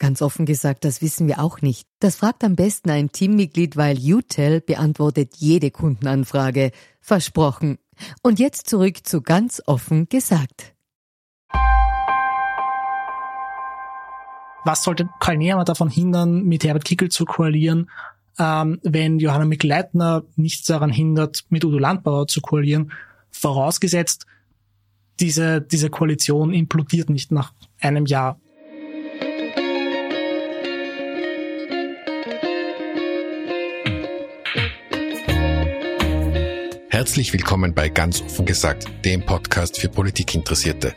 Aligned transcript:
Ganz 0.00 0.22
offen 0.22 0.46
gesagt, 0.46 0.86
das 0.86 1.02
wissen 1.02 1.28
wir 1.28 1.40
auch 1.40 1.60
nicht. 1.60 1.86
Das 1.98 2.16
fragt 2.16 2.42
am 2.42 2.56
besten 2.56 2.88
ein 2.88 3.12
Teammitglied, 3.12 3.76
weil 3.76 3.98
UTEL 3.98 4.62
beantwortet 4.62 5.34
jede 5.36 5.70
Kundenanfrage. 5.70 6.72
Versprochen. 7.02 7.76
Und 8.22 8.38
jetzt 8.38 8.70
zurück 8.70 9.06
zu 9.06 9.20
ganz 9.20 9.62
offen 9.66 10.08
gesagt. 10.08 10.74
Was 14.64 14.82
sollte 14.82 15.10
Karl 15.20 15.36
Nehammer 15.36 15.64
davon 15.64 15.90
hindern, 15.90 16.44
mit 16.44 16.64
Herbert 16.64 16.86
Kickel 16.86 17.10
zu 17.10 17.26
koalieren, 17.26 17.90
ähm, 18.38 18.80
wenn 18.82 19.18
Johanna 19.18 19.44
Mikl-Leitner 19.44 20.24
nichts 20.34 20.66
daran 20.66 20.90
hindert, 20.90 21.44
mit 21.50 21.62
Udo 21.62 21.78
Landbauer 21.78 22.26
zu 22.26 22.40
koalieren, 22.40 22.92
vorausgesetzt, 23.30 24.24
diese, 25.20 25.60
diese 25.60 25.90
Koalition 25.90 26.54
implodiert 26.54 27.10
nicht 27.10 27.32
nach 27.32 27.52
einem 27.80 28.06
Jahr. 28.06 28.40
Herzlich 37.00 37.32
willkommen 37.32 37.72
bei 37.72 37.88
Ganz 37.88 38.20
offen 38.20 38.44
gesagt, 38.44 38.84
dem 39.06 39.24
Podcast 39.24 39.80
für 39.80 39.88
Politikinteressierte. 39.88 40.94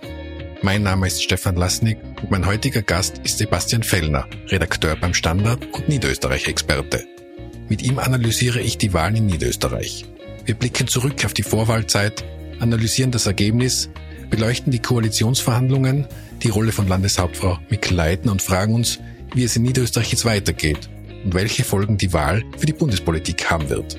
Mein 0.61 0.83
Name 0.83 1.07
ist 1.07 1.23
Stefan 1.23 1.55
Lasnik 1.55 1.97
und 2.21 2.29
mein 2.29 2.45
heutiger 2.45 2.81
Gast 2.81 3.19
ist 3.19 3.37
Sebastian 3.37 3.83
Fellner, 3.83 4.27
Redakteur 4.49 4.97
beim 4.97 5.13
Standard 5.13 5.65
und 5.71 5.87
Niederösterreich-Experte. 5.87 7.05
Mit 7.69 7.83
ihm 7.83 7.99
analysiere 7.99 8.59
ich 8.59 8.77
die 8.77 8.93
Wahlen 8.93 9.15
in 9.15 9.27
Niederösterreich. 9.27 10.03
Wir 10.43 10.55
blicken 10.55 10.87
zurück 10.87 11.23
auf 11.23 11.33
die 11.33 11.41
Vorwahlzeit, 11.41 12.25
analysieren 12.59 13.11
das 13.11 13.25
Ergebnis, 13.25 13.89
beleuchten 14.29 14.73
die 14.73 14.81
Koalitionsverhandlungen, 14.81 16.09
die 16.41 16.49
Rolle 16.49 16.73
von 16.73 16.89
Landeshauptfrau 16.89 17.59
Mikl 17.69 17.93
Leitner 17.93 18.33
und 18.33 18.41
fragen 18.41 18.75
uns, 18.75 18.99
wie 19.33 19.45
es 19.45 19.55
in 19.55 19.61
Niederösterreich 19.61 20.11
jetzt 20.11 20.25
weitergeht 20.25 20.89
und 21.23 21.33
welche 21.33 21.63
Folgen 21.63 21.97
die 21.97 22.11
Wahl 22.11 22.43
für 22.57 22.65
die 22.65 22.73
Bundespolitik 22.73 23.49
haben 23.49 23.69
wird. 23.69 23.97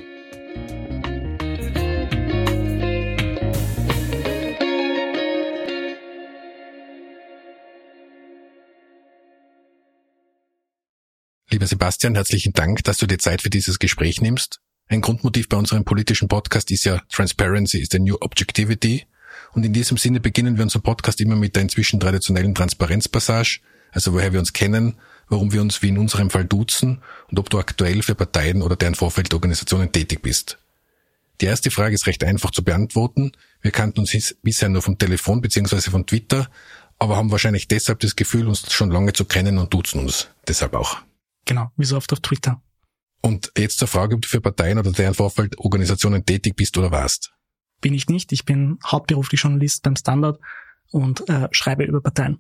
Lieber 11.54 11.68
Sebastian, 11.68 12.16
herzlichen 12.16 12.52
Dank, 12.52 12.82
dass 12.82 12.98
du 12.98 13.06
dir 13.06 13.20
Zeit 13.20 13.40
für 13.40 13.48
dieses 13.48 13.78
Gespräch 13.78 14.20
nimmst. 14.20 14.58
Ein 14.88 15.00
Grundmotiv 15.00 15.48
bei 15.48 15.56
unserem 15.56 15.84
politischen 15.84 16.26
Podcast 16.26 16.68
ist 16.72 16.82
ja 16.82 17.00
Transparency 17.12 17.78
is 17.78 17.90
the 17.92 18.00
new 18.00 18.16
objectivity. 18.22 19.06
Und 19.52 19.64
in 19.64 19.72
diesem 19.72 19.96
Sinne 19.96 20.18
beginnen 20.18 20.56
wir 20.56 20.64
unseren 20.64 20.82
Podcast 20.82 21.20
immer 21.20 21.36
mit 21.36 21.54
der 21.54 21.62
inzwischen 21.62 22.00
traditionellen 22.00 22.56
Transparenzpassage, 22.56 23.60
also 23.92 24.14
woher 24.14 24.32
wir 24.32 24.40
uns 24.40 24.52
kennen, 24.52 24.96
warum 25.28 25.52
wir 25.52 25.62
uns 25.62 25.80
wie 25.80 25.90
in 25.90 25.98
unserem 25.98 26.28
Fall 26.28 26.44
duzen 26.44 27.02
und 27.30 27.38
ob 27.38 27.50
du 27.50 27.60
aktuell 27.60 28.02
für 28.02 28.16
Parteien 28.16 28.60
oder 28.60 28.74
deren 28.74 28.96
Vorfeldorganisationen 28.96 29.92
tätig 29.92 30.22
bist. 30.22 30.58
Die 31.40 31.46
erste 31.46 31.70
Frage 31.70 31.94
ist 31.94 32.08
recht 32.08 32.24
einfach 32.24 32.50
zu 32.50 32.64
beantworten. 32.64 33.30
Wir 33.62 33.70
kannten 33.70 34.00
uns 34.00 34.34
bisher 34.42 34.70
nur 34.70 34.82
vom 34.82 34.98
Telefon 34.98 35.40
bzw. 35.40 35.92
von 35.92 36.04
Twitter, 36.04 36.50
aber 36.98 37.16
haben 37.16 37.30
wahrscheinlich 37.30 37.68
deshalb 37.68 38.00
das 38.00 38.16
Gefühl, 38.16 38.48
uns 38.48 38.72
schon 38.72 38.90
lange 38.90 39.12
zu 39.12 39.24
kennen 39.24 39.58
und 39.58 39.72
duzen 39.72 40.00
uns 40.00 40.26
deshalb 40.48 40.74
auch. 40.74 41.00
Genau, 41.44 41.70
wie 41.76 41.84
so 41.84 41.96
oft 41.96 42.12
auf 42.12 42.20
Twitter. 42.20 42.62
Und 43.20 43.52
jetzt 43.56 43.78
zur 43.78 43.88
Frage, 43.88 44.14
ob 44.14 44.22
du 44.22 44.28
für 44.28 44.40
Parteien 44.40 44.78
oder 44.78 44.92
deren 44.92 45.14
Vorfeldorganisationen 45.14 46.24
tätig 46.24 46.56
bist 46.56 46.76
oder 46.76 46.90
warst. 46.90 47.32
Bin 47.80 47.94
ich 47.94 48.08
nicht. 48.08 48.32
Ich 48.32 48.44
bin 48.44 48.78
hauptberuflich 48.84 49.40
Journalist 49.40 49.82
beim 49.82 49.96
Standard 49.96 50.38
und 50.90 51.28
äh, 51.28 51.48
schreibe 51.50 51.84
über 51.84 52.00
Parteien. 52.00 52.38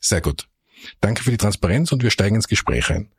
Sehr 0.00 0.20
gut. 0.20 0.48
Danke 1.00 1.22
für 1.22 1.30
die 1.30 1.36
Transparenz 1.36 1.92
und 1.92 2.02
wir 2.02 2.10
steigen 2.10 2.36
ins 2.36 2.48
Gespräch 2.48 2.90
ein. 2.90 3.10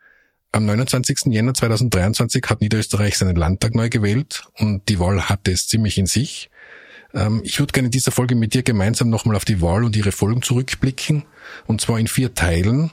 Am 0.52 0.66
29. 0.66 1.26
Jänner 1.28 1.54
2023 1.54 2.44
hat 2.48 2.62
Niederösterreich 2.62 3.18
seinen 3.18 3.36
Landtag 3.36 3.76
neu 3.76 3.90
gewählt 3.90 4.48
und 4.58 4.88
die 4.90 5.00
Wahl 5.00 5.30
hatte 5.30 5.52
es 5.52 5.68
ziemlich 5.68 5.98
in 5.98 6.06
sich. 6.06 6.50
Ähm, 7.14 7.42
ich 7.44 7.60
würde 7.60 7.74
gerne 7.74 7.88
in 7.88 7.92
dieser 7.92 8.12
Folge 8.12 8.36
mit 8.36 8.54
dir 8.54 8.64
gemeinsam 8.64 9.10
nochmal 9.10 9.36
auf 9.36 9.46
die 9.46 9.62
Wahl 9.62 9.84
und 9.84 9.96
ihre 9.96 10.12
Folgen 10.12 10.42
zurückblicken 10.42 11.26
und 11.66 11.82
zwar 11.82 12.00
in 12.00 12.08
vier 12.08 12.34
Teilen 12.34 12.92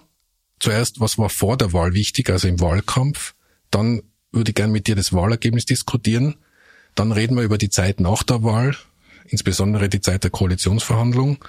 zuerst, 0.65 1.01
was 1.01 1.19
war 1.19 1.29
vor 1.29 1.57
der 1.57 1.73
Wahl 1.73 1.95
wichtig, 1.95 2.31
also 2.31 2.49
im 2.49 2.61
Wahlkampf. 2.61 3.35
Dann 3.71 4.03
würde 4.33 4.51
ich 4.51 4.55
gerne 4.55 4.73
mit 4.73 4.87
dir 4.87 4.97
das 4.97 5.13
Wahlergebnis 5.13 5.67
diskutieren. 5.67 6.37
Dann 6.95 7.13
reden 7.13 7.37
wir 7.37 7.43
über 7.43 7.59
die 7.59 7.71
Zeit 7.71 8.01
nach 8.01 8.23
der 8.23 8.43
Wahl, 8.43 8.77
insbesondere 9.27 9.89
die 9.89 10.01
Zeit 10.01 10.25
der 10.25 10.31
Koalitionsverhandlung. 10.31 11.45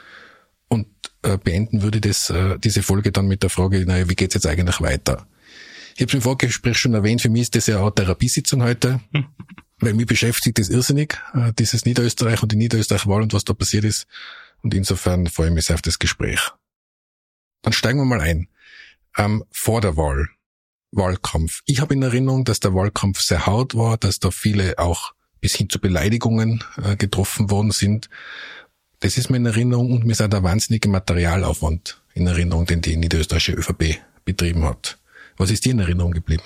Und 0.67 0.87
äh, 1.21 1.37
beenden 1.37 1.81
würde 1.81 2.01
das, 2.01 2.29
äh, 2.29 2.59
diese 2.59 2.83
Folge 2.83 3.11
dann 3.11 3.27
mit 3.27 3.43
der 3.43 3.49
Frage, 3.49 3.85
naja, 3.85 4.09
wie 4.09 4.15
geht's 4.15 4.33
jetzt 4.33 4.47
eigentlich 4.47 4.81
weiter? 4.81 5.27
Ich 5.95 6.01
habe 6.01 6.09
es 6.09 6.13
im 6.13 6.21
Vorgespräch 6.21 6.77
schon 6.77 6.93
erwähnt, 6.93 7.21
für 7.21 7.29
mich 7.29 7.43
ist 7.43 7.55
das 7.55 7.67
ja 7.67 7.79
auch 7.79 7.91
Therapiesitzung 7.91 8.63
heute, 8.63 8.99
weil 9.79 9.93
mich 9.93 10.07
beschäftigt 10.07 10.59
das 10.59 10.69
irrsinnig, 10.69 11.17
äh, 11.33 11.53
dieses 11.57 11.85
Niederösterreich 11.85 12.43
und 12.43 12.51
die 12.51 12.57
Niederösterreich-Wahl 12.57 13.21
und 13.21 13.33
was 13.33 13.45
da 13.45 13.53
passiert 13.53 13.85
ist. 13.85 14.07
Und 14.61 14.73
insofern 14.73 15.27
freue 15.27 15.47
ich 15.47 15.53
mich 15.53 15.65
sehr 15.65 15.75
auf 15.75 15.81
das 15.81 15.99
Gespräch. 15.99 16.51
Dann 17.61 17.71
steigen 17.71 17.99
wir 17.99 18.05
mal 18.05 18.21
ein 18.21 18.49
ähm, 19.17 19.43
vor 19.51 19.81
der 19.81 19.97
Wahl, 19.97 20.29
Wahlkampf. 20.91 21.61
Ich 21.65 21.81
habe 21.81 21.93
in 21.93 22.01
Erinnerung, 22.01 22.45
dass 22.45 22.59
der 22.59 22.73
Wahlkampf 22.73 23.21
sehr 23.21 23.45
hart 23.45 23.75
war, 23.75 23.97
dass 23.97 24.19
da 24.19 24.31
viele 24.31 24.77
auch 24.77 25.13
bis 25.41 25.55
hin 25.55 25.69
zu 25.69 25.79
Beleidigungen 25.79 26.63
äh, 26.81 26.95
getroffen 26.95 27.51
worden 27.51 27.71
sind. 27.71 28.09
Das 29.01 29.17
ist 29.17 29.29
mir 29.29 29.37
in 29.37 29.45
Erinnerung 29.45 29.91
und 29.91 30.05
mir 30.05 30.13
ist 30.13 30.21
auch 30.21 30.27
der 30.27 30.43
wahnsinnige 30.43 30.89
Materialaufwand 30.89 32.01
in 32.13 32.27
Erinnerung, 32.27 32.65
den 32.65 32.81
die 32.81 32.97
niederösterreichische 32.97 33.53
ÖVP 33.53 33.99
betrieben 34.23 34.63
hat. 34.63 34.97
Was 35.37 35.51
ist 35.51 35.65
dir 35.65 35.73
in 35.73 35.79
Erinnerung 35.79 36.13
geblieben? 36.13 36.43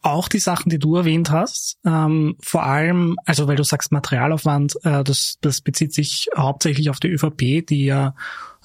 Auch 0.00 0.26
die 0.26 0.40
Sachen, 0.40 0.70
die 0.70 0.80
du 0.80 0.96
erwähnt 0.96 1.30
hast, 1.30 1.78
ähm, 1.86 2.34
vor 2.42 2.64
allem, 2.64 3.16
also 3.24 3.46
weil 3.46 3.54
du 3.54 3.62
sagst 3.62 3.92
Materialaufwand, 3.92 4.74
äh, 4.82 5.04
das, 5.04 5.38
das 5.40 5.60
bezieht 5.60 5.94
sich 5.94 6.28
hauptsächlich 6.36 6.90
auf 6.90 6.98
die 6.98 7.10
ÖVP, 7.10 7.64
die 7.64 7.84
ja, 7.84 8.16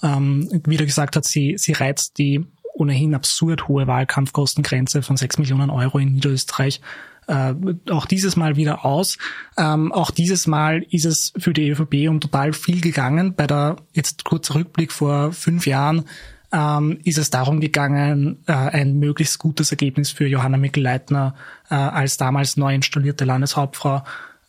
ähm, 0.02 0.50
wie 0.66 0.78
du 0.78 0.86
gesagt 0.86 1.16
hast, 1.16 1.28
sie, 1.28 1.56
sie 1.60 1.74
reizt 1.74 2.18
die 2.18 2.44
ohnehin 2.78 3.16
absurd 3.16 3.68
hohe 3.68 3.88
Wahlkampfkostengrenze 3.88 5.02
von 5.02 5.18
6 5.18 5.40
Millionen 5.40 5.70
Euro 5.70 5.98
in 5.98 6.14
Niederösterreich 6.14 6.82
äh, 7.28 7.54
auch 7.90 8.06
dieses 8.06 8.36
Mal 8.36 8.56
wieder 8.56 8.86
aus. 8.86 9.18
Ähm, 9.58 9.92
auch 9.92 10.12
dieses 10.12 10.48
Mal 10.48 10.86
ist 10.90 11.06
es 11.06 11.34
für 11.38 11.54
die 11.54 11.70
ÖVP 11.70 12.10
um 12.10 12.20
total 12.20 12.54
viel 12.54 12.82
gegangen. 12.82 13.34
Bei 13.36 13.48
der, 13.48 13.78
jetzt 13.94 14.24
kurzer 14.24 14.56
Rückblick 14.56 14.92
vor 14.92 15.34
fünf 15.34 15.68
Jahren, 15.68 16.06
ähm, 16.52 17.00
ist 17.04 17.18
es 17.18 17.30
darum 17.30 17.60
gegangen, 17.60 18.38
äh, 18.48 18.54
ein 18.54 18.98
möglichst 18.98 19.40
gutes 19.40 19.72
Ergebnis 19.72 20.12
für 20.12 20.28
Johanna 20.28 20.58
Mikl-Leitner 20.58 21.36
äh, 21.70 21.76
als 21.76 22.16
damals 22.16 22.56
neu 22.56 22.74
installierte 22.74 23.26
Landeshauptfrau 23.26 24.04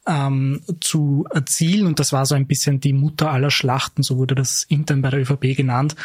ähm, 0.06 0.62
zu 0.80 1.26
erzielen. 1.32 1.86
Und 1.86 1.98
das 1.98 2.12
war 2.12 2.24
so 2.26 2.36
ein 2.36 2.46
bisschen 2.46 2.78
die 2.78 2.92
Mutter 2.92 3.32
aller 3.32 3.50
Schlachten, 3.50 4.04
so 4.04 4.16
wurde 4.18 4.36
das 4.36 4.62
intern 4.68 5.02
bei 5.02 5.10
der 5.10 5.20
ÖVP 5.20 5.56
genannt. 5.56 5.96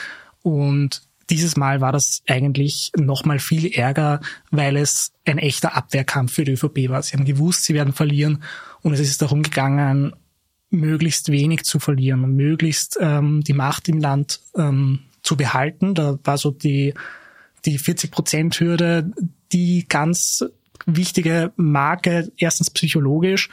Und 0.42 1.04
dieses 1.34 1.58
Mal 1.58 1.82
war 1.82 1.92
das 1.92 2.22
eigentlich 2.28 2.92
noch 2.96 3.26
mal 3.26 3.40
viel 3.40 3.66
ärger, 3.74 4.22
weil 4.52 4.78
es 4.78 5.12
ein 5.26 5.40
echter 5.40 5.76
Abwehrkampf 5.76 6.34
für 6.34 6.44
die 6.44 6.52
ÖVP 6.52 6.90
war. 6.90 7.02
Sie 7.02 7.18
haben 7.18 7.26
gewusst, 7.26 7.66
sie 7.66 7.74
werden 7.74 7.94
verlieren 7.94 8.44
und 8.84 8.94
es 8.94 9.00
ist 9.00 9.22
darum 9.22 9.42
gegangen, 9.42 10.14
möglichst 10.70 11.32
wenig 11.32 11.64
zu 11.64 11.80
verlieren, 11.80 12.36
möglichst 12.36 12.98
ähm, 13.02 13.42
die 13.42 13.54
Macht 13.54 13.90
im 13.90 14.00
Land 14.00 14.42
ähm, 14.56 15.00
zu 15.24 15.36
behalten. 15.36 15.96
Da 15.96 16.20
war 16.24 16.38
so 16.38 16.52
die, 16.52 16.94
die 17.66 17.80
40-Prozent-Hürde 17.80 19.12
die 19.52 19.88
ganz 19.88 20.46
wichtige 20.86 21.52
Marke, 21.56 22.32
erstens 22.38 22.70
psychologisch 22.70 23.50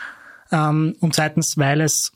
ähm, 0.52 0.96
und 1.00 1.14
zweitens, 1.14 1.56
weil 1.56 1.80
es, 1.80 2.12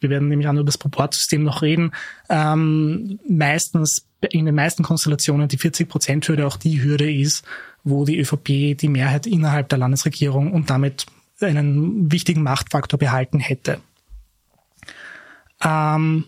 wir 0.00 0.10
werden 0.10 0.28
nämlich 0.28 0.48
auch 0.48 0.52
über 0.52 0.64
das 0.64 0.78
Proportsystem 0.78 1.42
noch 1.42 1.62
reden, 1.62 1.92
ähm, 2.28 3.18
meistens 3.26 4.09
in 4.28 4.46
den 4.46 4.54
meisten 4.54 4.82
Konstellationen 4.82 5.48
die 5.48 5.58
40-Prozent-Hürde 5.58 6.46
auch 6.46 6.56
die 6.56 6.82
Hürde 6.82 7.12
ist, 7.12 7.44
wo 7.84 8.04
die 8.04 8.18
ÖVP 8.18 8.76
die 8.76 8.88
Mehrheit 8.88 9.26
innerhalb 9.26 9.68
der 9.68 9.78
Landesregierung 9.78 10.52
und 10.52 10.70
damit 10.70 11.06
einen 11.40 12.12
wichtigen 12.12 12.42
Machtfaktor 12.42 12.98
behalten 12.98 13.40
hätte. 13.40 13.80
Ähm, 15.62 16.24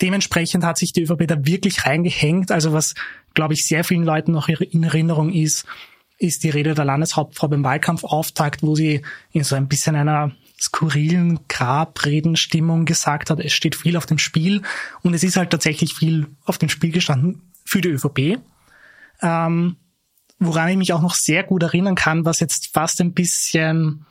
dementsprechend 0.00 0.64
hat 0.64 0.78
sich 0.78 0.92
die 0.92 1.02
ÖVP 1.02 1.26
da 1.26 1.46
wirklich 1.46 1.86
reingehängt. 1.86 2.50
Also 2.50 2.72
was, 2.72 2.94
glaube 3.34 3.54
ich, 3.54 3.66
sehr 3.66 3.84
vielen 3.84 4.04
Leuten 4.04 4.32
noch 4.32 4.48
in 4.48 4.82
Erinnerung 4.82 5.32
ist, 5.32 5.64
ist 6.18 6.44
die 6.44 6.50
Rede 6.50 6.74
der 6.74 6.84
Landeshauptfrau 6.84 7.48
beim 7.48 7.64
Wahlkampfauftakt, 7.64 8.62
wo 8.62 8.74
sie 8.74 9.02
in 9.32 9.44
so 9.44 9.56
ein 9.56 9.68
bisschen 9.68 9.96
einer 9.96 10.32
skurrilen 10.62 11.40
Grabredenstimmung 11.48 12.84
gesagt 12.84 13.30
hat, 13.30 13.40
es 13.40 13.52
steht 13.52 13.74
viel 13.74 13.96
auf 13.96 14.06
dem 14.06 14.18
Spiel 14.18 14.62
und 15.02 15.14
es 15.14 15.24
ist 15.24 15.36
halt 15.36 15.50
tatsächlich 15.50 15.94
viel 15.94 16.28
auf 16.44 16.58
dem 16.58 16.68
Spiel 16.68 16.92
gestanden 16.92 17.42
für 17.64 17.80
die 17.80 17.88
ÖVP. 17.88 18.38
Ähm, 19.20 19.76
woran 20.38 20.68
ich 20.68 20.76
mich 20.76 20.92
auch 20.92 21.02
noch 21.02 21.14
sehr 21.14 21.42
gut 21.44 21.62
erinnern 21.62 21.94
kann, 21.94 22.24
was 22.24 22.40
jetzt 22.40 22.70
fast 22.72 23.00
ein 23.00 23.12
bisschen 23.12 24.06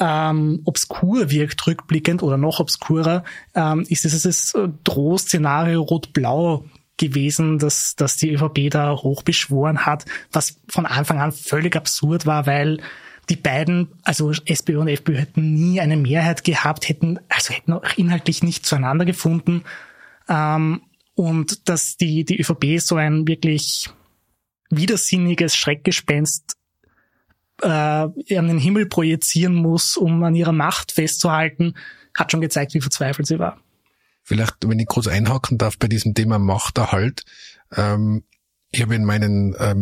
ähm, 0.00 0.62
obskur 0.64 1.30
wirkt, 1.30 1.66
rückblickend 1.66 2.22
oder 2.22 2.36
noch 2.36 2.60
obskurer, 2.60 3.24
ähm, 3.54 3.84
ist 3.88 4.04
dieses 4.04 4.54
Drohszenario 4.84 5.82
Rot-Blau 5.82 6.64
gewesen, 6.96 7.58
dass, 7.58 7.94
dass 7.96 8.16
die 8.16 8.32
ÖVP 8.32 8.70
da 8.70 8.92
hochbeschworen 8.96 9.86
hat, 9.86 10.04
was 10.32 10.60
von 10.68 10.86
Anfang 10.86 11.20
an 11.20 11.32
völlig 11.32 11.76
absurd 11.76 12.26
war, 12.26 12.46
weil 12.46 12.80
die 13.28 13.36
beiden, 13.36 13.88
also 14.02 14.32
SPÖ 14.32 14.78
und 14.78 14.88
FPÖ 14.88 15.16
hätten 15.16 15.54
nie 15.54 15.80
eine 15.80 15.96
Mehrheit 15.96 16.44
gehabt, 16.44 16.88
hätten, 16.88 17.18
also 17.28 17.52
hätten 17.52 17.72
auch 17.72 17.84
inhaltlich 17.96 18.42
nicht 18.42 18.64
zueinander 18.64 19.04
gefunden. 19.04 19.64
Ähm, 20.28 20.82
und 21.14 21.68
dass 21.68 21.96
die, 21.96 22.24
die 22.24 22.40
ÖVP 22.40 22.80
so 22.80 22.96
ein 22.96 23.26
wirklich 23.26 23.90
widersinniges 24.70 25.56
Schreckgespenst 25.56 26.56
äh, 27.62 27.68
an 27.68 28.18
den 28.48 28.58
Himmel 28.58 28.86
projizieren 28.86 29.54
muss, 29.54 29.96
um 29.96 30.22
an 30.22 30.34
ihrer 30.34 30.52
Macht 30.52 30.92
festzuhalten, 30.92 31.74
hat 32.14 32.30
schon 32.30 32.40
gezeigt, 32.40 32.74
wie 32.74 32.80
verzweifelt 32.80 33.26
sie 33.26 33.38
war. 33.38 33.60
Vielleicht, 34.22 34.56
wenn 34.66 34.78
ich 34.78 34.86
kurz 34.86 35.06
einhaken 35.06 35.58
darf 35.58 35.78
bei 35.78 35.88
diesem 35.88 36.14
Thema 36.14 36.38
Machterhalt. 36.38 37.24
Ähm, 37.74 38.24
ich 38.70 38.82
habe 38.82 38.94
in 38.94 39.04
meinen 39.04 39.54
äh, 39.54 39.74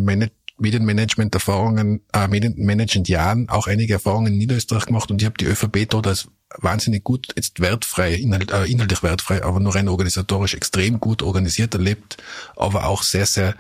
Medienmanagement-Erfahrungen, 0.58 2.00
äh, 2.12 2.28
Medienmanagement-Jahren 2.28 3.48
auch 3.48 3.66
einige 3.66 3.94
Erfahrungen 3.94 4.32
in 4.32 4.38
Niederösterreich 4.38 4.86
gemacht 4.86 5.10
und 5.10 5.20
ich 5.20 5.26
habe 5.26 5.36
die 5.38 5.46
ÖVP 5.46 5.86
dort 5.88 6.06
als 6.06 6.28
wahnsinnig 6.58 7.04
gut, 7.04 7.28
jetzt 7.36 7.60
wertfrei, 7.60 8.14
inhalt, 8.14 8.50
äh, 8.52 8.64
inhaltlich 8.64 9.02
wertfrei, 9.02 9.42
aber 9.42 9.60
nur 9.60 9.74
rein 9.74 9.88
organisatorisch 9.88 10.54
extrem 10.54 11.00
gut 11.00 11.22
organisiert 11.22 11.74
erlebt, 11.74 12.16
aber 12.56 12.86
auch 12.86 13.02
sehr, 13.02 13.26
sehr 13.26 13.54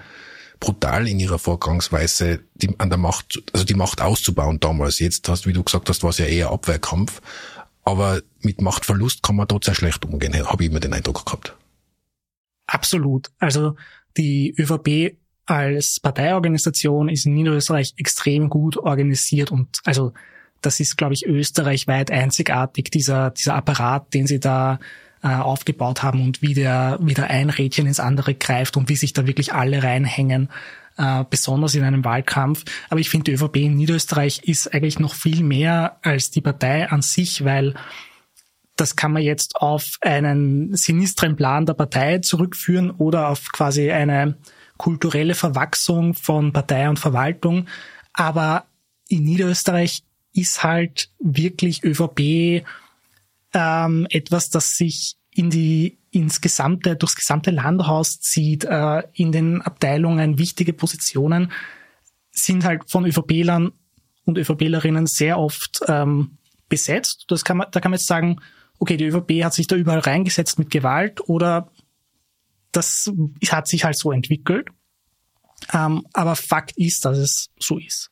brutal 0.60 1.06
in 1.06 1.20
ihrer 1.20 1.38
Vorgangsweise 1.38 2.40
die, 2.54 2.78
an 2.78 2.88
der 2.88 2.98
Macht, 2.98 3.42
also 3.52 3.64
die 3.64 3.74
Macht 3.74 4.00
auszubauen 4.00 4.60
damals. 4.60 4.98
Jetzt 4.98 5.28
hast, 5.28 5.46
wie 5.46 5.52
du 5.52 5.62
gesagt 5.62 5.88
hast, 5.88 6.02
war 6.02 6.10
es 6.10 6.18
ja 6.18 6.26
eher 6.26 6.50
Abwehrkampf. 6.50 7.20
Aber 7.84 8.20
mit 8.40 8.60
Machtverlust 8.60 9.22
kann 9.22 9.36
man 9.36 9.46
dort 9.46 9.64
sehr 9.64 9.74
schlecht 9.74 10.04
umgehen, 10.04 10.34
habe 10.34 10.64
ich 10.64 10.70
immer 10.70 10.80
den 10.80 10.92
Eindruck 10.92 11.24
gehabt. 11.24 11.54
Absolut. 12.66 13.30
Also 13.38 13.76
die 14.16 14.54
ÖVP 14.58 15.16
als 15.46 16.00
Parteiorganisation 16.00 17.08
ist 17.08 17.26
Niederösterreich 17.26 17.94
extrem 17.96 18.48
gut 18.48 18.76
organisiert 18.76 19.52
und 19.52 19.80
also 19.84 20.12
das 20.62 20.80
ist, 20.80 20.96
glaube 20.96 21.14
ich, 21.14 21.26
österreichweit 21.26 22.10
einzigartig, 22.10 22.90
dieser, 22.90 23.30
dieser 23.30 23.54
Apparat, 23.54 24.12
den 24.14 24.26
sie 24.26 24.40
da 24.40 24.80
äh, 25.22 25.28
aufgebaut 25.28 26.02
haben 26.02 26.22
und 26.22 26.42
wie 26.42 26.54
der, 26.54 26.98
wie 27.00 27.14
der 27.14 27.30
ein 27.30 27.50
Rädchen 27.50 27.86
ins 27.86 28.00
andere 28.00 28.34
greift 28.34 28.76
und 28.76 28.88
wie 28.88 28.96
sich 28.96 29.12
da 29.12 29.26
wirklich 29.26 29.52
alle 29.52 29.82
reinhängen, 29.82 30.48
äh, 30.98 31.24
besonders 31.28 31.74
in 31.74 31.84
einem 31.84 32.04
Wahlkampf. 32.04 32.64
Aber 32.88 33.00
ich 33.00 33.10
finde, 33.10 33.24
die 33.24 33.32
ÖVP 33.32 33.56
in 33.56 33.76
Niederösterreich 33.76 34.40
ist 34.44 34.72
eigentlich 34.72 34.98
noch 34.98 35.14
viel 35.14 35.42
mehr 35.42 35.98
als 36.02 36.30
die 36.30 36.40
Partei 36.40 36.88
an 36.88 37.02
sich, 37.02 37.44
weil 37.44 37.74
das 38.76 38.94
kann 38.94 39.12
man 39.12 39.22
jetzt 39.22 39.56
auf 39.56 39.98
einen 40.00 40.74
sinistren 40.76 41.36
Plan 41.36 41.64
der 41.64 41.74
Partei 41.74 42.18
zurückführen 42.18 42.90
oder 42.90 43.28
auf 43.28 43.50
quasi 43.52 43.90
eine 43.90 44.36
kulturelle 44.76 45.34
Verwachsung 45.34 46.14
von 46.14 46.52
Partei 46.52 46.88
und 46.88 46.98
Verwaltung. 46.98 47.66
Aber 48.12 48.66
in 49.08 49.24
Niederösterreich 49.24 50.02
ist 50.32 50.62
halt 50.62 51.10
wirklich 51.18 51.82
ÖVP 51.84 52.64
ähm, 53.54 54.06
etwas, 54.10 54.50
das 54.50 54.76
sich 54.76 55.16
in 55.30 55.50
die 55.50 55.98
ins 56.10 56.40
gesamte 56.40 56.96
durchs 56.96 57.16
gesamte 57.16 57.50
Landhaus 57.50 58.20
zieht, 58.20 58.64
äh, 58.64 59.02
in 59.12 59.32
den 59.32 59.60
Abteilungen 59.60 60.38
wichtige 60.38 60.72
Positionen 60.72 61.52
sind 62.30 62.64
halt 62.64 62.90
von 62.90 63.06
ÖVPlern 63.06 63.72
und 64.24 64.38
ÖVPlerinnen 64.38 65.06
sehr 65.06 65.38
oft 65.38 65.80
ähm, 65.88 66.38
besetzt. 66.68 67.24
Das 67.28 67.44
kann 67.44 67.58
man, 67.58 67.68
da 67.70 67.80
kann 67.80 67.90
man 67.90 67.98
jetzt 67.98 68.08
sagen, 68.08 68.40
okay, 68.78 68.96
die 68.96 69.06
ÖVP 69.06 69.44
hat 69.44 69.54
sich 69.54 69.66
da 69.66 69.76
überall 69.76 70.00
reingesetzt 70.00 70.58
mit 70.58 70.70
Gewalt 70.70 71.26
oder 71.28 71.70
das 72.76 73.10
hat 73.48 73.66
sich 73.68 73.84
halt 73.84 73.98
so 73.98 74.12
entwickelt. 74.12 74.68
Ähm, 75.72 76.06
aber 76.12 76.36
Fakt 76.36 76.76
ist, 76.76 77.04
dass 77.04 77.18
es 77.18 77.50
so 77.58 77.78
ist. 77.78 78.10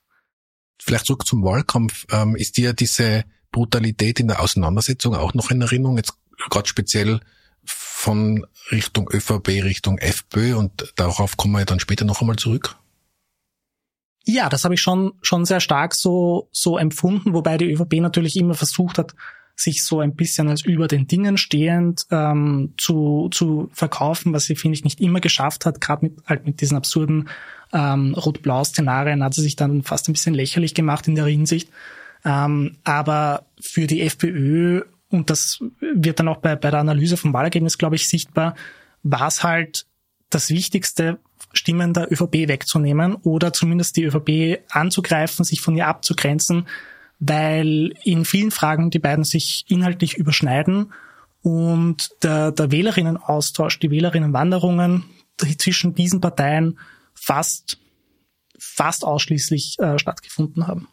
Vielleicht 0.81 1.06
zurück 1.06 1.26
zum 1.26 1.44
Wahlkampf. 1.44 2.06
Ähm, 2.11 2.37
ist 2.37 2.56
dir 2.56 2.72
diese 2.72 3.25
Brutalität 3.52 4.20
in 4.20 4.28
der 4.28 4.40
Auseinandersetzung 4.40 5.14
auch 5.14 5.34
noch 5.34 5.50
in 5.50 5.61
Erinnerung? 5.61 5.96
Jetzt 5.96 6.14
gerade 6.50 6.69
speziell 6.69 7.20
von 7.64 8.46
Richtung 8.70 9.08
ÖVP, 9.12 9.49
Richtung 9.49 9.99
FPÖ 9.99 10.56
und 10.56 10.93
darauf 10.96 11.37
kommen 11.37 11.55
wir 11.55 11.64
dann 11.64 11.81
später 11.81 12.05
noch 12.05 12.20
einmal 12.20 12.37
zurück. 12.37 12.76
Ja, 14.26 14.49
das 14.49 14.64
habe 14.64 14.75
ich 14.75 14.81
schon, 14.81 15.12
schon 15.22 15.44
sehr 15.44 15.61
stark 15.61 15.94
so, 15.94 16.49
so 16.50 16.78
empfunden, 16.78 17.34
wobei 17.34 17.58
die 17.58 17.70
ÖVP 17.70 17.94
natürlich 18.00 18.37
immer 18.37 18.55
versucht 18.55 18.99
hat, 18.99 19.14
sich 19.56 19.84
so 19.84 20.00
ein 20.00 20.14
bisschen 20.14 20.48
als 20.48 20.64
über 20.64 20.88
den 20.88 21.06
Dingen 21.06 21.36
stehend 21.36 22.06
ähm, 22.10 22.74
zu, 22.76 23.28
zu 23.32 23.68
verkaufen, 23.72 24.32
was 24.32 24.44
sie, 24.44 24.56
finde 24.56 24.76
ich, 24.76 24.84
nicht 24.84 25.00
immer 25.00 25.20
geschafft 25.20 25.64
hat. 25.64 25.80
Gerade 25.80 26.06
mit, 26.06 26.26
halt 26.26 26.44
mit 26.44 26.60
diesen 26.60 26.76
absurden 26.76 27.28
ähm, 27.72 28.14
Rot-Blau-Szenarien 28.14 29.22
hat 29.22 29.34
sie 29.34 29.42
sich 29.42 29.56
dann 29.56 29.82
fast 29.82 30.08
ein 30.08 30.12
bisschen 30.12 30.34
lächerlich 30.34 30.74
gemacht 30.74 31.06
in 31.06 31.14
der 31.14 31.26
Hinsicht. 31.26 31.68
Ähm, 32.24 32.76
aber 32.84 33.46
für 33.60 33.86
die 33.86 34.02
FPÖ, 34.02 34.82
und 35.10 35.30
das 35.30 35.60
wird 35.80 36.18
dann 36.18 36.28
auch 36.28 36.38
bei, 36.38 36.56
bei 36.56 36.70
der 36.70 36.80
Analyse 36.80 37.16
vom 37.16 37.32
Wahlergebnis, 37.32 37.78
glaube 37.78 37.96
ich, 37.96 38.08
sichtbar, 38.08 38.56
war 39.02 39.28
es 39.28 39.44
halt 39.44 39.86
das 40.30 40.50
Wichtigste, 40.50 41.18
Stimmen 41.52 41.92
der 41.92 42.10
ÖVP 42.10 42.48
wegzunehmen 42.48 43.14
oder 43.14 43.52
zumindest 43.52 43.96
die 43.96 44.04
ÖVP 44.04 44.64
anzugreifen, 44.70 45.44
sich 45.44 45.61
von 45.61 45.76
ihr 45.76 45.87
abzugrenzen, 45.87 46.66
weil 47.18 47.94
in 48.04 48.25
vielen 48.25 48.50
Fragen 48.50 48.90
die 48.90 48.99
beiden 48.99 49.25
sich 49.25 49.64
inhaltlich 49.68 50.16
überschneiden 50.16 50.92
und 51.42 52.11
der, 52.23 52.52
der 52.52 52.71
Wählerinnenaustausch, 52.71 53.78
die 53.78 53.90
Wählerinnenwanderungen 53.90 55.04
zwischen 55.59 55.94
diesen 55.94 56.21
Parteien 56.21 56.78
fast, 57.14 57.78
fast 58.59 59.04
ausschließlich 59.04 59.78
äh, 59.78 59.99
stattgefunden 59.99 60.66
haben. 60.66 60.88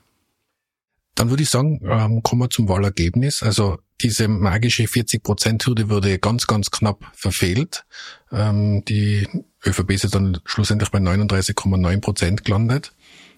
Dann 1.15 1.29
würde 1.29 1.43
ich 1.43 1.49
sagen, 1.49 1.81
ähm, 1.83 2.23
kommen 2.23 2.41
wir 2.41 2.49
zum 2.49 2.67
Wahlergebnis. 2.67 3.43
Also 3.43 3.79
diese 4.01 4.27
magische 4.27 4.83
40-Prozent-Hürde 4.83 5.89
wurde 5.89 6.17
ganz, 6.19 6.47
ganz 6.47 6.71
knapp 6.71 7.11
verfehlt. 7.13 7.85
Ähm, 8.31 8.83
die 8.85 9.27
ÖVP 9.65 9.91
ist 9.91 10.15
dann 10.15 10.39
schlussendlich 10.45 10.89
bei 10.89 10.99
39,9 10.99 12.01
Prozent 12.01 12.45
gelandet 12.45 12.93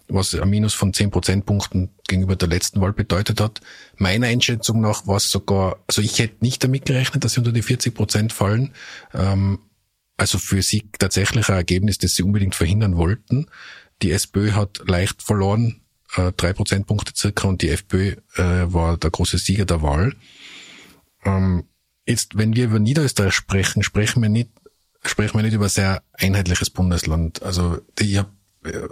was 0.08 0.36
ein 0.36 0.50
Minus 0.50 0.74
von 0.74 0.94
10 0.94 1.12
Prozentpunkten 1.12 1.90
gegenüber 2.08 2.36
der 2.36 2.50
letzten 2.50 2.82
Wahl 2.82 2.94
bedeutet 2.94 3.40
hat. 3.40 3.62
Meiner 3.98 4.28
Einschätzung 4.28 4.82
nach 4.82 5.08
war 5.08 5.18
es 5.18 5.32
sogar, 5.32 5.78
also 5.88 6.02
ich 6.02 6.20
hätte 6.20 6.44
nicht 6.44 6.64
damit 6.64 6.86
gerechnet, 6.86 7.24
dass 7.24 7.34
sie 7.34 7.40
unter 7.40 7.52
die 7.52 7.62
40 7.62 7.94
Prozent 7.94 8.34
fallen. 8.34 8.74
Ähm, 9.14 9.60
also 10.18 10.38
für 10.38 10.62
sie 10.62 10.90
tatsächlich 11.00 11.50
ein 11.50 11.56
Ergebnis, 11.56 11.98
das 11.98 12.16
sie 12.16 12.24
unbedingt 12.24 12.56
verhindern 12.56 12.98
wollten. 12.98 13.48
Die 14.02 14.12
SPÖ 14.12 14.52
hat 14.52 14.82
leicht 14.88 15.24
verloren, 15.24 15.82
äh, 16.16 16.32
drei 16.34 16.54
Prozentpunkte 16.54 17.14
circa, 17.16 17.48
und 17.48 17.62
die 17.62 17.70
FPÖ 17.70 18.16
äh, 18.36 18.74
war 18.74 18.98
der 18.98 19.10
große 19.10 19.38
Sieger 19.38 19.66
der 19.66 19.82
Wahl. 19.82 20.16
Ähm, 21.26 21.64
jetzt, 22.06 22.38
wenn 22.38 22.56
wir 22.56 22.66
über 22.66 22.80
Niederösterreich 22.80 23.34
sprechen, 23.34 23.82
sprechen 23.84 24.22
wir 24.22 24.30
nicht, 24.30 24.50
sprechen 25.04 25.38
wir 25.38 25.44
nicht 25.44 25.54
über 25.54 25.66
ein 25.66 25.70
sehr 25.70 26.04
einheitliches 26.14 26.70
Bundesland. 26.70 27.42
Also 27.42 27.80
ich 28.00 28.18
habe 28.18 28.30
äh, 28.66 28.88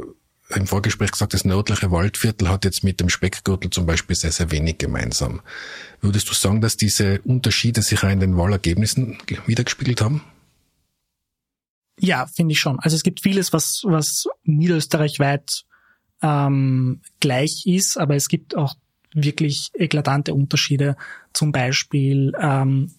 im 0.55 0.67
Vorgespräch 0.67 1.11
gesagt, 1.11 1.33
das 1.33 1.45
nördliche 1.45 1.91
Waldviertel 1.91 2.49
hat 2.49 2.65
jetzt 2.65 2.83
mit 2.83 2.99
dem 2.99 3.09
Speckgürtel 3.09 3.69
zum 3.69 3.85
Beispiel 3.85 4.15
sehr, 4.15 4.31
sehr 4.31 4.51
wenig 4.51 4.77
gemeinsam. 4.77 5.41
Würdest 6.01 6.29
du 6.29 6.33
sagen, 6.33 6.61
dass 6.61 6.77
diese 6.77 7.21
Unterschiede 7.21 7.81
sich 7.81 8.03
auch 8.03 8.09
in 8.09 8.19
den 8.19 8.37
Wahlergebnissen 8.37 9.17
wiedergespiegelt 9.45 10.01
haben? 10.01 10.21
Ja, 11.99 12.25
finde 12.25 12.53
ich 12.53 12.59
schon. 12.59 12.79
Also 12.79 12.95
es 12.95 13.03
gibt 13.03 13.21
vieles, 13.21 13.53
was, 13.53 13.81
was 13.85 14.25
niederösterreichweit 14.43 15.63
ähm, 16.21 17.01
gleich 17.19 17.63
ist, 17.65 17.97
aber 17.97 18.15
es 18.15 18.27
gibt 18.27 18.55
auch 18.55 18.75
wirklich 19.13 19.69
eklatante 19.73 20.33
Unterschiede. 20.33 20.95
Zum 21.33 21.51
Beispiel 21.51 22.31
ähm, 22.39 22.91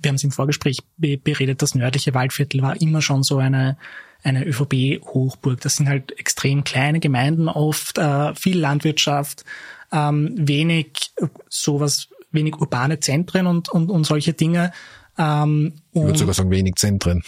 wir 0.00 0.08
haben 0.08 0.16
es 0.16 0.24
im 0.24 0.30
Vorgespräch 0.30 0.78
beredet, 0.96 1.62
das 1.62 1.74
nördliche 1.74 2.14
Waldviertel 2.14 2.62
war 2.62 2.80
immer 2.80 3.02
schon 3.02 3.22
so 3.22 3.38
eine, 3.38 3.76
eine 4.22 4.44
ÖVP-Hochburg. 4.44 5.60
Das 5.60 5.76
sind 5.76 5.88
halt 5.88 6.18
extrem 6.18 6.64
kleine 6.64 7.00
Gemeinden 7.00 7.48
oft, 7.48 7.98
äh, 7.98 8.34
viel 8.34 8.58
Landwirtschaft, 8.58 9.44
ähm, 9.92 10.34
wenig 10.36 11.12
sowas, 11.48 12.08
wenig 12.30 12.56
urbane 12.56 13.00
Zentren 13.00 13.46
und, 13.46 13.68
und, 13.68 13.90
und 13.90 14.04
solche 14.04 14.32
Dinge. 14.32 14.72
Ähm, 15.16 15.74
ich 15.92 16.02
würde 16.02 16.18
sogar 16.18 16.34
sagen, 16.34 16.50
wenig 16.50 16.74
Zentren. 16.76 17.22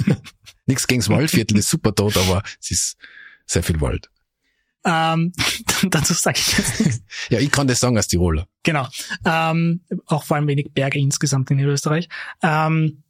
Nichts 0.66 0.86
gegen 0.86 1.00
das 1.00 1.08
Waldviertel 1.08 1.58
ist 1.58 1.70
super 1.70 1.92
dort, 1.92 2.16
aber 2.16 2.42
es 2.60 2.70
ist 2.70 2.96
sehr 3.46 3.62
viel 3.62 3.80
Wald. 3.80 4.10
Ähm, 4.84 5.32
dazu 5.90 6.14
sage 6.14 6.38
ich 6.38 6.58
jetzt 6.58 6.80
nichts. 6.80 7.02
ja, 7.30 7.38
ich 7.40 7.50
kann 7.50 7.66
das 7.66 7.80
sagen 7.80 7.96
als 7.96 8.08
Tiroler. 8.08 8.46
Genau. 8.62 8.86
Ähm, 9.24 9.80
auch 10.06 10.24
vor 10.24 10.36
allem 10.36 10.46
wenig 10.46 10.72
Berge 10.72 10.98
insgesamt 10.98 11.50
in 11.50 11.60
Österreich. 11.60 12.08
Ähm, 12.42 13.02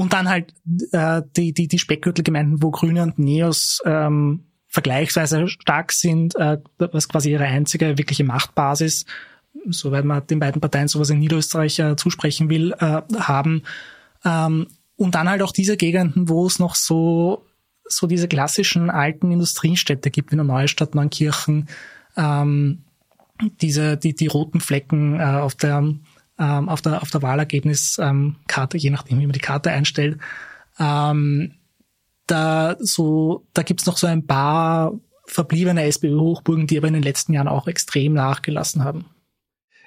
und 0.00 0.14
dann 0.14 0.30
halt 0.30 0.54
äh, 0.92 1.20
die, 1.36 1.52
die, 1.52 1.68
die 1.68 1.78
Speckgürtelgemeinden, 1.78 2.62
wo 2.62 2.70
Grüne 2.70 3.02
und 3.02 3.18
Neos 3.18 3.82
ähm, 3.84 4.46
vergleichsweise 4.66 5.46
stark 5.46 5.92
sind, 5.92 6.34
äh, 6.36 6.56
was 6.78 7.06
quasi 7.06 7.32
ihre 7.32 7.44
einzige 7.44 7.98
wirkliche 7.98 8.24
Machtbasis, 8.24 9.04
soweit 9.68 10.06
man 10.06 10.26
den 10.26 10.38
beiden 10.38 10.62
Parteien 10.62 10.88
sowas 10.88 11.10
in 11.10 11.18
Niederösterreich 11.18 11.78
äh, 11.80 11.96
zusprechen 11.96 12.48
will, 12.48 12.72
äh, 12.78 13.02
haben. 13.18 13.64
Ähm, 14.24 14.68
und 14.96 15.14
dann 15.16 15.28
halt 15.28 15.42
auch 15.42 15.52
diese 15.52 15.76
Gegenden, 15.76 16.30
wo 16.30 16.46
es 16.46 16.58
noch 16.58 16.76
so 16.76 17.44
so 17.84 18.06
diese 18.06 18.26
klassischen 18.26 18.88
alten 18.88 19.30
Industriestädte 19.30 20.10
gibt, 20.10 20.32
wie 20.32 20.36
der 20.36 20.44
Neustadt, 20.46 20.94
Neunkirchen, 20.94 21.68
ähm, 22.16 22.84
diese, 23.60 23.98
die, 23.98 24.14
die 24.14 24.28
roten 24.28 24.60
Flecken 24.60 25.20
äh, 25.20 25.24
auf 25.24 25.56
der, 25.56 25.92
ähm, 26.40 26.68
auf 26.68 26.80
der, 26.80 27.02
auf 27.02 27.10
der 27.10 27.22
Wahlergebniskarte, 27.22 28.78
je 28.78 28.90
nachdem, 28.90 29.20
wie 29.20 29.26
man 29.26 29.32
die 29.32 29.40
Karte 29.40 29.70
einstellt. 29.70 30.18
Ähm, 30.78 31.54
da 32.26 32.76
so, 32.80 33.46
da 33.52 33.62
gibt's 33.62 33.86
noch 33.86 33.98
so 33.98 34.06
ein 34.06 34.26
paar 34.26 34.92
verbliebene 35.26 35.84
SPÖ-Hochburgen, 35.84 36.66
die 36.66 36.78
aber 36.78 36.88
in 36.88 36.94
den 36.94 37.02
letzten 37.02 37.34
Jahren 37.34 37.48
auch 37.48 37.68
extrem 37.68 38.14
nachgelassen 38.14 38.82
haben. 38.82 39.04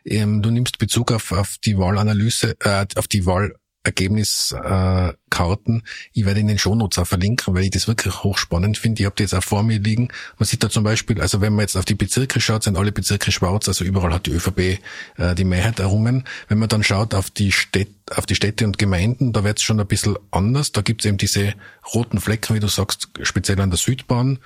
Ähm, 0.05 0.41
du 0.41 0.51
nimmst 0.51 0.77
Bezug 0.77 1.11
auf, 1.11 1.31
auf 1.31 1.57
die 1.63 1.77
Wahlanalyse, 1.77 2.55
äh, 2.59 2.85
auf 2.95 3.07
die 3.07 3.25
Wahl 3.25 3.55
Ergebniskarten. 3.83 5.83
Ich 6.13 6.25
werde 6.25 6.39
in 6.39 6.47
den 6.47 6.57
Shownotes 6.57 6.99
auch 6.99 7.07
verlinken, 7.07 7.53
weil 7.53 7.65
ich 7.65 7.71
das 7.71 7.87
wirklich 7.87 8.23
hochspannend 8.23 8.77
finde. 8.77 9.01
Ich 9.01 9.05
habe 9.05 9.15
die 9.15 9.23
jetzt 9.23 9.35
auch 9.35 9.43
vor 9.43 9.63
mir 9.63 9.79
liegen. 9.79 10.09
Man 10.39 10.47
sieht 10.47 10.63
da 10.63 10.69
zum 10.69 10.83
Beispiel, 10.83 11.21
also 11.21 11.41
wenn 11.41 11.53
man 11.53 11.63
jetzt 11.63 11.75
auf 11.75 11.85
die 11.85 11.95
Bezirke 11.95 12.39
schaut, 12.39 12.63
sind 12.63 12.77
alle 12.77 12.91
Bezirke 12.91 13.31
schwarz, 13.31 13.67
also 13.67 13.83
überall 13.83 14.13
hat 14.13 14.25
die 14.25 14.31
ÖVP 14.31 14.79
äh, 15.17 15.35
die 15.35 15.43
Mehrheit 15.43 15.79
errungen. 15.79 16.23
Wenn 16.47 16.59
man 16.59 16.69
dann 16.69 16.83
schaut 16.83 17.13
auf 17.13 17.29
die 17.29 17.51
Städte, 17.51 17.93
auf 18.15 18.25
die 18.25 18.35
Städte 18.35 18.65
und 18.65 18.77
Gemeinden, 18.77 19.33
da 19.33 19.43
wird 19.43 19.59
es 19.59 19.63
schon 19.63 19.79
ein 19.79 19.87
bisschen 19.87 20.17
anders. 20.31 20.71
Da 20.71 20.81
gibt 20.81 21.01
es 21.01 21.05
eben 21.05 21.17
diese 21.17 21.53
roten 21.93 22.19
Flecken, 22.19 22.55
wie 22.55 22.59
du 22.59 22.67
sagst, 22.67 23.09
speziell 23.21 23.59
an 23.59 23.69
der 23.69 23.77
Südbahn. 23.77 24.39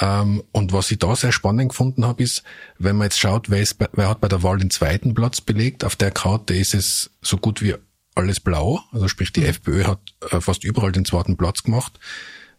Ähm, 0.00 0.42
und 0.52 0.72
was 0.72 0.90
ich 0.90 0.98
da 0.98 1.14
sehr 1.14 1.32
spannend 1.32 1.70
gefunden 1.70 2.06
habe, 2.06 2.22
ist, 2.22 2.42
wenn 2.78 2.96
man 2.96 3.06
jetzt 3.06 3.20
schaut, 3.20 3.50
wer, 3.50 3.60
ist, 3.60 3.76
wer 3.92 4.08
hat 4.08 4.20
bei 4.20 4.28
der 4.28 4.42
Wahl 4.42 4.58
den 4.58 4.70
zweiten 4.70 5.14
Platz 5.14 5.40
belegt, 5.40 5.84
auf 5.84 5.96
der 5.96 6.10
Karte 6.10 6.54
ist 6.54 6.74
es 6.74 7.10
so 7.20 7.36
gut 7.36 7.62
wie 7.62 7.74
alles 8.14 8.40
blau, 8.40 8.80
also 8.92 9.08
sprich 9.08 9.32
die 9.32 9.40
mhm. 9.40 9.46
FPÖ 9.46 9.84
hat 9.84 10.00
äh, 10.30 10.40
fast 10.40 10.64
überall 10.64 10.92
den 10.92 11.04
zweiten 11.04 11.36
Platz 11.36 11.62
gemacht. 11.62 11.98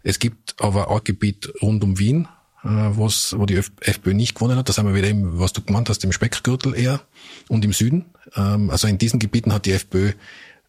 Es 0.04 0.20
gibt 0.20 0.56
aber 0.60 0.90
auch 0.90 1.04
Gebiet 1.04 1.54
rund 1.62 1.84
um 1.84 2.00
Wien, 2.00 2.28
äh, 2.64 2.68
wo 2.68 3.46
die 3.46 3.56
FPÖ 3.56 4.14
nicht 4.14 4.36
gewonnen 4.36 4.58
hat. 4.58 4.68
Da 4.68 4.74
sind 4.74 4.86
wir 4.86 4.96
wieder 4.96 5.10
im, 5.10 5.40
was 5.40 5.54
du 5.54 5.62
gemeint 5.62 5.90
hast, 5.90 6.04
im 6.04 6.12
Speckgürtel 6.12 6.76
eher 6.76 7.02
und 7.48 7.64
im 7.64 7.74
Süden. 7.74 8.06
Ähm, 8.36 8.70
also 8.70 8.88
in 8.88 8.98
diesen 8.98 9.20
Gebieten 9.20 9.54
hat 9.54 9.66
die 9.66 9.72
FPÖ 9.72 10.14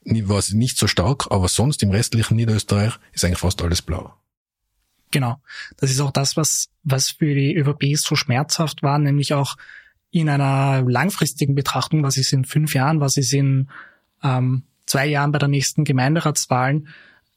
war 0.05 0.43
nicht 0.53 0.77
so 0.77 0.87
stark, 0.87 1.29
aber 1.31 1.49
sonst 1.49 1.83
im 1.83 1.91
restlichen 1.91 2.37
Niederösterreich 2.37 2.93
ist 3.13 3.25
eigentlich 3.25 3.39
fast 3.39 3.63
alles 3.63 3.81
blau. 3.81 4.15
Genau. 5.11 5.41
Das 5.77 5.91
ist 5.91 6.01
auch 6.01 6.11
das, 6.11 6.37
was, 6.37 6.67
was 6.83 7.11
für 7.11 7.35
die 7.35 7.55
ÖVP 7.55 7.97
so 7.97 8.17
schmerzhaft 8.17 8.83
war, 8.83 8.99
nämlich 8.99 9.33
auch 9.33 9.57
in 10.11 10.29
einer 10.29 10.83
langfristigen 10.83 11.55
Betrachtung, 11.55 12.03
was 12.03 12.17
ist 12.17 12.33
in 12.33 12.45
fünf 12.45 12.75
Jahren, 12.75 13.01
was 13.01 13.17
ist 13.17 13.33
in 13.33 13.69
ähm, 14.23 14.65
zwei 14.95 15.07
Jahren 15.07 15.33
bei 15.33 15.41
der 15.41 15.49
nächsten 15.49 15.83
Gemeinderatswahlen, 15.83 16.87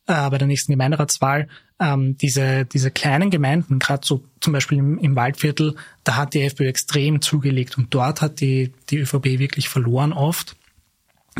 äh, 0.05 0.29
bei 0.29 0.37
der 0.37 0.47
nächsten 0.47 0.71
Gemeinderatswahl, 0.71 1.47
ähm, 1.79 2.15
diese, 2.17 2.65
diese 2.65 2.91
kleinen 2.91 3.31
Gemeinden, 3.31 3.79
gerade 3.79 4.05
so 4.05 4.23
zum 4.41 4.53
Beispiel 4.53 4.77
im, 4.77 4.99
im 4.99 5.15
Waldviertel, 5.15 5.75
da 6.03 6.17
hat 6.17 6.35
die 6.35 6.43
FPÖ 6.43 6.67
extrem 6.67 7.19
zugelegt 7.19 7.75
und 7.79 7.91
dort 7.95 8.21
hat 8.21 8.41
die, 8.41 8.73
die 8.91 8.99
ÖVP 8.99 9.39
wirklich 9.39 9.69
verloren 9.69 10.13
oft. 10.13 10.55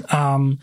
Ähm, 0.09 0.57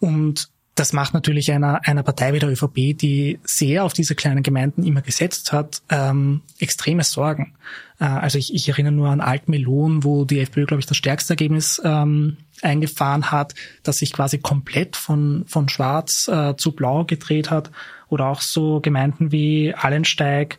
und 0.00 0.48
das 0.74 0.92
macht 0.92 1.14
natürlich 1.14 1.52
einer, 1.52 1.80
einer 1.86 2.02
Partei 2.02 2.32
wie 2.32 2.40
der 2.40 2.50
ÖVP, 2.50 2.98
die 2.98 3.38
sehr 3.44 3.84
auf 3.84 3.92
diese 3.92 4.16
kleinen 4.16 4.42
Gemeinden 4.42 4.82
immer 4.82 5.02
gesetzt 5.02 5.52
hat, 5.52 5.82
ähm, 5.88 6.42
extreme 6.58 7.04
Sorgen. 7.04 7.54
Äh, 8.00 8.04
also 8.04 8.38
ich, 8.38 8.52
ich 8.52 8.68
erinnere 8.68 8.92
nur 8.92 9.08
an 9.08 9.20
Altmelon, 9.20 10.02
wo 10.02 10.24
die 10.24 10.40
FPÖ, 10.40 10.66
glaube 10.66 10.80
ich, 10.80 10.86
das 10.86 10.96
stärkste 10.96 11.34
Ergebnis 11.34 11.80
ähm, 11.84 12.38
eingefahren 12.62 13.30
hat, 13.30 13.54
dass 13.82 13.98
sich 13.98 14.12
quasi 14.12 14.38
komplett 14.38 14.96
von, 14.96 15.44
von 15.46 15.68
schwarz 15.68 16.28
äh, 16.28 16.56
zu 16.56 16.72
blau 16.72 17.04
gedreht 17.04 17.50
hat. 17.50 17.70
Oder 18.08 18.26
auch 18.26 18.40
so 18.40 18.80
Gemeinden 18.80 19.32
wie 19.32 19.74
Allensteig, 19.74 20.58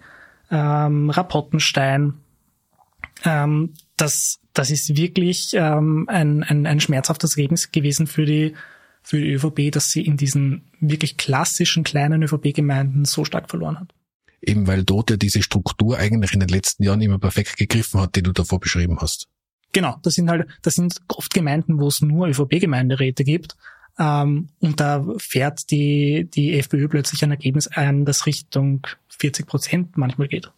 ähm, 0.52 1.10
Rapottenstein. 1.10 2.16
Ähm, 3.24 3.74
das, 3.96 4.40
das 4.54 4.70
ist 4.70 4.96
wirklich 4.96 5.52
ähm, 5.54 6.06
ein, 6.10 6.44
ein, 6.44 6.66
ein 6.66 6.80
schmerzhaftes 6.80 7.36
Ergebnis 7.36 7.72
gewesen 7.72 8.08
für 8.08 8.26
die 8.26 8.54
für 9.08 9.22
die 9.22 9.32
ÖVP, 9.32 9.72
dass 9.72 9.90
sie 9.90 10.02
in 10.02 10.18
diesen 10.18 10.64
wirklich 10.82 11.16
klassischen 11.16 11.86
kleinen 11.86 12.24
ÖVP-Gemeinden 12.24 13.06
so 13.06 13.24
stark 13.24 13.50
verloren 13.50 13.80
hat. 13.80 13.94
Eben 14.42 14.68
weil 14.68 14.84
dort 14.84 15.10
ja 15.10 15.16
diese 15.16 15.42
Struktur 15.42 15.98
eigentlich 15.98 16.34
in 16.34 16.42
den 16.42 16.50
letzten 16.50 16.84
Jahren 16.84 17.00
immer 17.00 17.18
perfekt 17.18 17.56
gegriffen 17.56 18.02
hat, 18.02 18.18
die 18.18 18.22
du 18.22 18.34
davor 18.34 18.60
beschrieben 18.60 18.98
hast. 19.00 19.30
Genau, 19.78 20.00
das 20.02 20.16
sind 20.16 20.28
halt, 20.28 20.48
das 20.64 20.74
sind 20.74 20.96
oft 21.08 21.32
Gemeinden, 21.36 21.80
wo 21.80 21.88
es 21.88 22.02
nur 22.02 22.28
ÖVP-Gemeinderäte 22.28 23.24
gibt. 23.24 23.56
Ähm, 24.00 24.50
und 24.58 24.80
da 24.80 25.06
fährt 25.20 25.70
die, 25.70 26.28
die 26.34 26.58
FPÖ 26.58 26.88
plötzlich 26.88 27.24
ein 27.24 27.30
Ergebnis 27.30 27.68
ein, 27.68 28.04
das 28.04 28.26
Richtung 28.26 28.88
40 29.10 29.46
Prozent 29.46 29.96
manchmal 29.96 30.30
geht. 30.30 30.52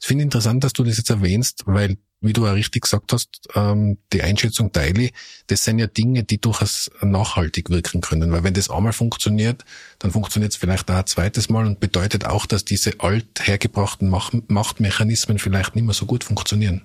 Ich 0.00 0.08
finde 0.08 0.24
interessant, 0.24 0.64
dass 0.64 0.72
du 0.72 0.82
das 0.82 0.96
jetzt 0.96 1.08
erwähnst, 1.08 1.62
weil 1.66 1.98
wie 2.20 2.32
du 2.32 2.48
auch 2.48 2.54
richtig 2.54 2.82
gesagt 2.82 3.12
hast, 3.12 3.46
ähm, 3.54 3.98
die 4.12 4.22
Einschätzung 4.22 4.72
teile, 4.72 5.10
das 5.46 5.62
sind 5.62 5.78
ja 5.78 5.86
Dinge, 5.86 6.24
die 6.24 6.40
durchaus 6.40 6.90
nachhaltig 7.00 7.70
wirken 7.70 8.00
können. 8.00 8.32
Weil 8.32 8.42
wenn 8.42 8.54
das 8.54 8.70
einmal 8.70 8.92
funktioniert, 8.92 9.64
dann 10.00 10.10
funktioniert 10.10 10.50
es 10.50 10.56
vielleicht 10.56 10.90
auch 10.90 10.96
ein 10.96 11.06
zweites 11.06 11.48
Mal 11.48 11.64
und 11.64 11.78
bedeutet 11.78 12.26
auch, 12.26 12.44
dass 12.46 12.64
diese 12.64 12.98
alt 12.98 13.40
hergebrachten 13.40 14.08
Machtmechanismen 14.08 15.38
vielleicht 15.38 15.76
nicht 15.76 15.84
mehr 15.84 15.94
so 15.94 16.06
gut 16.06 16.24
funktionieren. 16.24 16.82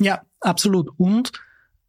Ja, 0.00 0.22
absolut. 0.40 0.88
Und 0.96 1.32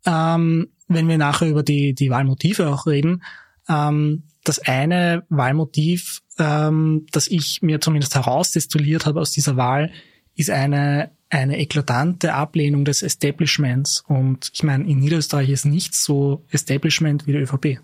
ähm, 0.05 0.67
wenn 0.87 1.07
wir 1.07 1.17
nachher 1.17 1.49
über 1.49 1.63
die, 1.63 1.95
die 1.95 2.09
Wahlmotive 2.11 2.69
auch 2.69 2.85
reden, 2.85 3.23
ähm, 3.67 4.23
das 4.43 4.59
eine 4.59 5.23
Wahlmotiv, 5.29 6.21
ähm, 6.37 7.07
das 7.11 7.27
ich 7.27 7.61
mir 7.61 7.81
zumindest 7.81 8.13
herausdestilliert 8.13 9.05
habe 9.05 9.21
aus 9.21 9.31
dieser 9.31 9.57
Wahl, 9.57 9.91
ist 10.35 10.49
eine 10.49 11.11
eine 11.31 11.57
eklatante 11.59 12.33
Ablehnung 12.33 12.83
des 12.83 13.01
Establishments. 13.01 14.03
Und 14.05 14.51
ich 14.53 14.63
meine, 14.63 14.83
in 14.89 14.99
Niederösterreich 14.99 15.49
ist 15.49 15.65
nichts 15.65 16.03
so 16.03 16.45
Establishment 16.49 17.25
wie 17.25 17.31
die 17.31 17.37
ÖVP. 17.39 17.79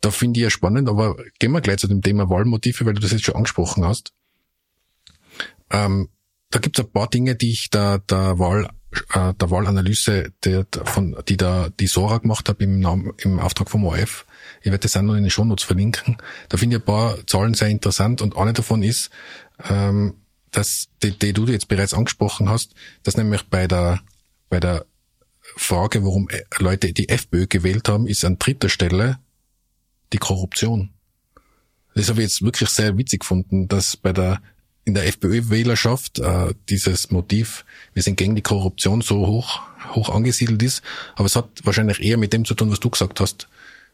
Da 0.00 0.10
finde 0.10 0.38
ich 0.38 0.44
ja 0.44 0.50
spannend, 0.50 0.88
aber 0.88 1.16
gehen 1.38 1.52
wir 1.52 1.60
gleich 1.60 1.78
zu 1.78 1.88
dem 1.88 2.02
Thema 2.02 2.30
Wahlmotive, 2.30 2.86
weil 2.86 2.94
du 2.94 3.00
das 3.00 3.10
jetzt 3.10 3.24
schon 3.24 3.34
angesprochen 3.34 3.84
hast. 3.84 4.14
Ähm, 5.70 6.08
da 6.50 6.58
gibt 6.58 6.78
es 6.78 6.84
ein 6.84 6.92
paar 6.92 7.08
Dinge, 7.08 7.34
die 7.34 7.50
ich 7.50 7.68
da 7.70 7.98
der 7.98 8.38
Wahl 8.38 8.70
äh, 9.14 9.34
der 9.34 9.50
Wahlanalyse, 9.50 10.32
der, 10.44 10.66
von, 10.84 11.16
die 11.28 11.36
da 11.36 11.68
die 11.68 11.86
Sora 11.86 12.18
gemacht 12.18 12.48
hat 12.48 12.60
im, 12.60 12.80
Namen, 12.80 13.12
im 13.18 13.38
Auftrag 13.38 13.70
vom 13.70 13.84
ORF. 13.84 14.26
Ich 14.60 14.66
werde 14.66 14.78
das 14.78 14.96
auch 14.96 15.02
noch 15.02 15.14
in 15.14 15.22
den 15.22 15.30
Shownotes 15.30 15.64
verlinken. 15.64 16.18
Da 16.48 16.56
finde 16.56 16.76
ich 16.76 16.82
ein 16.82 16.86
paar 16.86 17.26
Zahlen 17.26 17.54
sehr 17.54 17.68
interessant 17.68 18.22
und 18.22 18.36
eine 18.36 18.52
davon 18.52 18.82
ist, 18.82 19.10
ähm, 19.68 20.14
dass 20.50 20.88
die, 21.02 21.16
die 21.16 21.32
du 21.32 21.46
jetzt 21.46 21.68
bereits 21.68 21.94
angesprochen 21.94 22.48
hast, 22.48 22.74
dass 23.02 23.16
nämlich 23.16 23.44
bei 23.44 23.66
der 23.66 24.00
bei 24.50 24.60
der 24.60 24.84
Frage, 25.56 26.04
warum 26.04 26.28
Leute 26.58 26.92
die 26.92 27.08
FPÖ 27.08 27.46
gewählt 27.46 27.88
haben, 27.88 28.06
ist 28.06 28.24
an 28.24 28.38
dritter 28.38 28.68
Stelle 28.68 29.18
die 30.12 30.18
Korruption. 30.18 30.90
Das 31.94 32.08
habe 32.08 32.20
ich 32.20 32.28
jetzt 32.28 32.42
wirklich 32.42 32.68
sehr 32.68 32.96
witzig 32.98 33.20
gefunden, 33.20 33.68
dass 33.68 33.96
bei 33.96 34.12
der 34.12 34.42
in 34.90 34.94
der 34.94 35.06
FPÖ-Wählerschaft 35.06 36.18
äh, 36.18 36.54
dieses 36.68 37.10
Motiv, 37.10 37.64
wir 37.94 38.02
sind 38.02 38.16
gegen 38.16 38.34
die 38.34 38.42
Korruption, 38.42 39.00
so 39.00 39.26
hoch 39.26 39.60
hoch 39.94 40.10
angesiedelt 40.10 40.62
ist. 40.62 40.82
Aber 41.14 41.26
es 41.26 41.36
hat 41.36 41.48
wahrscheinlich 41.64 42.02
eher 42.02 42.18
mit 42.18 42.32
dem 42.32 42.44
zu 42.44 42.54
tun, 42.54 42.70
was 42.70 42.80
du 42.80 42.90
gesagt 42.90 43.18
hast. 43.20 43.48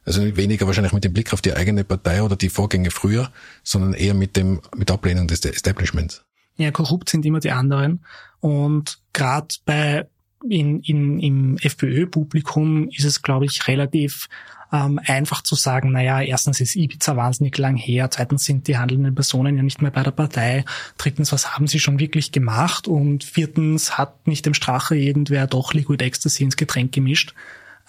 Also 0.05 0.37
weniger 0.37 0.67
wahrscheinlich 0.67 0.93
mit 0.93 1.05
dem 1.05 1.13
Blick 1.13 1.33
auf 1.33 1.43
die 1.43 1.55
eigene 1.55 1.85
Partei 1.85 2.23
oder 2.23 2.37
die 2.37 2.49
Vorgänge 2.49 2.91
früher, 2.91 3.31
sondern 3.63 3.95
eher 3.95 4.15
mit 4.15 4.37
dem 4.37 4.61
mit 4.77 4.91
Ablehnung 4.91 5.27
des 5.27 5.45
Establishments 5.45 6.27
ja, 6.57 6.71
korrupt 6.71 7.09
sind 7.09 7.25
immer 7.27 7.41
die 7.41 7.53
anderen. 7.53 8.05
Und 8.41 8.99
gerade 9.13 9.55
bei 9.65 10.09
in, 10.49 10.81
in, 10.81 11.19
im 11.19 11.59
FPÖ-Publikum 11.59 12.89
ist 12.89 13.05
es, 13.05 13.23
glaube 13.23 13.47
ich, 13.47 13.67
relativ 13.69 14.29
ähm, 14.73 15.01
einfach 15.05 15.43
zu 15.43 15.55
sagen, 15.55 15.93
naja, 15.93 16.21
erstens 16.21 16.61
ist 16.61 16.77
Ibiza 16.77 17.17
wahnsinnig 17.17 17.57
lang 17.59 17.77
her, 17.77 18.11
zweitens 18.11 18.45
sind 18.45 18.67
die 18.69 18.79
handelnden 18.79 19.15
Personen 19.15 19.57
ja 19.57 19.63
nicht 19.63 19.83
mehr 19.83 19.91
bei 19.91 20.03
der 20.03 20.11
Partei, 20.11 20.65
drittens, 20.99 21.33
was 21.33 21.55
haben 21.55 21.67
sie 21.67 21.79
schon 21.79 22.01
wirklich 22.01 22.33
gemacht 22.33 22.89
und 22.89 23.25
viertens, 23.25 23.97
hat 23.97 24.27
nicht 24.27 24.45
dem 24.47 24.55
Strache 24.55 24.97
irgendwer 24.97 25.47
doch 25.47 25.73
Liquid 25.73 26.05
Ecstasy 26.05 26.45
ins 26.45 26.57
Getränk 26.57 26.93
gemischt. 26.93 27.35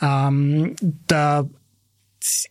Ähm, 0.02 0.76
da, 1.08 1.46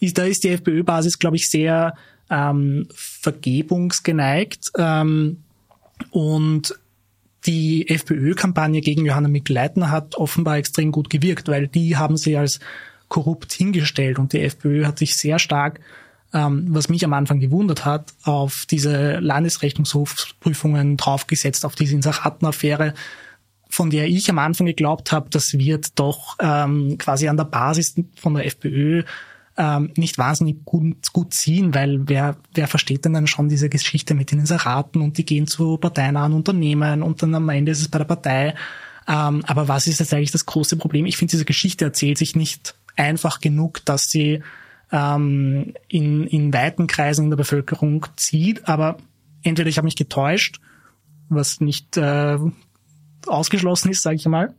ist, 0.01 0.19
da 0.19 0.25
ist 0.25 0.45
die 0.45 0.51
FPÖ-Basis, 0.51 1.19
glaube 1.19 1.37
ich, 1.37 1.49
sehr 1.49 1.95
ähm, 2.29 2.89
vergebungsgeneigt 2.93 4.73
ähm, 4.77 5.45
und 6.11 6.75
die 7.47 7.89
FPÖ-Kampagne 7.89 8.81
gegen 8.81 9.07
Johanna 9.07 9.29
Mikl-Leitner 9.29 9.91
hat 9.91 10.17
offenbar 10.17 10.57
extrem 10.57 10.91
gut 10.91 11.11
gewirkt, 11.11 11.47
weil 11.47 11.69
die 11.69 11.97
haben 11.97 12.17
sie 12.17 12.37
als 12.37 12.59
korrupt 13.09 13.53
hingestellt 13.53 14.19
und 14.19 14.33
die 14.33 14.43
FPÖ 14.43 14.87
hat 14.87 14.99
sich 14.99 15.17
sehr 15.17 15.39
stark, 15.39 15.81
ähm, 16.33 16.67
was 16.71 16.89
mich 16.89 17.05
am 17.05 17.13
Anfang 17.13 17.41
gewundert 17.41 17.85
hat, 17.85 18.13
auf 18.25 18.67
diese 18.69 19.19
Landesrechnungshofprüfungen 19.19 20.97
draufgesetzt, 20.97 21.65
auf 21.65 21.75
diese 21.75 21.95
Insachatten-Affäre, 21.95 22.95
von 23.69 23.91
der 23.91 24.09
ich 24.09 24.31
am 24.31 24.39
Anfang 24.39 24.67
geglaubt 24.67 25.13
habe, 25.13 25.31
das 25.31 25.55
wird 25.55 25.99
doch 25.99 26.37
ähm, 26.41 26.99
quasi 26.99 27.29
an 27.29 27.37
der 27.37 27.45
Basis 27.45 27.95
von 28.17 28.35
der 28.35 28.47
FPÖ 28.47 29.03
ähm, 29.57 29.93
nicht 29.97 30.19
wahnsinnig 30.19 30.65
gut, 30.65 31.13
gut 31.13 31.33
ziehen, 31.33 31.75
weil 31.75 32.09
wer, 32.09 32.37
wer 32.55 32.69
versteht 32.69 33.05
denn 33.05 33.15
dann 33.15 33.27
schon 33.27 33.49
diese 33.49 33.69
Geschichte 33.69 34.15
mit 34.15 34.31
den 34.31 34.41
Inseraten 34.41 35.01
und 35.01 35.19
die 35.19 35.25
gehen 35.25 35.47
zu 35.47 35.79
parteinahen 35.79 36.33
Unternehmen 36.33 37.03
und 37.03 37.23
dann 37.23 37.35
am 37.35 37.49
Ende 37.49 37.73
ist 37.73 37.81
es 37.81 37.89
bei 37.89 37.99
der 37.99 38.05
Partei. 38.05 38.55
Ähm, 39.09 39.43
aber 39.47 39.69
was 39.69 39.87
ist 39.87 40.01
jetzt 40.01 40.13
eigentlich 40.13 40.33
das 40.33 40.47
große 40.47 40.77
Problem? 40.77 41.07
Ich 41.07 41.17
finde, 41.17 41.31
diese 41.31 41.45
Geschichte 41.45 41.85
erzählt 41.85 42.19
sich 42.19 42.37
nicht 42.37 42.75
einfach 42.97 43.41
genug, 43.41 43.85
dass 43.85 44.11
sie 44.11 44.43
ähm, 44.93 45.75
in, 45.89 46.27
in 46.27 46.53
weiten 46.53 46.87
Kreisen 46.87 47.25
in 47.25 47.31
der 47.31 47.37
Bevölkerung 47.37 48.07
zieht. 48.17 48.69
Aber 48.69 48.99
entweder 49.43 49.69
ich 49.69 49.79
habe 49.79 49.87
mich 49.87 49.97
getäuscht, 49.97 50.61
was 51.29 51.61
nicht 51.61 51.97
äh, 51.97 52.39
ausgeschlossen 53.27 53.91
ist, 53.91 54.03
sage 54.03 54.17
ich 54.17 54.27
mal, 54.27 54.55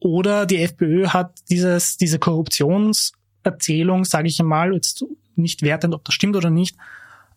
oder 0.00 0.46
die 0.46 0.62
FPÖ 0.62 1.08
hat 1.08 1.34
dieses, 1.50 1.96
diese 1.98 2.18
Korruptionserzählung, 2.18 4.04
sage 4.04 4.28
ich 4.28 4.40
einmal, 4.40 4.72
jetzt 4.72 5.04
nicht 5.36 5.62
wertend, 5.62 5.94
ob 5.94 6.04
das 6.04 6.14
stimmt 6.14 6.36
oder 6.36 6.50
nicht, 6.50 6.76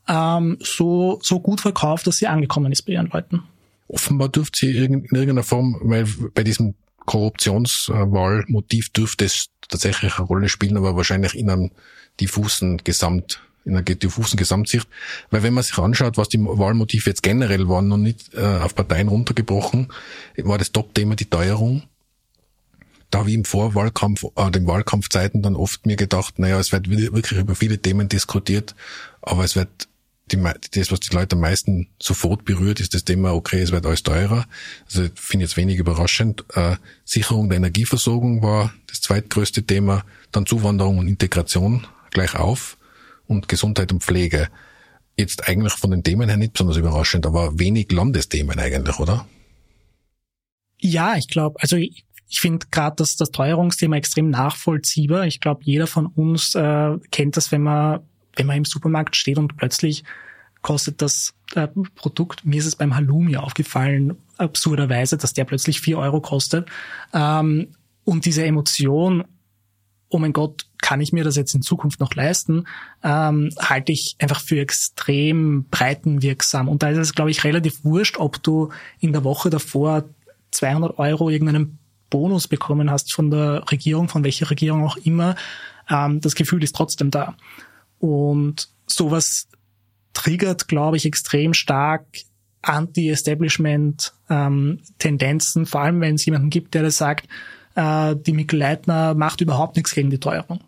ähm, 0.08 0.58
so, 0.62 1.20
so 1.22 1.40
gut 1.40 1.62
verkauft, 1.62 2.08
dass 2.08 2.18
sie 2.18 2.28
angekommen 2.28 2.72
ist 2.72 2.84
bei 2.84 2.94
ihren 2.94 3.08
Leuten. 3.08 3.44
Offenbar 3.88 4.30
dürfte 4.30 4.60
sie 4.60 4.78
in 4.78 5.04
irgendeiner 5.04 5.44
Form, 5.44 5.78
weil 5.84 6.08
bei 6.34 6.44
diesem 6.44 6.76
Korruptionswahlmotiv 7.06 8.92
dürfte 8.92 9.26
es 9.26 9.48
tatsächlich 9.68 10.18
eine 10.18 10.28
Rolle 10.28 10.50
spielen, 10.50 10.78
aber 10.78 10.96
wahrscheinlich 10.96 11.36
in 11.36 11.50
einem 11.50 11.72
diffusen 12.20 12.78
Gesamt, 12.78 13.42
in 13.66 13.76
einer 13.76 13.84
diffusen 13.84 14.38
Gesamtsicht. 14.38 14.88
Weil 15.30 15.44
wenn 15.44 15.54
man 15.54 15.64
sich 15.64 15.78
anschaut, 15.78 16.18
was 16.18 16.30
die 16.30 16.40
Wahlmotive 16.40 17.10
jetzt 17.10 17.24
generell 17.24 17.68
waren 17.68 17.92
und 17.92 18.04
nicht 18.04 18.34
äh, 18.34 18.42
auf 18.42 18.76
Parteien 18.76 19.08
runtergebrochen, 19.08 19.92
war 20.38 20.58
das 20.58 20.72
Top-Thema 20.72 21.16
die 21.16 21.30
Teuerung. 21.30 21.84
Da 23.10 23.20
habe 23.20 23.30
ich 23.30 23.36
im 23.36 23.46
Vorwahlkampf, 23.46 24.26
äh, 24.36 24.52
den 24.52 24.66
Wahlkampfzeiten 24.66 25.42
dann 25.42 25.56
oft 25.56 25.86
mir 25.86 25.96
gedacht, 25.96 26.40
naja, 26.40 26.60
es 26.60 26.72
wird 26.72 26.90
wirklich 26.90 27.40
über 27.40 27.56
viele 27.56 27.78
Themen 27.80 28.10
diskutiert, 28.10 28.76
aber 29.22 29.44
es 29.44 29.56
wird 29.56 29.88
die, 30.32 30.38
das, 30.38 30.92
was 30.92 31.00
die 31.02 31.16
Leute 31.16 31.36
am 31.36 31.42
meisten 31.42 31.90
sofort 32.02 32.46
berührt, 32.46 32.80
ist 32.80 32.94
das 32.94 33.04
Thema, 33.04 33.34
okay, 33.34 33.62
es 33.62 33.72
wird 33.72 33.86
alles 33.86 34.04
teurer. 34.04 34.46
Also 34.86 35.04
finde 35.16 35.46
ich 35.46 35.52
jetzt 35.52 35.58
wenig 35.58 35.78
überraschend. 35.78 36.46
Äh, 36.54 36.78
Sicherung 37.04 37.50
der 37.50 37.58
Energieversorgung 37.58 38.42
war 38.42 38.74
das 38.88 39.02
zweitgrößte 39.02 39.64
Thema, 39.64 40.06
dann 40.32 40.46
Zuwanderung 40.46 40.98
und 40.98 41.08
Integration 41.08 41.86
gleich 42.12 42.36
auf 42.36 42.78
und 43.28 43.48
Gesundheit 43.48 43.92
und 43.92 44.04
Pflege. 44.04 44.48
Jetzt 45.18 45.48
eigentlich 45.48 45.74
von 45.74 45.92
den 45.92 46.04
Themen 46.04 46.30
her 46.30 46.38
nicht 46.38 46.54
besonders 46.54 46.78
überraschend, 46.78 47.26
aber 47.26 47.60
wenig 47.60 47.92
Landesthemen 47.92 48.58
eigentlich, 48.58 49.00
oder? 49.00 49.28
Ja, 50.80 51.16
ich 51.18 51.28
glaube, 51.28 51.60
also 51.62 51.76
ich, 51.76 52.06
ich 52.30 52.40
finde 52.40 52.66
gerade 52.72 52.96
das, 52.98 53.16
das 53.16 53.30
Teuerungsthema 53.30 53.98
extrem 53.98 54.30
nachvollziehbar. 54.30 55.28
Ich 55.28 55.40
glaube, 55.40 55.62
jeder 55.64 55.86
von 55.86 56.08
uns 56.08 56.56
äh, 56.56 56.98
kennt 57.12 57.38
das, 57.38 57.52
wenn 57.52 57.62
man 57.62 58.02
wenn 58.36 58.48
man 58.48 58.58
im 58.58 58.66
Supermarkt 58.66 59.16
steht 59.16 59.38
und 59.38 59.58
plötzlich 59.58 60.04
kostet 60.62 61.02
das 61.02 61.34
äh, 61.56 61.68
Produkt, 61.96 62.46
mir 62.46 62.58
ist 62.58 62.66
es 62.66 62.76
beim 62.76 62.96
Halloumi 62.96 63.38
aufgefallen, 63.38 64.18
absurderweise, 64.38 65.18
dass 65.18 65.34
der 65.34 65.46
plötzlich 65.46 65.82
vier 65.82 66.00
Euro 66.00 66.22
kostet. 66.22 66.70
Ähm, 67.14 67.68
und 68.06 68.26
diese 68.26 68.46
Emotion, 68.46 69.26
oh 70.10 70.18
mein 70.18 70.34
Gott, 70.34 70.66
kann 70.82 71.02
ich 71.02 71.14
mir 71.14 71.24
das 71.24 71.36
jetzt 71.36 71.54
in 71.54 71.62
Zukunft 71.62 72.00
noch 72.00 72.14
leisten, 72.14 72.66
ähm, 73.04 73.50
halte 73.60 73.92
ich 73.92 74.16
einfach 74.20 74.42
für 74.42 74.60
extrem 74.60 75.66
breitenwirksam. 75.70 76.68
Und 76.68 76.84
da 76.84 76.90
ist 76.90 76.98
es, 76.98 77.14
glaube 77.14 77.32
ich, 77.32 77.44
relativ 77.44 77.84
wurscht, 77.84 78.18
ob 78.18 78.42
du 78.44 78.70
in 79.00 79.14
der 79.14 79.24
Woche 79.24 79.50
davor 79.50 80.04
200 80.52 81.00
Euro 81.00 81.30
irgendeinen 81.30 81.80
Bonus 82.10 82.48
bekommen 82.48 82.92
hast 82.92 83.14
von 83.14 83.32
der 83.32 83.64
Regierung, 83.72 84.08
von 84.08 84.24
welcher 84.24 84.50
Regierung 84.50 84.84
auch 84.84 84.98
immer. 84.98 85.36
Ähm, 85.90 86.22
das 86.22 86.36
Gefühl 86.36 86.64
ist 86.64 86.76
trotzdem 86.76 87.12
da. 87.12 87.36
Und 88.04 88.68
sowas 88.86 89.48
triggert, 90.12 90.68
glaube 90.68 90.98
ich, 90.98 91.06
extrem 91.06 91.54
stark 91.54 92.06
Anti-Establishment-Tendenzen, 92.62 95.62
ähm, 95.62 95.66
vor 95.66 95.80
allem 95.80 96.02
wenn 96.02 96.16
es 96.16 96.26
jemanden 96.26 96.50
gibt, 96.50 96.74
der 96.74 96.84
das 96.84 96.98
sagt, 96.98 97.30
äh, 97.76 98.18
die 98.18 98.34
Mikkel 98.34 98.60
Leitner 98.60 99.14
macht 99.14 99.40
überhaupt 99.40 99.78
nichts 99.78 99.96
gegen 99.96 100.10
die 100.10 100.20
Teuerung. 100.20 100.60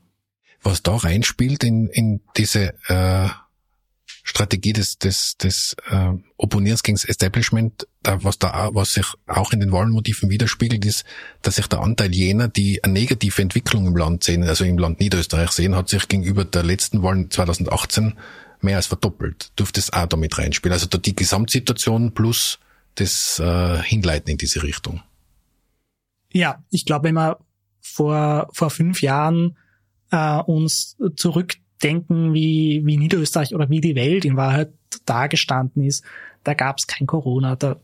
Was 0.63 0.81
da 0.81 0.95
reinspielt 0.95 1.65
in, 1.65 1.89
in 1.89 2.21
diese 2.37 2.73
äh, 2.87 3.27
Strategie 4.27 4.73
des, 4.73 4.97
des, 4.97 5.37
des 5.37 5.75
äh, 5.87 6.13
Opponierens 6.37 6.81
gegen 6.81 6.97
das 6.97 7.05
Establishment, 7.05 7.87
da, 8.01 8.23
was 8.23 8.39
da 8.39 8.71
was 8.73 8.93
sich 8.93 9.05
auch 9.27 9.53
in 9.53 9.59
den 9.59 9.71
Wahlmotiven 9.71 10.31
widerspiegelt, 10.31 10.83
ist, 10.83 11.05
dass 11.43 11.57
sich 11.57 11.67
der 11.67 11.81
Anteil 11.81 12.13
jener, 12.13 12.47
die 12.47 12.83
eine 12.83 12.93
negative 12.93 13.39
Entwicklung 13.39 13.85
im 13.85 13.95
Land 13.95 14.23
sehen, 14.23 14.43
also 14.43 14.65
im 14.65 14.79
Land 14.79 14.99
Niederösterreich 14.99 15.51
sehen, 15.51 15.75
hat 15.75 15.89
sich 15.89 16.07
gegenüber 16.07 16.43
der 16.43 16.63
letzten 16.63 17.03
Wahlen 17.03 17.29
2018 17.29 18.17
mehr 18.61 18.77
als 18.77 18.87
verdoppelt. 18.87 19.51
Dürfte 19.59 19.79
es 19.79 19.93
auch 19.93 20.07
damit 20.07 20.35
reinspielen. 20.39 20.73
Also 20.73 20.87
da 20.87 20.97
die 20.97 21.15
Gesamtsituation 21.15 22.15
plus 22.15 22.57
das 22.95 23.37
äh, 23.37 23.77
Hinleiten 23.83 24.31
in 24.31 24.37
diese 24.39 24.63
Richtung. 24.63 25.03
Ja, 26.33 26.63
ich 26.71 26.85
glaube, 26.85 27.09
wenn 27.09 27.15
wir 27.15 27.37
vor, 27.79 28.49
vor 28.53 28.71
fünf 28.71 29.03
Jahren 29.03 29.55
äh, 30.09 30.39
uns 30.39 30.97
zurück 31.15 31.57
denken, 31.83 32.33
wie, 32.33 32.81
wie 32.85 32.97
Niederösterreich 32.97 33.53
oder 33.53 33.69
wie 33.69 33.81
die 33.81 33.95
Welt 33.95 34.25
in 34.25 34.37
Wahrheit 34.37 34.71
dargestanden 35.05 35.83
ist, 35.83 36.03
da 36.43 36.53
gab 36.53 36.77
es 36.77 36.87
kein 36.87 37.07
Corona, 37.07 37.55
da 37.55 37.77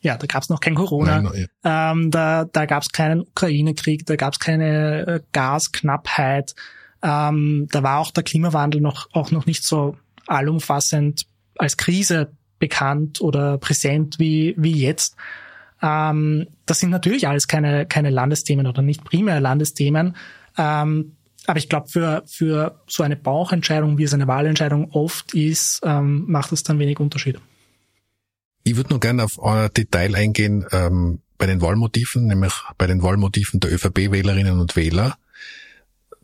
ja, 0.00 0.16
da 0.16 0.26
gab 0.26 0.42
es 0.42 0.48
noch 0.48 0.58
kein 0.58 0.74
Corona, 0.74 1.22
Nein, 1.22 1.46
ja. 1.64 1.92
ähm, 1.92 2.10
da, 2.10 2.44
da 2.44 2.66
gab 2.66 2.82
es 2.82 2.90
keinen 2.90 3.20
Ukraine-Krieg, 3.20 4.04
da 4.04 4.16
gab 4.16 4.32
es 4.32 4.40
keine 4.40 5.06
äh, 5.06 5.20
Gasknappheit, 5.30 6.56
ähm, 7.02 7.68
da 7.70 7.82
war 7.84 8.00
auch 8.00 8.10
der 8.10 8.24
Klimawandel 8.24 8.80
noch 8.80 9.08
auch 9.12 9.30
noch 9.30 9.46
nicht 9.46 9.64
so 9.64 9.96
allumfassend 10.26 11.26
als 11.56 11.76
Krise 11.76 12.32
bekannt 12.58 13.20
oder 13.20 13.58
präsent 13.58 14.18
wie 14.18 14.54
wie 14.56 14.72
jetzt. 14.72 15.16
Ähm, 15.80 16.46
das 16.66 16.78
sind 16.78 16.90
natürlich 16.90 17.28
alles 17.28 17.46
keine 17.46 17.86
keine 17.86 18.10
Landesthemen 18.10 18.66
oder 18.66 18.82
nicht 18.82 19.04
primär 19.04 19.40
Landesthemen. 19.40 20.16
Ähm, 20.56 21.16
aber 21.46 21.58
ich 21.58 21.68
glaube, 21.68 21.88
für, 21.88 22.22
für 22.26 22.80
so 22.86 23.02
eine 23.02 23.16
Bauchentscheidung, 23.16 23.98
wie 23.98 24.04
es 24.04 24.14
eine 24.14 24.26
Wahlentscheidung 24.26 24.90
oft 24.90 25.34
ist, 25.34 25.80
ähm, 25.84 26.24
macht 26.28 26.52
es 26.52 26.62
dann 26.62 26.78
wenig 26.78 27.00
Unterschied. 27.00 27.40
Ich 28.64 28.76
würde 28.76 28.90
nur 28.90 29.00
gerne 29.00 29.24
auf 29.24 29.42
ein 29.42 29.70
Detail 29.74 30.14
eingehen 30.14 30.64
ähm, 30.70 31.20
bei 31.38 31.46
den 31.46 31.60
Wahlmotiven, 31.60 32.26
nämlich 32.26 32.52
bei 32.78 32.86
den 32.86 33.02
Wahlmotiven 33.02 33.58
der 33.58 33.72
ÖVP-Wählerinnen 33.72 34.60
und 34.60 34.76
Wähler. 34.76 35.16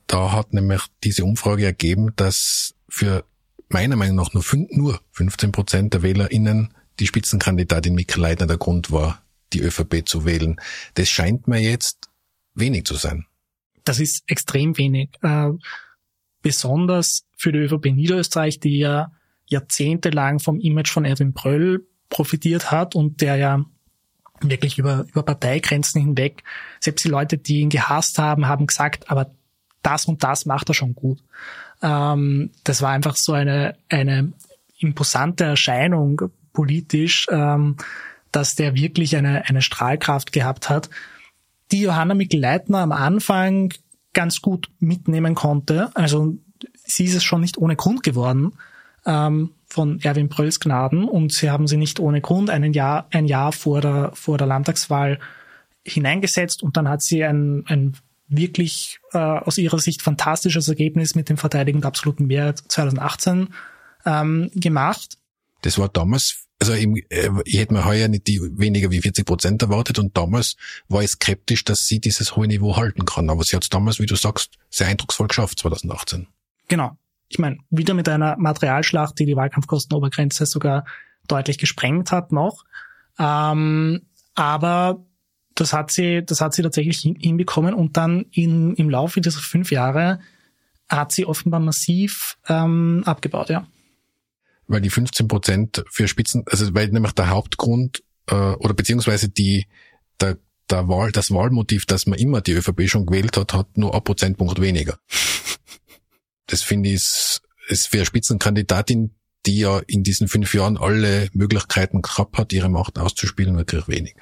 Da 0.07 0.33
hat 0.33 0.53
nämlich 0.53 0.83
diese 1.03 1.25
Umfrage 1.25 1.65
ergeben, 1.65 2.13
dass 2.17 2.75
für 2.89 3.25
meiner 3.69 3.97
Meinung 3.97 4.17
nach 4.17 4.33
nur, 4.33 4.45
nur 4.71 5.01
15 5.13 5.53
Prozent 5.53 5.95
der 5.95 6.03
WählerInnen 6.03 6.73
die 7.01 7.07
Spitzenkandidatin 7.07 7.95
Mikkel 7.95 8.23
Leitner 8.23 8.47
der 8.47 8.59
Grund 8.59 8.93
war, 8.93 9.23
die 9.53 9.61
ÖVP 9.61 10.09
zu 10.09 10.25
wählen. 10.25 10.61
Das 10.95 11.09
scheint 11.09 11.49
mir 11.49 11.61
jetzt 11.61 12.09
wenig 12.55 12.85
zu 12.85 12.95
sein 12.95 13.27
das 13.89 14.01
ist 14.01 14.23
extrem 14.27 14.77
wenig. 14.77 15.11
Äh, 15.23 15.51
besonders 16.43 17.25
für 17.37 17.53
die 17.53 17.61
ÖVP 17.61 17.87
Niederösterreich, 17.87 18.61
die 18.61 18.79
ja 18.79 19.13
jahrzehntelang 19.47 20.39
vom 20.41 20.61
Image 20.61 20.91
von 20.91 21.05
Erwin 21.05 21.33
Bröll 21.33 21.87
profitiert 22.11 22.71
hat 22.71 22.95
und 22.95 23.21
der 23.21 23.37
ja 23.37 23.65
wirklich 24.41 24.79
über, 24.79 25.07
über 25.11 25.23
Parteigrenzen 25.23 26.01
hinweg, 26.01 26.45
selbst 26.81 27.05
die 27.05 27.09
Leute, 27.09 27.39
die 27.39 27.61
ihn 27.61 27.71
gehasst 27.71 28.19
haben, 28.19 28.47
haben 28.47 28.67
gesagt, 28.67 29.11
aber 29.11 29.31
das 29.83 30.05
und 30.05 30.23
das 30.23 30.47
macht 30.47 30.69
er 30.69 30.75
schon 30.75 30.95
gut. 30.95 31.23
Ähm, 31.83 32.51
das 32.65 32.83
war 32.83 32.91
einfach 32.91 33.17
so 33.17 33.33
eine, 33.33 33.77
eine 33.89 34.33
imposante 34.79 35.45
Erscheinung 35.45 36.31
politisch, 36.53 37.27
ähm, 37.31 37.77
dass 38.33 38.55
der 38.55 38.75
wirklich 38.75 39.17
eine, 39.17 39.49
eine 39.49 39.63
Strahlkraft 39.63 40.33
gehabt 40.33 40.69
hat 40.69 40.91
die 41.73 41.83
Johanna 41.83 42.15
Mikl-Leitner 42.15 42.79
am 42.79 42.93
Anfang 42.93 43.73
ganz 44.15 44.41
gut 44.41 44.71
mitnehmen 44.79 45.35
konnte. 45.35 45.91
Also 45.95 46.35
sie 46.85 47.05
ist 47.05 47.15
es 47.15 47.25
schon 47.25 47.41
nicht 47.41 47.59
ohne 47.59 47.77
Grund 47.77 48.03
geworden 48.03 48.55
ähm, 49.07 49.53
von 49.67 50.01
Erwin 50.01 50.29
Brölls 50.29 50.61
Gnaden 50.61 51.05
und 51.05 51.33
sie 51.33 51.51
haben 51.51 51.67
sie 51.67 51.77
nicht 51.77 52.01
ohne 52.01 52.21
Grund 52.21 52.51
ein 52.51 52.73
Jahr, 52.73 53.07
ein 53.11 53.27
Jahr 53.27 53.53
vor 53.53 53.81
der, 53.81 54.11
vor 54.15 54.39
der 54.39 54.47
Landtagswahl 54.47 55.19
hineingesetzt 55.85 56.63
und 56.63 56.77
dann 56.77 56.89
hat 56.89 57.03
sie 57.03 57.25
ein, 57.25 57.65
ein 57.67 57.97
wirklich 58.29 59.01
äh, 59.13 59.19
aus 59.19 59.59
ihrer 59.59 59.79
Sicht 59.79 60.03
fantastisches 60.03 60.69
Ergebnis 60.69 61.15
mit 61.15 61.29
dem 61.29 61.37
Verteidigen 61.37 61.81
der 61.81 61.89
absoluten 61.89 62.27
Mehrheit 62.27 62.59
2018 62.69 63.49
ähm, 64.05 64.51
gemacht. 64.55 65.17
Das 65.63 65.79
war 65.79 65.89
damals, 65.89 66.47
also 66.59 66.73
ich, 66.73 66.87
äh, 67.11 67.31
ich 67.45 67.59
hätte 67.59 67.73
mir 67.73 67.85
heuer 67.85 68.09
nicht 68.09 68.27
die 68.27 68.41
weniger 68.41 68.91
wie 68.91 69.01
40 69.01 69.25
Prozent 69.25 69.63
erwartet 69.63 69.99
und 69.99 70.17
damals 70.17 70.57
war 70.89 71.03
ich 71.03 71.11
skeptisch, 71.11 71.65
dass 71.65 71.87
sie 71.87 72.01
dieses 72.01 72.37
hohe 72.37 72.47
Niveau 72.47 72.77
halten 72.77 73.05
kann. 73.05 73.31
Aber 73.31 73.45
sie 73.45 73.55
hat 73.55 73.63
es 73.63 73.69
damals, 73.69 74.01
wie 74.01 74.07
du 74.07 74.17
sagst, 74.17 74.59
sehr 74.71 74.89
eindrucksvoll 74.89 75.29
geschafft 75.29 75.61
2018. 75.61 76.27
Genau. 76.69 76.97
Ich 77.29 77.39
meine, 77.39 77.59
wieder 77.71 77.95
mit 77.95 78.09
einer 78.09 78.37
Materialschlacht, 78.39 79.19
die 79.19 79.27
die 79.27 79.37
Wahlkampfkostenobergrenze 79.37 80.47
sogar 80.47 80.85
deutlich 81.29 81.59
gesprengt 81.59 82.11
hat 82.11 82.33
noch. 82.33 82.65
Ähm, 83.19 84.03
aber 84.35 85.05
das 85.55 85.73
hat 85.73 85.91
sie, 85.91 86.25
das 86.25 86.41
hat 86.41 86.55
sie 86.55 86.63
tatsächlich 86.63 87.01
hinbekommen 87.01 87.75
und 87.75 87.97
dann 87.97 88.27
in, 88.31 88.75
im 88.75 88.89
Laufe 88.89 89.21
dieser 89.21 89.41
fünf 89.41 89.71
Jahre 89.71 90.21
hat 90.89 91.13
sie 91.13 91.27
offenbar 91.27 91.61
massiv 91.61 92.39
ähm, 92.49 93.03
abgebaut, 93.05 93.51
ja. 93.51 93.67
Weil 94.69 94.81
die 94.81 94.91
15 94.91 95.29
Prozent 95.29 95.85
für 95.91 96.07
Spitzen, 96.09 96.45
also 96.47 96.73
weil 96.75 96.89
nämlich 96.89 97.13
der 97.13 97.31
Hauptgrund 97.31 98.03
äh, 98.27 98.35
oder 98.35 98.75
beziehungsweise 98.75 99.29
die 99.29 99.67
der, 100.21 100.39
der 100.71 100.89
Wahl, 100.89 101.11
das 101.11 101.31
Wahlmotiv, 101.31 101.87
dass 101.87 102.07
man 102.07 102.19
immer 102.19 102.41
die 102.41 102.53
ÖVP 102.53 102.89
schon 102.89 103.07
gewählt 103.07 103.37
hat, 103.37 103.55
hat 103.55 103.77
nur 103.77 103.95
ein 103.95 104.05
Prozentpunkt 104.05 104.61
weniger. 104.61 104.99
Das 106.51 106.63
finde 106.63 106.89
ich 106.89 106.95
ist, 106.95 107.43
ist 107.69 107.89
für 107.89 107.99
eine 107.99 108.07
Spitzenkandidatin, 108.07 109.15
die 109.45 109.59
ja 109.59 109.81
in 109.87 110.03
diesen 110.03 110.29
fünf 110.29 110.55
Jahren 110.55 110.79
alle 110.79 111.29
Möglichkeiten 111.35 112.01
gehabt 112.01 112.39
hat, 112.39 112.55
ihre 112.55 112.71
Macht 112.71 112.99
auszuspielen, 112.99 113.59
wirklich 113.59 113.87
wenig 113.87 114.15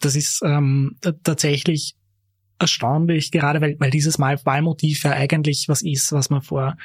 das 0.00 0.16
ist 0.16 0.42
ähm, 0.44 0.96
tatsächlich 1.22 1.94
erstaunlich, 2.58 3.30
gerade 3.30 3.60
weil, 3.60 3.76
weil 3.78 3.90
dieses 3.90 4.18
Wahlmotiv 4.18 5.04
ja 5.04 5.12
eigentlich 5.12 5.66
was 5.68 5.82
ist, 5.82 6.12
was 6.12 6.30
man 6.30 6.42
vor 6.42 6.76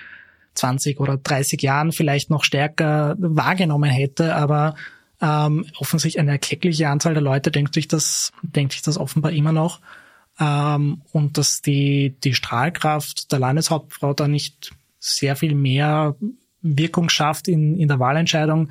20 0.55 0.99
oder 0.99 1.17
30 1.17 1.61
Jahren 1.61 1.91
vielleicht 1.91 2.29
noch 2.29 2.43
stärker 2.43 3.15
wahrgenommen 3.17 3.89
hätte, 3.89 4.35
aber 4.35 4.75
ähm, 5.21 5.65
offensichtlich 5.77 6.19
eine 6.19 6.31
erkleckliche 6.31 6.89
Anzahl 6.89 7.13
der 7.13 7.23
Leute 7.23 7.51
denkt 7.51 7.73
sich 7.73 7.87
das, 7.87 8.31
denkt 8.41 8.73
sich 8.73 8.81
das 8.81 8.97
offenbar 8.97 9.31
immer 9.31 9.51
noch. 9.51 9.79
Ähm, 10.39 11.01
und 11.11 11.37
dass 11.37 11.61
die, 11.61 12.15
die 12.23 12.33
Strahlkraft 12.33 13.31
der 13.31 13.39
Landeshauptfrau 13.39 14.13
da 14.13 14.27
nicht 14.27 14.71
sehr 14.99 15.35
viel 15.35 15.55
mehr 15.55 16.15
Wirkung 16.61 17.09
schafft 17.09 17.47
in, 17.47 17.77
in 17.77 17.87
der 17.87 17.99
Wahlentscheidung, 17.99 18.69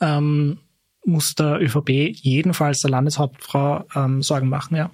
ähm, 0.00 0.58
muss 1.04 1.34
der 1.34 1.60
ÖVP 1.60 1.90
jedenfalls 1.90 2.80
der 2.80 2.90
Landeshauptfrau 2.90 3.84
ähm, 3.94 4.22
Sorgen 4.22 4.48
machen, 4.48 4.76
ja. 4.76 4.90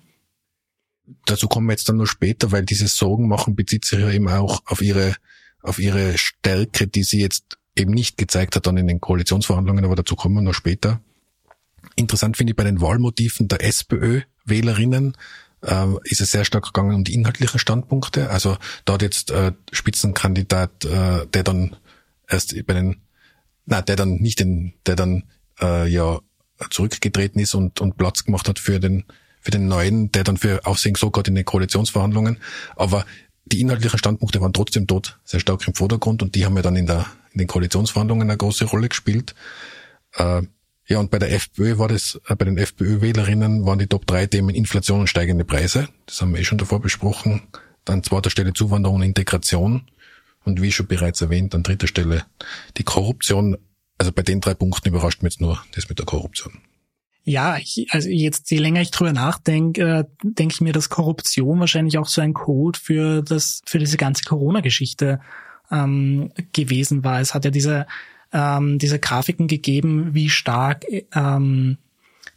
Dazu 1.24 1.46
kommen 1.46 1.68
wir 1.68 1.72
jetzt 1.72 1.88
dann 1.88 1.98
nur 1.98 2.08
später, 2.08 2.50
weil 2.50 2.64
dieses 2.64 2.96
Sorgen 2.96 3.28
machen 3.28 3.54
bezieht 3.54 3.84
sich 3.84 4.00
ja 4.00 4.10
eben 4.10 4.28
auch 4.28 4.62
auf 4.66 4.82
ihre, 4.82 5.14
auf 5.66 5.78
ihre 5.78 6.16
Stärke, 6.18 6.86
die 6.86 7.02
sie 7.02 7.20
jetzt 7.20 7.58
eben 7.76 7.92
nicht 7.92 8.16
gezeigt 8.16 8.56
hat 8.56 8.66
dann 8.66 8.76
in 8.76 8.86
den 8.86 9.00
Koalitionsverhandlungen, 9.00 9.84
aber 9.84 9.96
dazu 9.96 10.16
kommen 10.16 10.36
wir 10.36 10.42
noch 10.42 10.54
später. 10.54 11.00
Interessant 11.94 12.36
finde 12.36 12.52
ich 12.52 12.56
bei 12.56 12.64
den 12.64 12.80
Wahlmotiven 12.80 13.48
der 13.48 13.62
SPÖ-Wählerinnen, 13.62 15.16
äh, 15.62 15.86
ist 16.04 16.20
es 16.20 16.30
sehr 16.30 16.44
stark 16.44 16.64
gegangen 16.64 16.94
um 16.94 17.04
die 17.04 17.14
inhaltlichen 17.14 17.58
Standpunkte. 17.58 18.30
Also 18.30 18.56
hat 18.88 19.02
jetzt 19.02 19.30
äh, 19.30 19.52
Spitzenkandidat, 19.72 20.84
äh, 20.84 21.26
der 21.26 21.42
dann 21.42 21.76
erst 22.28 22.54
bei 22.66 22.74
den, 22.74 23.02
na, 23.66 23.82
der 23.82 23.96
dann 23.96 24.16
nicht 24.16 24.40
den, 24.40 24.74
der 24.86 24.96
dann 24.96 25.24
äh, 25.60 25.88
ja 25.88 26.20
zurückgetreten 26.70 27.40
ist 27.40 27.54
und, 27.54 27.80
und 27.80 27.96
Platz 27.96 28.24
gemacht 28.24 28.48
hat 28.48 28.58
für 28.58 28.80
den, 28.80 29.04
für 29.40 29.50
den 29.50 29.68
neuen, 29.68 30.10
der 30.12 30.24
dann 30.24 30.38
für 30.38 30.64
Aufsehen 30.64 30.94
gesorgt 30.94 31.18
hat 31.18 31.28
in 31.28 31.34
den 31.34 31.44
Koalitionsverhandlungen. 31.44 32.38
Aber 32.76 33.04
die 33.46 33.60
inhaltlichen 33.60 33.98
Standpunkte 33.98 34.40
waren 34.40 34.52
trotzdem 34.52 34.86
dort 34.86 35.18
sehr 35.24 35.40
stark 35.40 35.66
im 35.66 35.74
Vordergrund 35.74 36.22
und 36.22 36.34
die 36.34 36.44
haben 36.44 36.56
ja 36.56 36.62
dann 36.62 36.76
in, 36.76 36.86
der, 36.86 37.06
in 37.32 37.38
den 37.38 37.46
Koalitionsverhandlungen 37.46 38.28
eine 38.28 38.36
große 38.36 38.64
Rolle 38.64 38.88
gespielt. 38.88 39.34
Äh, 40.14 40.42
ja, 40.88 40.98
und 40.98 41.10
bei 41.10 41.18
der 41.18 41.32
FPÖ 41.32 41.78
war 41.78 41.88
das, 41.88 42.20
äh, 42.26 42.36
bei 42.36 42.44
den 42.44 42.58
FPÖ-Wählerinnen 42.58 43.64
waren 43.64 43.78
die 43.78 43.86
Top 43.86 44.06
3 44.06 44.26
Themen 44.26 44.54
Inflation 44.54 45.00
und 45.00 45.06
steigende 45.08 45.44
Preise. 45.44 45.88
Das 46.06 46.20
haben 46.20 46.32
wir 46.32 46.40
eh 46.40 46.44
schon 46.44 46.58
davor 46.58 46.80
besprochen. 46.80 47.42
Dann 47.84 48.02
zweiter 48.02 48.30
Stelle 48.30 48.52
Zuwanderung 48.52 48.96
und 48.96 49.02
Integration. 49.02 49.88
Und 50.44 50.62
wie 50.62 50.70
schon 50.70 50.86
bereits 50.86 51.20
erwähnt, 51.20 51.54
an 51.54 51.64
dritter 51.64 51.88
Stelle 51.88 52.24
die 52.76 52.84
Korruption. 52.84 53.58
Also 53.98 54.12
bei 54.12 54.22
den 54.22 54.40
drei 54.40 54.54
Punkten 54.54 54.88
überrascht 54.88 55.22
mich 55.22 55.34
jetzt 55.34 55.40
nur 55.40 55.60
das 55.74 55.88
mit 55.88 55.98
der 55.98 56.06
Korruption. 56.06 56.60
Ja, 57.28 57.56
ich, 57.56 57.88
also 57.90 58.08
jetzt, 58.08 58.52
je 58.52 58.58
länger 58.58 58.80
ich 58.80 58.92
drüber 58.92 59.12
nachdenke, 59.12 59.82
äh, 59.82 60.04
denke 60.22 60.54
ich 60.54 60.60
mir, 60.60 60.72
dass 60.72 60.90
Korruption 60.90 61.58
wahrscheinlich 61.58 61.98
auch 61.98 62.06
so 62.06 62.20
ein 62.20 62.34
Code 62.34 62.78
für 62.78 63.20
das, 63.20 63.62
für 63.66 63.80
diese 63.80 63.96
ganze 63.96 64.22
Corona-Geschichte 64.22 65.20
ähm, 65.72 66.30
gewesen 66.52 67.02
war. 67.02 67.20
Es 67.20 67.34
hat 67.34 67.44
ja 67.44 67.50
diese, 67.50 67.88
ähm, 68.32 68.78
diese 68.78 69.00
Grafiken 69.00 69.48
gegeben, 69.48 70.14
wie 70.14 70.30
stark 70.30 70.84
ähm, 71.16 71.78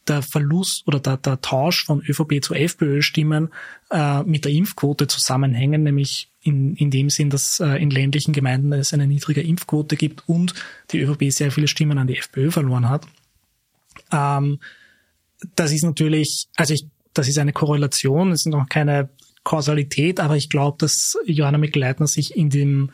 der 0.07 0.23
Verlust 0.23 0.87
oder 0.87 0.99
der, 0.99 1.17
der 1.17 1.39
Tausch 1.39 1.85
von 1.85 2.01
ÖVP 2.01 2.43
zu 2.43 2.55
FPÖ-Stimmen 2.55 3.49
äh, 3.91 4.23
mit 4.23 4.45
der 4.45 4.53
Impfquote 4.53 5.05
zusammenhängen, 5.05 5.83
nämlich 5.83 6.31
in, 6.41 6.75
in 6.77 6.89
dem 6.89 7.11
Sinn, 7.11 7.29
dass 7.29 7.59
äh, 7.59 7.75
in 7.75 7.91
ländlichen 7.91 8.33
Gemeinden 8.33 8.73
es 8.73 8.91
eine 8.91 9.05
niedrige 9.05 9.41
Impfquote 9.41 9.97
gibt 9.97 10.27
und 10.27 10.55
die 10.89 10.99
ÖVP 11.01 11.31
sehr 11.31 11.51
viele 11.51 11.67
Stimmen 11.67 11.99
an 11.99 12.07
die 12.07 12.17
FPÖ 12.17 12.49
verloren 12.49 12.89
hat. 12.89 13.05
Ähm, 14.11 14.57
das 15.55 15.71
ist 15.71 15.83
natürlich, 15.83 16.47
also 16.55 16.73
ich, 16.73 16.87
das 17.13 17.27
ist 17.27 17.37
eine 17.37 17.53
Korrelation, 17.53 18.31
es 18.31 18.41
ist 18.41 18.51
noch 18.51 18.67
keine 18.69 19.09
Kausalität, 19.43 20.19
aber 20.19 20.35
ich 20.35 20.49
glaube, 20.49 20.77
dass 20.79 21.17
Johanna 21.25 21.57
Mikleitner 21.57 22.07
sich 22.07 22.35
in 22.35 22.49
dem 22.49 22.91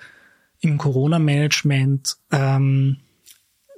im 0.62 0.77
Corona-Management 0.77 2.15
ähm, 2.31 2.97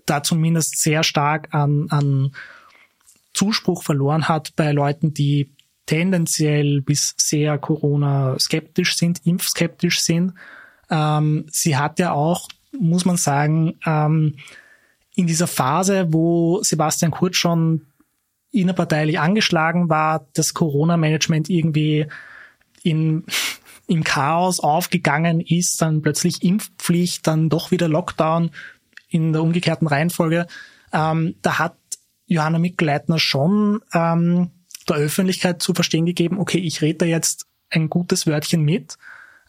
da 0.06 0.23
zumindest 0.23 0.82
sehr 0.82 1.03
stark 1.03 1.53
an, 1.53 1.88
an 1.89 2.32
Zuspruch 3.34 3.84
verloren 3.84 4.27
hat 4.27 4.56
bei 4.56 4.71
Leuten, 4.71 5.13
die 5.13 5.51
tendenziell 5.86 6.82
bis 6.82 7.13
sehr 7.17 7.58
Corona-skeptisch 7.58 8.95
sind, 8.95 9.25
impfskeptisch 9.25 10.01
sind. 10.01 10.34
Ähm, 10.89 11.45
sie 11.51 11.77
hat 11.77 11.99
ja 11.99 12.12
auch, 12.12 12.47
muss 12.77 13.06
man 13.06 13.17
sagen, 13.17 13.75
ähm, 13.86 14.36
in 15.15 15.27
dieser 15.27 15.47
Phase, 15.47 16.13
wo 16.13 16.62
Sebastian 16.62 17.12
Kurz 17.12 17.38
schon 17.38 17.87
innerparteilich 18.60 19.20
angeschlagen 19.20 19.89
war, 19.89 20.28
das 20.34 20.54
Corona-Management 20.54 21.50
irgendwie 21.50 22.08
in, 22.84 23.26
im 23.88 24.04
Chaos 24.04 24.60
aufgegangen 24.60 25.41
ist, 25.41 25.82
dann 25.82 26.02
plötzlich 26.02 26.43
Impfpflicht, 26.43 27.26
dann 27.28 27.50
doch 27.50 27.72
wieder 27.72 27.88
Lockdown 27.88 28.52
in 29.10 29.34
der 29.34 29.41
umgekehrten 29.41 29.88
Reihenfolge. 29.88 30.48
Ähm, 30.91 31.36
da 31.41 31.60
hat 31.60 31.78
Johanna 32.28 32.60
Mikl-Leitner 32.60 33.20
schon 33.20 33.82
ähm, 33.93 34.52
der 34.88 34.98
Öffentlichkeit 34.98 35.62
zu 35.62 35.74
verstehen 35.74 36.06
gegeben, 36.06 36.39
okay, 36.39 36.60
ich 36.60 36.82
rede 36.82 37.00
da 37.00 37.06
jetzt 37.06 37.46
ein 37.70 37.89
gutes 37.89 38.28
Wörtchen 38.28 38.62
mit 38.63 38.98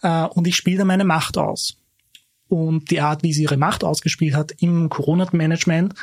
äh, 0.03 0.25
und 0.25 0.47
ich 0.47 0.57
spiele 0.57 0.79
da 0.79 0.85
meine 0.85 1.05
Macht 1.05 1.39
aus. 1.39 1.77
Und 2.49 2.91
die 2.91 3.01
Art, 3.01 3.23
wie 3.23 3.33
sie 3.33 3.43
ihre 3.43 3.57
Macht 3.57 3.85
ausgespielt 3.85 4.35
hat 4.35 4.53
im 4.59 4.89
Corona-Management, 4.89 5.95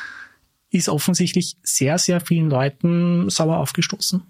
ist 0.75 0.89
offensichtlich 0.89 1.57
sehr, 1.63 1.97
sehr 1.97 2.21
vielen 2.21 2.49
Leuten 2.49 3.29
sauer 3.29 3.57
aufgestoßen. 3.57 4.23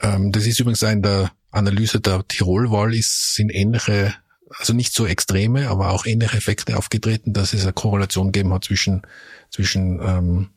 Ähm, 0.00 0.32
das 0.32 0.46
ist 0.46 0.60
übrigens 0.60 0.82
in 0.82 1.02
der 1.02 1.32
Analyse 1.50 2.00
der 2.00 2.26
Tirol-Wahl 2.26 2.94
ist, 2.94 3.34
sind 3.34 3.50
ähnliche, 3.50 4.14
also 4.50 4.72
nicht 4.72 4.94
so 4.94 5.06
extreme, 5.06 5.68
aber 5.68 5.90
auch 5.90 6.06
ähnliche 6.06 6.36
Effekte 6.36 6.76
aufgetreten, 6.76 7.32
dass 7.32 7.52
es 7.52 7.62
eine 7.62 7.72
Korrelation 7.72 8.32
gegeben 8.32 8.52
hat 8.54 8.64
zwischen, 8.64 9.02
zwischen 9.50 10.00
ähm, 10.00 10.50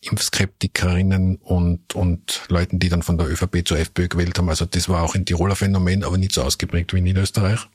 Impfskeptikerinnen 0.00 1.36
und, 1.36 1.94
und 1.94 2.42
Leuten, 2.48 2.78
die 2.78 2.88
dann 2.88 3.02
von 3.02 3.18
der 3.18 3.28
ÖVP 3.28 3.66
zur 3.66 3.78
FPÖ 3.78 4.08
gewählt 4.08 4.38
haben. 4.38 4.48
Also 4.48 4.64
das 4.64 4.88
war 4.88 5.02
auch 5.02 5.14
ein 5.14 5.26
Tiroler 5.26 5.56
Phänomen, 5.56 6.04
aber 6.04 6.18
nicht 6.18 6.32
so 6.32 6.42
ausgeprägt 6.42 6.94
wie 6.94 6.98
in 6.98 7.04
Niederösterreich. 7.04 7.68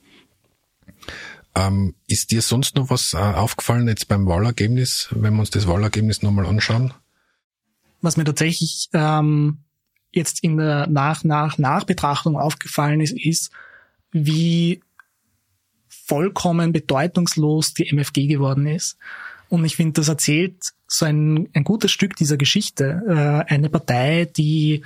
Ähm, 1.55 1.93
ist 2.07 2.31
dir 2.31 2.41
sonst 2.41 2.75
noch 2.75 2.89
was 2.89 3.13
äh, 3.13 3.17
aufgefallen 3.17 3.87
jetzt 3.87 4.07
beim 4.07 4.25
Wahlergebnis, 4.25 5.09
wenn 5.11 5.33
wir 5.33 5.41
uns 5.41 5.51
das 5.51 5.67
Wahlergebnis 5.67 6.23
nochmal 6.23 6.47
anschauen? 6.47 6.93
Was 8.03 8.17
mir 8.17 8.25
tatsächlich 8.25 8.89
ähm, 8.93 9.59
jetzt 10.11 10.43
in 10.43 10.57
der 10.57 10.87
nach 10.87 11.23
nach 11.23 11.57
Nachbetrachtung 11.57 12.37
aufgefallen 12.37 13.01
ist, 13.01 13.13
ist, 13.13 13.51
wie 14.11 14.81
vollkommen 15.87 16.73
bedeutungslos 16.73 17.73
die 17.73 17.89
MFG 17.91 18.27
geworden 18.27 18.67
ist. 18.67 18.97
Und 19.49 19.65
ich 19.65 19.75
finde, 19.75 19.93
das 19.93 20.09
erzählt 20.09 20.73
so 20.87 21.05
ein, 21.05 21.49
ein 21.53 21.63
gutes 21.63 21.91
Stück 21.91 22.15
dieser 22.15 22.37
Geschichte. 22.37 23.01
Äh, 23.47 23.53
eine 23.53 23.69
Partei, 23.69 24.25
die 24.25 24.83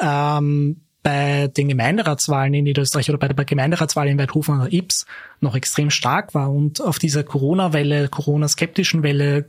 ähm, 0.00 0.80
bei 1.02 1.48
den 1.48 1.68
Gemeinderatswahlen 1.68 2.54
in 2.54 2.64
Niederösterreich 2.64 3.10
oder 3.10 3.18
bei 3.18 3.28
der 3.28 3.44
Gemeinderatswahl 3.44 4.08
in 4.08 4.18
Weidhofen 4.18 4.60
oder 4.60 4.72
Ips 4.72 5.06
noch 5.40 5.54
extrem 5.54 5.90
stark 5.90 6.34
war 6.34 6.50
und 6.50 6.80
auf 6.80 6.98
dieser 6.98 7.24
Corona-Welle, 7.24 8.08
Corona-skeptischen 8.08 9.02
Welle 9.02 9.44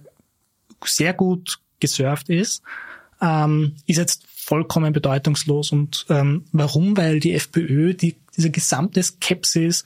sehr 0.84 1.14
gut 1.14 1.60
gesurft 1.80 2.30
ist, 2.30 2.62
ähm, 3.22 3.76
ist 3.86 3.98
jetzt 3.98 4.24
vollkommen 4.28 4.94
bedeutungslos. 4.94 5.72
Und 5.72 6.06
ähm, 6.10 6.46
warum? 6.52 6.98
Weil 6.98 7.20
die 7.20 7.34
FPÖ 7.34 7.94
die, 7.94 8.16
diese 8.36 8.52
gesamte 8.52 9.02
Skepsis 9.02 9.84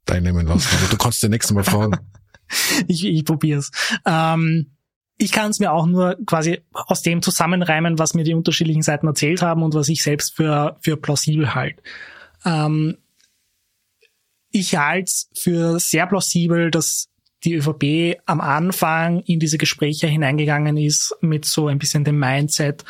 teilnehmen 0.04 0.46
lassen. 0.46 0.68
Aber 0.78 0.88
du 0.90 0.96
kannst 0.96 1.22
dir 1.22 1.28
nächstes 1.28 1.54
Mal 1.54 1.64
fragen. 1.64 1.96
ich 2.88 3.04
ich 3.04 3.24
probiere 3.24 3.60
es. 3.60 3.70
Ähm, 4.04 4.70
ich 5.18 5.32
kann 5.32 5.50
es 5.50 5.60
mir 5.60 5.72
auch 5.72 5.86
nur 5.86 6.16
quasi 6.26 6.60
aus 6.72 7.02
dem 7.02 7.22
zusammenreimen, 7.22 7.98
was 7.98 8.14
mir 8.14 8.24
die 8.24 8.34
unterschiedlichen 8.34 8.82
Seiten 8.82 9.06
erzählt 9.06 9.42
haben 9.42 9.62
und 9.62 9.74
was 9.74 9.88
ich 9.88 10.02
selbst 10.02 10.36
für, 10.36 10.76
für 10.82 10.96
plausibel 10.96 11.54
halte. 11.54 11.82
Ähm, 12.44 12.98
ich 14.50 14.76
halte 14.76 15.04
es 15.04 15.30
für 15.34 15.78
sehr 15.80 16.06
plausibel, 16.06 16.70
dass 16.70 17.08
die 17.44 17.54
ÖVP 17.54 18.20
am 18.26 18.40
Anfang 18.40 19.20
in 19.20 19.38
diese 19.38 19.58
Gespräche 19.58 20.06
hineingegangen 20.06 20.76
ist 20.76 21.16
mit 21.20 21.44
so 21.44 21.68
ein 21.68 21.78
bisschen 21.78 22.04
dem 22.04 22.18
Mindset, 22.18 22.84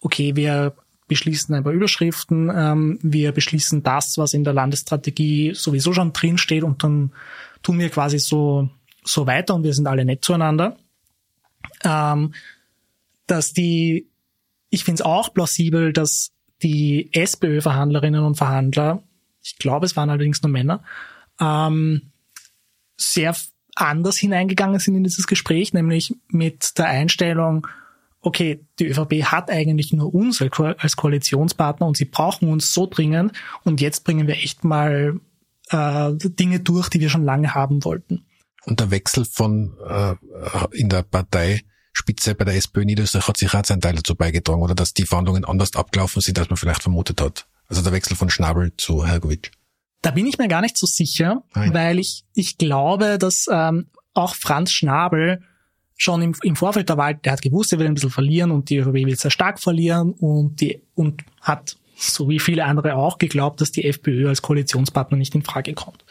okay, 0.00 0.36
wir 0.36 0.74
beschließen 1.08 1.54
ein 1.54 1.64
paar 1.64 1.72
Überschriften, 1.72 2.50
ähm, 2.54 2.98
wir 3.02 3.32
beschließen 3.32 3.82
das, 3.82 4.16
was 4.16 4.34
in 4.34 4.44
der 4.44 4.52
Landesstrategie 4.52 5.54
sowieso 5.54 5.92
schon 5.92 6.12
drinsteht 6.12 6.64
und 6.64 6.82
dann 6.82 7.12
tun 7.62 7.78
wir 7.78 7.90
quasi 7.90 8.18
so, 8.18 8.68
so 9.04 9.26
weiter 9.26 9.54
und 9.54 9.62
wir 9.62 9.74
sind 9.74 9.86
alle 9.86 10.04
nett 10.04 10.24
zueinander. 10.24 10.76
Ähm, 11.82 12.34
dass 13.26 13.52
die, 13.52 14.08
ich 14.70 14.84
finde 14.84 15.02
es 15.02 15.06
auch 15.06 15.32
plausibel, 15.32 15.92
dass 15.92 16.32
die 16.62 17.10
SPÖ-Verhandlerinnen 17.12 18.24
und 18.24 18.36
Verhandler, 18.36 19.02
ich 19.42 19.56
glaube, 19.58 19.86
es 19.86 19.96
waren 19.96 20.10
allerdings 20.10 20.42
nur 20.42 20.50
Männer, 20.50 20.82
ähm, 21.40 22.12
sehr 22.96 23.34
anders 23.74 24.16
hineingegangen 24.18 24.78
sind 24.78 24.96
in 24.96 25.04
dieses 25.04 25.26
Gespräch, 25.26 25.72
nämlich 25.72 26.14
mit 26.28 26.78
der 26.78 26.86
Einstellung, 26.86 27.66
okay, 28.20 28.64
die 28.78 28.86
ÖVP 28.86 29.24
hat 29.24 29.50
eigentlich 29.50 29.92
nur 29.92 30.14
uns 30.14 30.40
als 30.40 30.96
Koalitionspartner 30.96 31.86
und 31.86 31.96
sie 31.96 32.06
brauchen 32.06 32.48
uns 32.48 32.72
so 32.72 32.86
dringend 32.86 33.32
und 33.64 33.80
jetzt 33.80 34.04
bringen 34.04 34.26
wir 34.26 34.36
echt 34.36 34.64
mal 34.64 35.20
äh, 35.70 36.12
Dinge 36.14 36.60
durch, 36.60 36.88
die 36.88 37.00
wir 37.00 37.10
schon 37.10 37.24
lange 37.24 37.54
haben 37.54 37.84
wollten. 37.84 38.24
Und 38.66 38.80
der 38.80 38.90
Wechsel 38.90 39.24
von 39.24 39.76
äh, 39.86 40.14
in 40.72 40.88
der 40.88 41.02
Parteispitze 41.02 42.34
bei 42.34 42.44
der 42.44 42.56
SPÖ 42.56 42.84
Niederösterreich 42.84 43.28
hat 43.28 43.36
sich 43.36 43.54
auch 43.54 43.64
seinen 43.64 43.80
Teil 43.80 43.94
dazu 43.94 44.14
beigetragen, 44.14 44.62
oder 44.62 44.74
dass 44.74 44.94
die 44.94 45.06
Verhandlungen 45.06 45.44
anders 45.44 45.74
abgelaufen 45.74 46.22
sind, 46.22 46.38
als 46.38 46.48
man 46.48 46.56
vielleicht 46.56 46.82
vermutet 46.82 47.20
hat. 47.20 47.46
Also 47.68 47.82
der 47.82 47.92
Wechsel 47.92 48.16
von 48.16 48.30
Schnabel 48.30 48.72
zu 48.76 49.06
Hergovic. 49.06 49.52
Da 50.02 50.10
bin 50.10 50.26
ich 50.26 50.38
mir 50.38 50.48
gar 50.48 50.60
nicht 50.60 50.76
so 50.76 50.86
sicher, 50.86 51.42
Nein. 51.54 51.72
weil 51.72 51.98
ich, 51.98 52.24
ich 52.34 52.58
glaube, 52.58 53.18
dass 53.18 53.46
ähm, 53.50 53.86
auch 54.12 54.34
Franz 54.34 54.70
Schnabel 54.72 55.42
schon 55.96 56.22
im, 56.22 56.34
im 56.42 56.56
Vorfeld 56.56 56.88
der 56.88 56.96
Wahl, 56.96 57.14
der 57.14 57.32
hat 57.32 57.42
gewusst, 57.42 57.72
er 57.72 57.78
will 57.78 57.86
ein 57.86 57.94
bisschen 57.94 58.10
verlieren 58.10 58.50
und 58.50 58.68
die 58.68 58.78
ÖVP 58.78 59.06
will 59.06 59.16
sehr 59.16 59.30
stark 59.30 59.60
verlieren 59.60 60.12
und 60.12 60.60
die 60.60 60.82
und 60.94 61.24
hat, 61.40 61.76
so 61.96 62.28
wie 62.28 62.40
viele 62.40 62.64
andere 62.64 62.96
auch, 62.96 63.18
geglaubt, 63.18 63.60
dass 63.60 63.72
die 63.72 63.84
FPÖ 63.84 64.28
als 64.28 64.42
Koalitionspartner 64.42 65.16
nicht 65.16 65.34
in 65.34 65.42
Frage 65.42 65.74
kommt. 65.74 66.04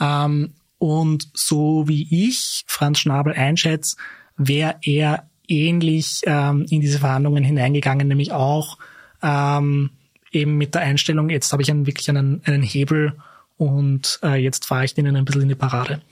Ähm, 0.00 0.52
und 0.78 1.28
so 1.34 1.88
wie 1.88 2.28
ich 2.28 2.64
Franz 2.66 3.00
Schnabel 3.00 3.32
einschätze, 3.32 3.96
wäre 4.36 4.76
er 4.82 5.28
ähnlich 5.48 6.22
ähm, 6.24 6.66
in 6.68 6.80
diese 6.80 6.98
Verhandlungen 6.98 7.44
hineingegangen, 7.44 8.08
nämlich 8.08 8.32
auch 8.32 8.78
ähm, 9.22 9.90
eben 10.32 10.56
mit 10.56 10.74
der 10.74 10.82
Einstellung, 10.82 11.30
jetzt 11.30 11.52
habe 11.52 11.62
ich 11.62 11.70
einen, 11.70 11.86
wirklich 11.86 12.08
einen, 12.10 12.42
einen 12.44 12.62
Hebel 12.62 13.16
und 13.56 14.18
äh, 14.22 14.36
jetzt 14.36 14.66
fahre 14.66 14.84
ich 14.84 14.94
denen 14.94 15.16
ein 15.16 15.24
bisschen 15.24 15.42
in 15.42 15.48
die 15.48 15.54
Parade. 15.54 16.02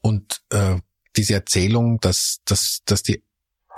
Und 0.00 0.42
äh, 0.50 0.76
diese 1.16 1.34
Erzählung, 1.34 1.98
dass, 2.00 2.40
dass, 2.44 2.82
dass 2.84 3.02
die 3.02 3.22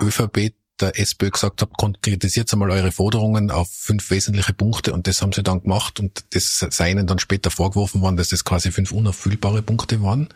ÖVP 0.01 0.53
der 0.81 0.99
SPÖ 0.99 1.29
gesagt 1.29 1.61
hat, 1.61 1.77
konkretisiert 1.77 2.51
einmal 2.53 2.71
eure 2.71 2.91
Forderungen 2.91 3.51
auf 3.51 3.69
fünf 3.69 4.09
wesentliche 4.11 4.53
Punkte 4.53 4.93
und 4.93 5.07
das 5.07 5.21
haben 5.21 5.31
sie 5.31 5.43
dann 5.43 5.61
gemacht 5.61 5.99
und 5.99 6.25
das 6.31 6.65
sei 6.69 6.91
ihnen 6.91 7.07
dann 7.07 7.19
später 7.19 7.51
vorgeworfen 7.51 8.01
worden, 8.01 8.17
dass 8.17 8.29
das 8.29 8.43
quasi 8.43 8.71
fünf 8.71 8.91
unerfüllbare 8.91 9.61
Punkte 9.61 10.01
waren. 10.01 10.29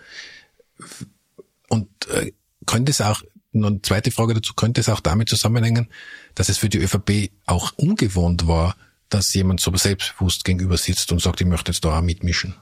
Und 1.69 1.87
äh, 2.09 2.31
könnte 2.65 2.91
es 2.91 3.01
auch, 3.01 3.21
eine 3.53 3.81
zweite 3.81 4.11
Frage 4.11 4.33
dazu, 4.33 4.53
könnte 4.53 4.81
es 4.81 4.89
auch 4.89 4.99
damit 4.99 5.29
zusammenhängen, 5.29 5.87
dass 6.35 6.49
es 6.49 6.57
für 6.57 6.69
die 6.69 6.79
ÖVP 6.79 7.31
auch 7.45 7.71
ungewohnt 7.77 8.47
war, 8.47 8.75
dass 9.09 9.33
jemand 9.33 9.61
so 9.61 9.75
selbstbewusst 9.75 10.43
gegenüber 10.43 10.77
sitzt 10.77 11.11
und 11.11 11.21
sagt, 11.21 11.41
ich 11.41 11.47
möchte 11.47 11.71
jetzt 11.71 11.85
da 11.85 11.97
auch 11.97 12.01
mitmischen? 12.01 12.55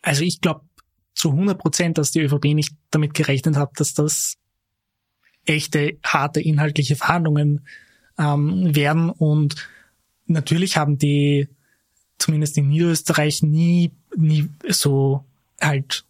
Also 0.00 0.22
ich 0.22 0.40
glaube 0.40 0.62
zu 1.14 1.30
100 1.30 1.58
Prozent, 1.58 1.98
dass 1.98 2.10
die 2.10 2.20
ÖVP 2.20 2.46
nicht 2.54 2.74
damit 2.90 3.14
gerechnet 3.14 3.56
hat, 3.56 3.72
dass 3.76 3.94
das 3.94 4.34
echte, 5.46 5.96
harte 6.02 6.40
inhaltliche 6.40 6.96
Verhandlungen 6.96 7.66
ähm, 8.18 8.74
werden. 8.74 9.10
Und 9.10 9.56
natürlich 10.26 10.76
haben 10.76 10.98
die, 10.98 11.48
zumindest 12.18 12.56
in 12.58 12.68
Niederösterreich, 12.68 13.42
nie, 13.42 13.92
nie 14.16 14.48
so 14.68 15.24
halt 15.60 16.04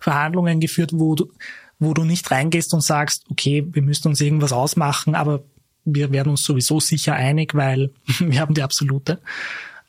Verhandlungen 0.00 0.60
geführt, 0.60 0.90
wo 0.94 1.14
du, 1.14 1.32
wo 1.78 1.94
du 1.94 2.04
nicht 2.04 2.30
reingehst 2.30 2.72
und 2.74 2.82
sagst, 2.82 3.24
okay, 3.30 3.66
wir 3.70 3.82
müssen 3.82 4.08
uns 4.08 4.20
irgendwas 4.20 4.52
ausmachen, 4.52 5.14
aber 5.14 5.42
wir 5.84 6.10
werden 6.12 6.30
uns 6.30 6.44
sowieso 6.44 6.80
sicher 6.80 7.14
einig, 7.14 7.54
weil 7.54 7.90
wir 8.18 8.40
haben 8.40 8.54
die 8.54 8.62
absolute. 8.62 9.20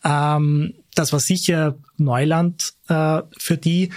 Ähm, 0.03 0.73
das 0.95 1.13
war 1.13 1.19
sicher 1.19 1.77
Neuland 1.97 2.73
äh, 2.87 3.21
für 3.37 3.57
die. 3.57 3.91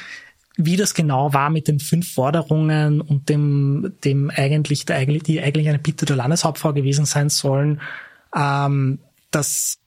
Wie 0.62 0.77
das 0.77 0.94
genau 0.94 1.33
war 1.33 1.51
mit 1.51 1.68
den 1.68 1.81
fünf 1.81 2.12
Forderungen 2.12 3.01
und 3.01 3.29
dem, 3.29 3.94
dem 4.05 4.31
eigentlich, 4.31 4.85
der, 4.85 5.05
die 5.07 5.40
eigentlich 5.40 5.68
eine 5.68 5.79
Bitte 5.79 6.05
der 6.05 6.16
Landeshauptfrau 6.16 6.73
gewesen 6.73 7.07
sein 7.07 7.31
sollen, 7.31 7.81
ähm, 8.35 8.99
das 9.31 9.79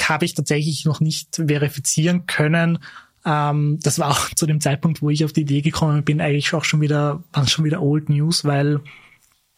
habe 0.00 0.24
ich 0.24 0.34
tatsächlich 0.34 0.84
noch 0.84 1.00
nicht 1.00 1.36
verifizieren 1.36 2.26
können. 2.26 2.78
Ähm, 3.24 3.78
das 3.82 3.98
war 3.98 4.10
auch 4.10 4.28
zu 4.34 4.46
dem 4.46 4.60
Zeitpunkt, 4.60 5.02
wo 5.02 5.10
ich 5.10 5.24
auf 5.24 5.32
die 5.32 5.42
Idee 5.42 5.62
gekommen 5.62 6.04
bin, 6.04 6.20
eigentlich 6.20 6.52
auch 6.54 6.64
schon 6.64 6.80
wieder, 6.80 7.22
waren 7.32 7.48
schon 7.48 7.64
wieder 7.64 7.82
Old 7.82 8.08
News, 8.08 8.44
weil 8.44 8.80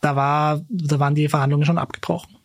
da 0.00 0.16
war, 0.16 0.62
da 0.68 1.00
waren 1.00 1.14
die 1.14 1.28
Verhandlungen 1.28 1.64
schon 1.64 1.78
abgebrochen. 1.78 2.36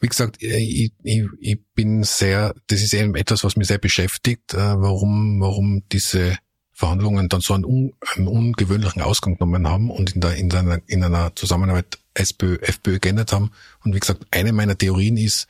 Wie 0.00 0.08
gesagt, 0.08 0.42
ich, 0.42 0.92
ich, 1.02 1.24
ich 1.40 1.58
bin 1.74 2.02
sehr, 2.02 2.54
das 2.66 2.82
ist 2.82 2.94
eben 2.94 3.14
etwas, 3.14 3.44
was 3.44 3.56
mich 3.56 3.68
sehr 3.68 3.78
beschäftigt, 3.78 4.54
äh, 4.54 4.56
warum, 4.56 5.40
warum 5.40 5.82
diese 5.90 6.36
Verhandlungen 6.72 7.28
dann 7.28 7.40
so 7.40 7.54
einen, 7.54 7.64
un, 7.64 7.92
einen 8.14 8.26
ungewöhnlichen 8.26 9.00
Ausgang 9.00 9.38
genommen 9.38 9.68
haben 9.68 9.90
und 9.90 10.14
in, 10.14 10.20
der, 10.20 10.34
in, 10.34 10.52
einer, 10.52 10.80
in 10.86 11.04
einer 11.04 11.34
Zusammenarbeit 11.36 11.98
SPÖ, 12.14 12.56
FPÖ 12.60 12.98
geändert 12.98 13.32
haben. 13.32 13.52
Und 13.84 13.94
wie 13.94 14.00
gesagt, 14.00 14.26
eine 14.30 14.52
meiner 14.52 14.76
Theorien 14.76 15.16
ist, 15.16 15.46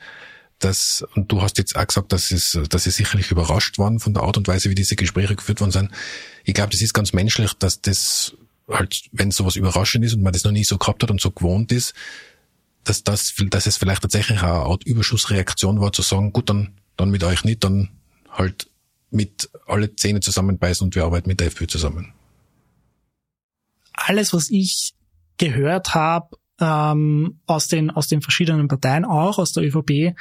dass, 0.59 1.03
und 1.15 1.31
du 1.31 1.41
hast 1.41 1.57
jetzt 1.57 1.75
auch 1.75 1.85
gesagt, 1.85 2.11
dass 2.13 2.31
es, 2.31 2.57
dass 2.69 2.83
sie 2.83 2.91
sicherlich 2.91 3.31
überrascht 3.31 3.77
waren 3.77 3.99
von 3.99 4.13
der 4.13 4.23
Art 4.23 4.37
und 4.37 4.47
Weise, 4.47 4.69
wie 4.69 4.75
diese 4.75 4.95
Gespräche 4.95 5.35
geführt 5.35 5.59
worden 5.59 5.71
sind. 5.71 5.91
Ich 6.43 6.53
glaube, 6.53 6.69
das 6.69 6.81
ist 6.81 6.93
ganz 6.93 7.11
menschlich, 7.11 7.53
dass 7.53 7.81
das 7.81 8.35
halt, 8.69 9.03
wenn 9.11 9.31
sowas 9.31 9.55
überraschend 9.55 10.05
ist 10.05 10.13
und 10.13 10.23
man 10.23 10.33
das 10.33 10.43
noch 10.43 10.51
nie 10.51 10.63
so 10.63 10.77
gehabt 10.77 11.03
hat 11.03 11.11
und 11.11 11.21
so 11.21 11.31
gewohnt 11.31 11.71
ist, 11.71 11.93
dass 12.85 13.03
das, 13.03 13.33
dass 13.49 13.65
es 13.65 13.77
vielleicht 13.77 14.01
tatsächlich 14.01 14.41
eine 14.41 14.51
Art 14.51 14.85
Überschussreaktion 14.85 15.81
war, 15.81 15.91
zu 15.91 16.01
sagen, 16.01 16.31
gut, 16.31 16.49
dann, 16.49 16.75
dann 16.97 17.09
mit 17.09 17.23
euch 17.23 17.43
nicht, 17.43 17.63
dann 17.63 17.89
halt 18.31 18.69
mit 19.11 19.49
alle 19.67 19.95
Zähne 19.95 20.19
zusammenbeißen 20.19 20.85
und 20.85 20.95
wir 20.95 21.03
arbeiten 21.03 21.29
mit 21.29 21.39
der 21.39 21.47
FPÖ 21.47 21.67
zusammen. 21.67 22.13
Alles, 23.93 24.33
was 24.33 24.49
ich 24.49 24.93
gehört 25.37 25.95
habe 25.95 26.37
ähm, 26.59 27.39
aus 27.45 27.67
den 27.67 27.91
aus 27.91 28.07
den 28.07 28.21
verschiedenen 28.21 28.67
Parteien, 28.67 29.05
auch 29.05 29.39
aus 29.39 29.53
der 29.53 29.63
ÖVP, 29.63 30.15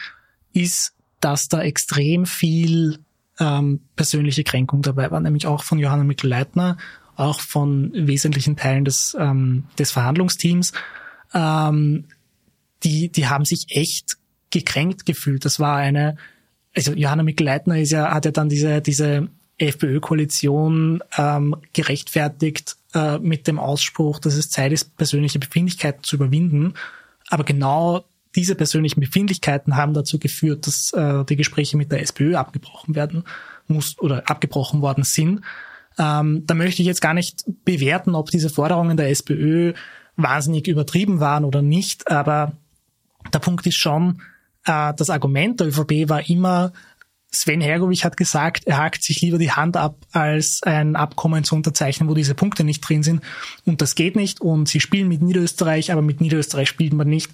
ist, 0.52 0.94
dass 1.20 1.48
da 1.48 1.62
extrem 1.62 2.26
viel 2.26 2.98
ähm, 3.38 3.80
persönliche 3.96 4.44
Kränkung 4.44 4.82
dabei 4.82 5.10
war, 5.10 5.20
nämlich 5.20 5.46
auch 5.46 5.64
von 5.64 5.78
Johanna 5.78 6.04
Mikl-Leitner, 6.04 6.76
auch 7.16 7.40
von 7.40 7.92
wesentlichen 7.94 8.56
Teilen 8.56 8.84
des 8.84 9.16
ähm, 9.18 9.64
des 9.78 9.92
Verhandlungsteams. 9.92 10.72
Ähm, 11.32 12.06
die 12.84 13.10
die 13.10 13.26
haben 13.26 13.44
sich 13.44 13.66
echt 13.70 14.16
gekränkt 14.50 15.06
gefühlt. 15.06 15.44
Das 15.44 15.58
war 15.58 15.76
eine 15.76 16.16
also 16.74 16.92
Johanna 16.92 17.22
Mikl-Leitner 17.22 17.78
ist 17.78 17.92
ja, 17.92 18.10
hat 18.12 18.24
ja 18.24 18.30
dann 18.30 18.48
diese, 18.48 18.80
diese 18.80 19.28
FPÖ-Koalition 19.58 21.02
ähm, 21.16 21.56
gerechtfertigt 21.72 22.76
äh, 22.94 23.18
mit 23.18 23.46
dem 23.46 23.58
Ausspruch, 23.58 24.18
dass 24.18 24.34
es 24.34 24.50
Zeit 24.50 24.72
ist, 24.72 24.96
persönliche 24.96 25.38
Befindlichkeiten 25.38 26.02
zu 26.02 26.16
überwinden. 26.16 26.74
Aber 27.28 27.44
genau 27.44 28.04
diese 28.34 28.56
persönlichen 28.56 29.00
Befindlichkeiten 29.00 29.76
haben 29.76 29.94
dazu 29.94 30.18
geführt, 30.18 30.66
dass 30.66 30.92
äh, 30.92 31.24
die 31.24 31.36
Gespräche 31.36 31.76
mit 31.76 31.92
der 31.92 32.02
SPÖ 32.02 32.34
abgebrochen 32.34 32.96
werden 32.96 33.24
muss 33.68 33.98
oder 34.00 34.28
abgebrochen 34.28 34.82
worden 34.82 35.04
sind. 35.04 35.42
Ähm, 35.96 36.42
da 36.44 36.54
möchte 36.54 36.82
ich 36.82 36.88
jetzt 36.88 37.00
gar 37.00 37.14
nicht 37.14 37.44
bewerten, 37.64 38.16
ob 38.16 38.30
diese 38.30 38.50
Forderungen 38.50 38.96
der 38.96 39.10
SPÖ 39.10 39.74
wahnsinnig 40.16 40.66
übertrieben 40.66 41.20
waren 41.20 41.44
oder 41.44 41.62
nicht, 41.62 42.10
aber 42.10 42.56
der 43.32 43.38
Punkt 43.38 43.66
ist 43.66 43.76
schon, 43.76 44.22
äh, 44.64 44.92
das 44.94 45.10
Argument 45.10 45.60
der 45.60 45.68
ÖVP 45.68 46.08
war 46.08 46.28
immer, 46.28 46.72
Sven 47.34 47.60
Hergovic 47.60 48.04
hat 48.04 48.16
gesagt, 48.16 48.66
er 48.66 48.78
hakt 48.78 49.02
sich 49.02 49.20
lieber 49.20 49.38
die 49.38 49.50
Hand 49.50 49.76
ab, 49.76 49.96
als 50.12 50.62
ein 50.62 50.94
Abkommen 50.94 51.42
zu 51.42 51.56
unterzeichnen, 51.56 52.08
wo 52.08 52.14
diese 52.14 52.34
Punkte 52.34 52.62
nicht 52.62 52.80
drin 52.80 53.02
sind. 53.02 53.22
Und 53.64 53.82
das 53.82 53.96
geht 53.96 54.14
nicht. 54.14 54.40
Und 54.40 54.68
sie 54.68 54.80
spielen 54.80 55.08
mit 55.08 55.20
Niederösterreich, 55.20 55.90
aber 55.90 56.02
mit 56.02 56.20
Niederösterreich 56.20 56.68
spielt 56.68 56.92
man 56.92 57.08
nicht. 57.08 57.32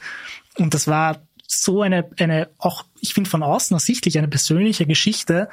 Und 0.57 0.73
das 0.73 0.89
war 0.89 1.21
so 1.47 1.83
eine, 1.83 2.09
eine 2.19 2.49
auch, 2.59 2.85
ich 3.01 3.13
finde 3.13 3.29
von 3.29 3.43
außen 3.43 3.75
ersichtlich, 3.75 4.17
eine 4.17 4.29
persönliche 4.29 4.87
Geschichte, 4.87 5.49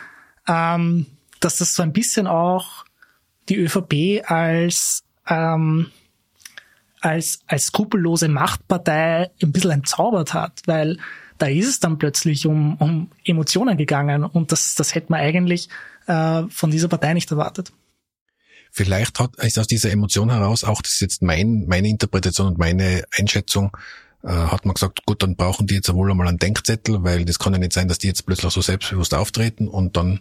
ähm, 0.48 1.08
dass 1.40 1.58
das 1.58 1.74
so 1.74 1.84
ein 1.84 1.94
bisschen 1.94 2.28
auch 2.28 2.86
die 3.50 3.58
ÖVP 3.58 4.24
als, 4.30 5.04
ähm, 5.28 5.92
als, 7.02 7.40
als 7.48 7.68
skrupellose 7.68 8.28
Machtpartei 8.28 9.30
ein 9.42 9.52
bisschen 9.52 9.72
entzaubert 9.72 10.34
hat, 10.34 10.62
weil 10.66 10.98
da 11.38 11.48
ist 11.48 11.68
es 11.68 11.80
dann 11.80 11.98
plötzlich 11.98 12.48
um, 12.48 12.76
um 12.78 13.12
Emotionen 13.24 13.78
gegangen 13.78 14.24
und 14.24 14.52
das, 14.52 14.76
das 14.76 14.96
hätte 14.96 15.12
man 15.12 15.20
eigentlich 15.20 15.70
äh, 16.08 16.44
von 16.50 16.72
dieser 16.72 16.88
Partei 16.88 17.14
nicht 17.14 17.30
erwartet. 17.32 17.72
Vielleicht 18.72 19.20
hat 19.20 19.36
ist 19.38 19.58
aus 19.58 19.68
dieser 19.68 19.92
Emotion 19.92 20.30
heraus, 20.30 20.64
auch 20.64 20.82
das 20.82 20.94
ist 20.94 21.02
jetzt 21.02 21.22
mein, 21.22 21.66
meine 21.68 21.88
Interpretation 21.88 22.48
und 22.48 22.58
meine 22.58 23.04
Einschätzung, 23.18 23.76
äh, 24.24 24.30
hat 24.30 24.66
man 24.66 24.74
gesagt, 24.74 25.06
gut, 25.06 25.24
dann 25.24 25.36
brauchen 25.36 25.68
die 25.68 25.76
jetzt 25.76 25.94
wohl 25.94 26.12
einmal 26.12 26.28
einen 26.28 26.40
Denkzettel, 26.40 27.04
weil 27.04 27.26
das 27.26 27.40
kann 27.40 27.54
ja 27.54 27.60
nicht 27.60 27.74
sein, 27.74 27.88
dass 27.88 28.00
die 28.00 28.08
jetzt 28.08 28.26
plötzlich 28.26 28.52
so 28.52 28.62
selbstbewusst 28.62 29.14
auftreten 29.14 29.68
und 29.68 29.96
dann 29.96 30.20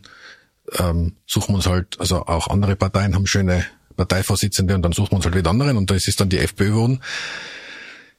ähm, 0.78 1.16
suchen 1.26 1.52
wir 1.52 1.56
uns 1.56 1.66
halt, 1.66 2.00
also 2.00 2.26
auch 2.26 2.48
andere 2.48 2.76
Parteien 2.76 3.14
haben 3.14 3.26
schöne 3.26 3.64
Parteivorsitzende 3.96 4.74
und 4.74 4.82
dann 4.82 4.92
suchen 4.92 5.12
wir 5.12 5.16
uns 5.16 5.24
halt 5.24 5.35
wieder 5.35 5.50
anderen 5.50 5.76
und 5.76 5.90
da 5.90 5.94
ist 5.94 6.09
es 6.09 6.16
dann 6.16 6.28
die 6.28 6.38
FPÖ 6.38 6.68
geworden. 6.68 7.00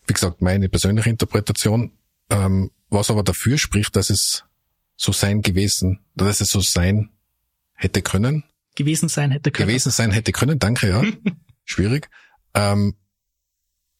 Wie 0.07 0.13
gesagt, 0.13 0.41
meine 0.41 0.69
persönliche 0.69 1.09
Interpretation. 1.09 1.91
Ähm, 2.29 2.71
was 2.89 3.09
aber 3.09 3.23
dafür 3.23 3.57
spricht, 3.57 3.95
dass 3.95 4.09
es 4.09 4.43
so 4.95 5.11
sein 5.11 5.41
gewesen, 5.41 5.99
dass 6.15 6.41
es 6.41 6.49
so 6.49 6.61
sein 6.61 7.09
hätte 7.73 8.01
können. 8.01 8.43
Gewesen 8.75 9.09
sein 9.09 9.31
hätte 9.31 9.51
können. 9.51 9.67
Gewesen 9.67 9.91
sein 9.91 10.11
hätte 10.11 10.31
können, 10.31 10.59
danke, 10.59 10.89
ja. 10.89 11.03
Schwierig. 11.65 12.09
Ähm, 12.53 12.95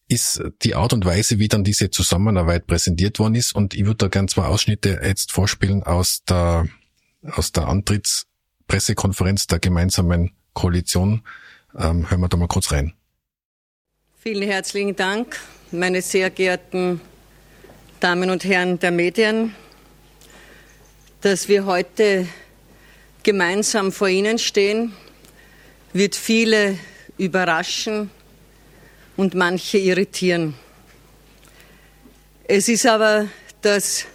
ist 0.08 0.42
die 0.62 0.74
Art 0.74 0.94
und 0.94 1.04
Weise, 1.04 1.38
wie 1.38 1.48
dann 1.48 1.64
diese 1.64 1.90
Zusammenarbeit 1.90 2.66
präsentiert 2.66 3.18
worden 3.18 3.34
ist. 3.34 3.54
Und 3.54 3.74
ich 3.74 3.84
würde 3.84 3.98
da 3.98 4.08
gern 4.08 4.26
zwei 4.26 4.44
Ausschnitte 4.44 5.00
jetzt 5.02 5.32
vorspielen 5.32 5.82
aus 5.82 6.24
der, 6.24 6.66
aus 7.22 7.52
der 7.52 7.68
Antrittspressekonferenz 7.68 9.46
der 9.46 9.58
gemeinsamen 9.58 10.32
Koalition. 10.54 11.22
Ähm, 11.76 12.10
hören 12.10 12.20
wir 12.20 12.28
da 12.28 12.36
mal 12.36 12.48
kurz 12.48 12.72
rein. 12.72 12.94
Vielen 14.20 14.42
herzlichen 14.42 14.96
Dank, 14.96 15.38
meine 15.70 16.02
sehr 16.02 16.30
geehrten 16.30 17.00
Damen 18.00 18.30
und 18.30 18.44
Herren 18.44 18.78
der 18.78 18.90
Medien, 18.90 19.54
dass 21.20 21.48
wir 21.48 21.66
heute 21.66 22.26
gemeinsam 23.22 23.92
vor 23.92 24.08
Ihnen 24.08 24.38
stehen, 24.38 24.92
wird 25.92 26.14
viele 26.14 26.78
überraschen 27.16 28.10
und 29.16 29.34
manche 29.34 29.78
irritieren. 29.78 30.54
Es 32.44 32.68
ist 32.68 32.86
aber 32.86 33.28
das 33.60 34.06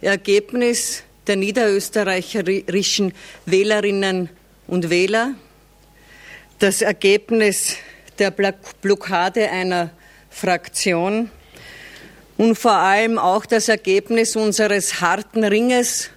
Ergebnis 0.00 1.02
der 1.26 1.36
niederösterreicherischen 1.36 3.12
Wählerinnen 3.46 4.28
und 4.66 4.90
Wähler, 4.90 5.34
das 6.62 6.80
Ergebnis 6.80 7.74
der 8.20 8.30
Blockade 8.30 9.50
einer 9.50 9.90
Fraktion, 10.30 11.28
und 12.38 12.56
vor 12.56 12.72
allem 12.72 13.18
auch 13.18 13.44
das 13.46 13.68
Ergebnis 13.68 14.36
unseres 14.36 15.00
harten 15.00 15.44
Ringes 15.44 16.10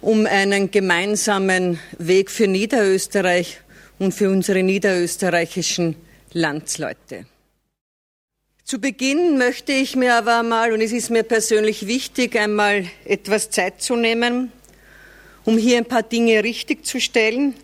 um 0.00 0.26
einen 0.26 0.70
gemeinsamen 0.70 1.80
Weg 1.98 2.30
für 2.30 2.46
Niederösterreich 2.46 3.60
und 3.98 4.12
für 4.12 4.30
unsere 4.30 4.62
niederösterreichischen 4.62 5.96
Landsleute. 6.32 7.26
Zu 8.64 8.80
Beginn 8.80 9.38
möchte 9.38 9.72
ich 9.72 9.96
mir 9.96 10.14
aber 10.14 10.40
einmal, 10.40 10.72
und 10.72 10.82
es 10.82 10.92
ist 10.92 11.10
mir 11.10 11.24
persönlich 11.24 11.86
wichtig, 11.86 12.38
einmal 12.38 12.84
etwas 13.04 13.50
Zeit 13.50 13.82
zu 13.82 13.96
nehmen, 13.96 14.52
um 15.44 15.58
hier 15.58 15.78
ein 15.78 15.86
paar 15.86 16.02
Dinge 16.02 16.44
richtigzustellen, 16.44 17.54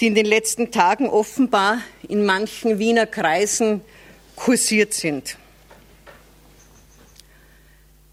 die 0.00 0.06
in 0.06 0.14
den 0.14 0.26
letzten 0.26 0.70
Tagen 0.70 1.08
offenbar 1.08 1.78
in 2.08 2.24
manchen 2.24 2.78
Wiener 2.78 3.06
Kreisen 3.06 3.80
kursiert 4.36 4.94
sind. 4.94 5.36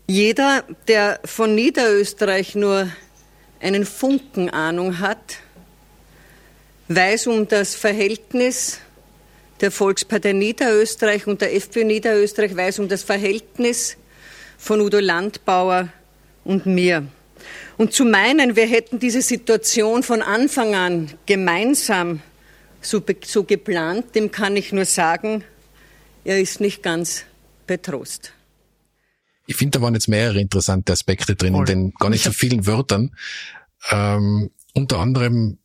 Jeder, 0.07 0.63
der 0.87 1.19
von 1.25 1.55
Niederösterreich 1.55 2.55
nur 2.55 2.89
einen 3.59 3.85
Funken 3.85 4.49
Ahnung 4.49 4.99
hat, 4.99 5.38
weiß 6.88 7.27
um 7.27 7.47
das 7.47 7.75
Verhältnis 7.75 8.79
der 9.61 9.71
Volkspartei 9.71 10.33
Niederösterreich 10.33 11.27
und 11.27 11.41
der 11.41 11.55
FPÖ 11.55 11.86
Niederösterreich, 11.86 12.55
weiß 12.55 12.79
um 12.79 12.89
das 12.89 13.03
Verhältnis 13.03 13.97
von 14.57 14.81
Udo 14.81 14.99
Landbauer 14.99 15.89
und 16.43 16.65
mir. 16.65 17.07
Und 17.77 17.93
zu 17.93 18.05
meinen, 18.05 18.55
wir 18.55 18.67
hätten 18.67 18.99
diese 18.99 19.21
Situation 19.21 20.03
von 20.03 20.21
Anfang 20.21 20.75
an 20.75 21.11
gemeinsam 21.25 22.21
so, 22.81 23.03
so 23.25 23.43
geplant, 23.43 24.15
dem 24.15 24.31
kann 24.31 24.55
ich 24.55 24.71
nur 24.71 24.85
sagen, 24.85 25.43
er 26.23 26.39
ist 26.39 26.59
nicht 26.59 26.83
ganz 26.83 27.25
betrost. 27.67 28.33
Ich 29.47 29.55
finde, 29.55 29.77
da 29.77 29.83
waren 29.83 29.93
jetzt 29.93 30.07
mehrere 30.07 30.39
interessante 30.39 30.93
Aspekte 30.93 31.35
drin, 31.35 31.55
in 31.55 31.65
den 31.65 31.93
gar 31.99 32.09
nicht 32.09 32.23
so 32.23 32.31
vielen 32.31 32.65
Wörtern. 32.65 33.15
Ähm, 33.91 34.49
unter 34.73 34.99
anderem 34.99 35.59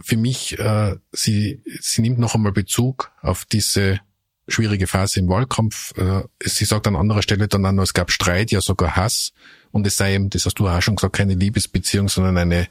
für 0.00 0.16
mich, 0.16 0.58
äh, 0.58 0.96
sie, 1.12 1.62
sie 1.80 2.02
nimmt 2.02 2.18
noch 2.18 2.34
einmal 2.34 2.52
Bezug 2.52 3.12
auf 3.22 3.44
diese 3.44 4.00
schwierige 4.48 4.86
Phase 4.86 5.20
im 5.20 5.28
Wahlkampf. 5.28 5.96
Äh, 5.96 6.22
sie 6.42 6.64
sagt 6.64 6.86
an 6.86 6.96
anderer 6.96 7.22
Stelle 7.22 7.48
dann 7.48 7.64
auch 7.66 7.72
noch, 7.72 7.82
es 7.82 7.94
gab 7.94 8.10
Streit, 8.10 8.50
ja 8.50 8.60
sogar 8.60 8.96
Hass. 8.96 9.32
Und 9.70 9.86
es 9.86 9.96
sei 9.96 10.14
eben, 10.14 10.30
das 10.30 10.46
hast 10.46 10.58
du 10.58 10.68
auch 10.68 10.82
schon 10.82 10.96
gesagt, 10.96 11.16
keine 11.16 11.34
Liebesbeziehung, 11.34 12.08
sondern 12.08 12.36
eine, 12.36 12.68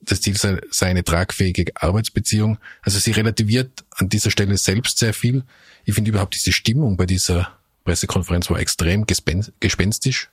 das 0.00 0.20
Ziel 0.20 0.36
sei, 0.36 0.60
sei 0.70 0.88
eine 0.88 1.04
tragfähige 1.04 1.72
Arbeitsbeziehung. 1.74 2.58
Also 2.82 2.98
sie 2.98 3.12
relativiert 3.12 3.84
an 3.90 4.08
dieser 4.08 4.30
Stelle 4.30 4.56
selbst 4.56 4.98
sehr 4.98 5.14
viel. 5.14 5.44
Ich 5.84 5.94
finde 5.94 6.10
überhaupt 6.10 6.34
diese 6.34 6.52
Stimmung 6.52 6.96
bei 6.96 7.06
dieser 7.06 7.52
Pressekonferenz 7.84 8.48
war 8.48 8.58
extrem 8.58 9.04
gespenstisch. 9.06 10.30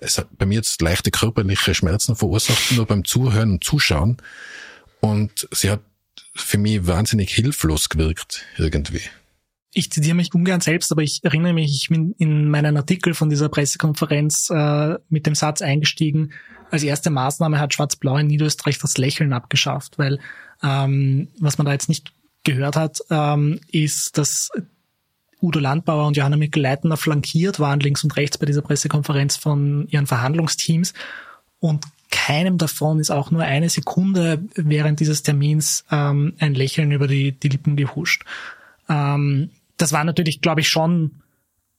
Es 0.00 0.18
hat 0.18 0.28
bei 0.36 0.46
mir 0.46 0.56
jetzt 0.56 0.80
leichte 0.80 1.10
körperliche 1.10 1.74
Schmerzen 1.74 2.16
verursacht, 2.16 2.72
nur 2.72 2.86
beim 2.86 3.04
Zuhören 3.04 3.52
und 3.52 3.64
Zuschauen. 3.64 4.16
Und 5.00 5.48
sie 5.52 5.70
hat 5.70 5.80
für 6.34 6.58
mich 6.58 6.86
wahnsinnig 6.86 7.32
hilflos 7.32 7.88
gewirkt, 7.88 8.44
irgendwie. 8.58 9.02
Ich 9.78 9.92
zitiere 9.92 10.16
mich 10.16 10.34
ungern 10.34 10.60
selbst, 10.60 10.90
aber 10.90 11.02
ich 11.02 11.20
erinnere 11.22 11.52
mich, 11.52 11.70
ich 11.70 11.88
bin 11.88 12.12
in 12.18 12.50
meinen 12.50 12.76
Artikel 12.76 13.14
von 13.14 13.30
dieser 13.30 13.48
Pressekonferenz 13.48 14.50
äh, 14.50 14.96
mit 15.08 15.24
dem 15.24 15.36
Satz 15.36 15.62
eingestiegen, 15.62 16.32
als 16.72 16.82
erste 16.82 17.10
Maßnahme 17.10 17.60
hat 17.60 17.74
Schwarz-Blau 17.74 18.16
in 18.16 18.26
Niederösterreich 18.26 18.80
das 18.80 18.98
Lächeln 18.98 19.32
abgeschafft, 19.32 19.96
weil 19.96 20.18
ähm, 20.64 21.28
was 21.38 21.58
man 21.58 21.66
da 21.66 21.72
jetzt 21.72 21.88
nicht 21.88 22.12
gehört 22.42 22.74
hat, 22.74 22.98
ähm, 23.08 23.60
ist, 23.70 24.18
dass 24.18 24.50
Udo 25.40 25.60
Landbauer 25.60 26.08
und 26.08 26.16
Johanna 26.16 26.38
Mikl-Leitner 26.38 26.96
flankiert 26.96 27.60
waren 27.60 27.78
links 27.78 28.02
und 28.02 28.16
rechts 28.16 28.36
bei 28.36 28.46
dieser 28.46 28.62
Pressekonferenz 28.62 29.36
von 29.36 29.86
ihren 29.90 30.08
Verhandlungsteams 30.08 30.92
und 31.60 31.84
keinem 32.10 32.58
davon 32.58 32.98
ist 32.98 33.12
auch 33.12 33.30
nur 33.30 33.42
eine 33.42 33.68
Sekunde 33.68 34.44
während 34.56 34.98
dieses 34.98 35.22
Termins 35.22 35.84
ähm, 35.92 36.32
ein 36.40 36.54
Lächeln 36.54 36.90
über 36.90 37.06
die, 37.06 37.30
die 37.30 37.48
Lippen 37.48 37.76
gehuscht. 37.76 38.24
Ähm, 38.88 39.50
das 39.78 39.92
war 39.92 40.04
natürlich, 40.04 40.40
glaube 40.40 40.60
ich, 40.60 40.68
schon 40.68 41.22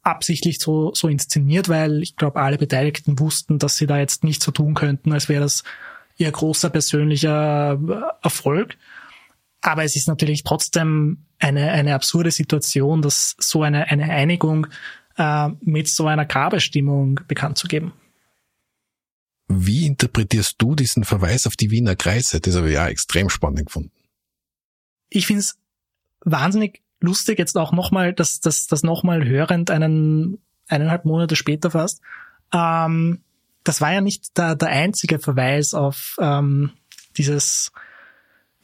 absichtlich 0.02 0.60
so, 0.60 0.94
so 0.94 1.08
inszeniert, 1.08 1.70
weil 1.70 2.02
ich 2.02 2.16
glaube, 2.16 2.42
alle 2.42 2.58
Beteiligten 2.58 3.20
wussten, 3.20 3.60
dass 3.60 3.76
sie 3.76 3.86
da 3.86 4.00
jetzt 4.00 4.24
nicht 4.24 4.42
so 4.42 4.52
tun 4.52 4.74
könnten, 4.74 5.14
als 5.14 5.30
wäre 5.30 5.42
das 5.42 5.64
ihr 6.18 6.32
großer 6.32 6.70
persönlicher 6.70 7.80
Erfolg. 8.22 8.78
Aber 9.62 9.84
es 9.84 9.96
ist 9.96 10.08
natürlich 10.08 10.44
trotzdem 10.44 11.26
eine, 11.38 11.72
eine 11.72 11.94
absurde 11.94 12.32
Situation, 12.32 13.02
dass 13.02 13.36
so 13.40 13.62
eine, 13.62 13.88
eine 13.90 14.10
Einigung 14.10 14.68
äh, 15.18 15.50
mit 15.62 15.90
so 15.90 16.08
einer 16.08 16.26
Grabestimmung 16.26 17.20
bekannt 17.28 17.58
zu 17.58 17.68
geben. 17.68 17.94
Wie 19.48 19.86
interpretierst 19.86 20.56
du 20.60 20.76
diesen 20.76 21.04
Verweis 21.04 21.48
auf 21.48 21.56
die 21.56 21.72
Wiener 21.72 21.96
Kreise? 21.96 22.40
Das 22.40 22.56
habe 22.56 22.70
ich 22.70 22.76
ja 22.76 22.88
extrem 22.88 23.30
spannend 23.30 23.66
gefunden. 23.66 23.92
Ich 25.10 25.26
finde 25.26 25.42
es 25.42 25.58
wahnsinnig 26.24 26.84
lustig, 27.02 27.40
jetzt 27.40 27.58
auch 27.58 27.72
nochmal, 27.72 28.14
das, 28.14 28.40
das, 28.40 28.68
das 28.68 28.84
nochmal 28.84 29.26
hörend 29.26 29.72
einen 29.72 30.40
eineinhalb 30.68 31.06
Monate 31.06 31.36
später 31.36 31.72
fast. 31.72 32.02
Ähm, 32.54 33.22
das 33.64 33.82
war 33.82 33.92
ja 33.92 34.02
nicht 34.02 34.38
der, 34.38 34.56
der 34.56 34.70
einzige 34.70 35.20
Verweis 35.20 35.74
auf 35.74 36.16
ähm, 36.20 36.72
dieses 37.18 37.72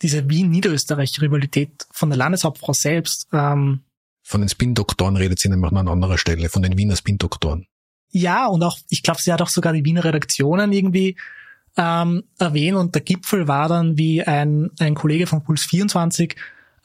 diese 0.01 0.29
Wien-Niederösterreich-Rivalität 0.29 1.87
von 1.91 2.09
der 2.09 2.17
Landeshauptfrau 2.17 2.73
selbst. 2.73 3.27
Ähm, 3.31 3.81
von 4.23 4.41
den 4.41 4.49
Spin-Doktoren 4.49 5.15
redet 5.15 5.39
sie 5.39 5.49
nämlich 5.49 5.71
noch 5.71 5.79
an 5.79 5.87
anderer 5.87 6.17
Stelle, 6.17 6.49
von 6.49 6.63
den 6.63 6.77
Wiener 6.77 6.95
Spin-Doktoren. 6.95 7.67
Ja, 8.09 8.47
und 8.47 8.63
auch, 8.63 8.77
ich 8.89 9.03
glaube, 9.03 9.21
sie 9.21 9.31
hat 9.31 9.41
auch 9.41 9.49
sogar 9.49 9.73
die 9.73 9.85
Wiener 9.85 10.03
Redaktionen 10.03 10.71
irgendwie 10.71 11.17
ähm, 11.77 12.23
erwähnt 12.39 12.77
und 12.77 12.95
der 12.95 13.01
Gipfel 13.01 13.47
war 13.47 13.67
dann, 13.67 13.97
wie 13.97 14.23
ein, 14.23 14.71
ein 14.79 14.95
Kollege 14.95 15.27
von 15.27 15.43
Puls 15.43 15.65
24 15.65 16.35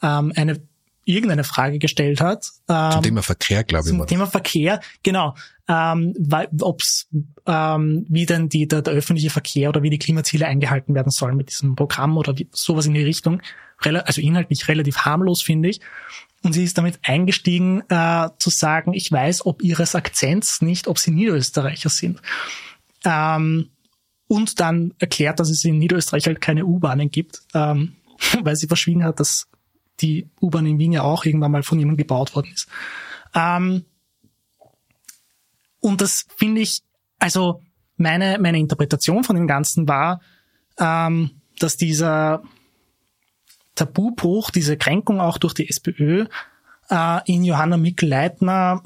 ähm, 0.01 0.33
eine 0.35 0.61
irgendeine 1.05 1.43
Frage 1.43 1.79
gestellt 1.79 2.21
hat. 2.21 2.49
Ähm, 2.69 2.91
zum 2.91 3.03
Thema 3.03 3.23
Verkehr, 3.23 3.63
glaube 3.63 3.89
ich. 3.89 3.95
Zum 3.95 4.05
Thema 4.07 4.27
Verkehr, 4.27 4.79
genau. 5.03 5.35
Ähm, 5.67 6.13
ob's, 6.61 7.07
ähm, 7.45 8.05
wie 8.09 8.25
denn 8.25 8.49
die, 8.49 8.67
der, 8.67 8.81
der 8.81 8.93
öffentliche 8.93 9.29
Verkehr 9.29 9.69
oder 9.69 9.83
wie 9.83 9.89
die 9.89 9.99
Klimaziele 9.99 10.45
eingehalten 10.45 10.95
werden 10.95 11.11
sollen 11.11 11.37
mit 11.37 11.49
diesem 11.49 11.75
Programm 11.75 12.17
oder 12.17 12.37
wie, 12.37 12.49
sowas 12.51 12.85
in 12.85 12.93
die 12.93 13.03
Richtung. 13.03 13.41
Also 13.79 14.21
inhaltlich 14.21 14.67
relativ 14.67 14.97
harmlos, 14.97 15.41
finde 15.41 15.69
ich. 15.69 15.81
Und 16.43 16.53
sie 16.53 16.63
ist 16.63 16.77
damit 16.77 16.99
eingestiegen, 17.03 17.83
äh, 17.89 18.29
zu 18.37 18.49
sagen, 18.49 18.93
ich 18.93 19.11
weiß 19.11 19.45
ob 19.45 19.63
ihres 19.63 19.95
Akzents 19.95 20.61
nicht, 20.61 20.87
ob 20.87 20.99
sie 20.99 21.11
Niederösterreicher 21.11 21.89
sind. 21.89 22.21
Ähm, 23.05 23.69
und 24.27 24.59
dann 24.59 24.93
erklärt, 24.99 25.39
dass 25.39 25.49
es 25.49 25.63
in 25.65 25.77
Niederösterreich 25.77 26.25
halt 26.25 26.41
keine 26.41 26.65
U-Bahnen 26.65 27.11
gibt, 27.11 27.41
ähm, 27.53 27.95
weil 28.43 28.55
sie 28.55 28.67
verschwiegen 28.67 29.03
hat, 29.03 29.19
dass 29.19 29.47
die 30.01 30.29
U-Bahn 30.41 30.65
in 30.65 30.79
Wien 30.79 30.91
ja 30.91 31.03
auch 31.03 31.25
irgendwann 31.25 31.51
mal 31.51 31.63
von 31.63 31.79
jemandem 31.79 31.97
gebaut 31.97 32.35
worden 32.35 32.51
ist. 32.53 32.67
Ähm, 33.33 33.85
und 35.79 36.01
das 36.01 36.25
finde 36.35 36.61
ich, 36.61 36.81
also 37.19 37.61
meine, 37.97 38.37
meine 38.39 38.59
Interpretation 38.59 39.23
von 39.23 39.35
dem 39.35 39.47
Ganzen 39.47 39.87
war, 39.87 40.21
ähm, 40.77 41.31
dass 41.59 41.77
dieser 41.77 42.43
Tabubruch, 43.75 44.51
diese 44.51 44.77
Kränkung 44.77 45.19
auch 45.19 45.37
durch 45.37 45.53
die 45.53 45.69
SPÖ 45.69 46.25
äh, 46.89 47.19
in 47.25 47.43
Johanna 47.43 47.77
Mikl-Leitner 47.77 48.83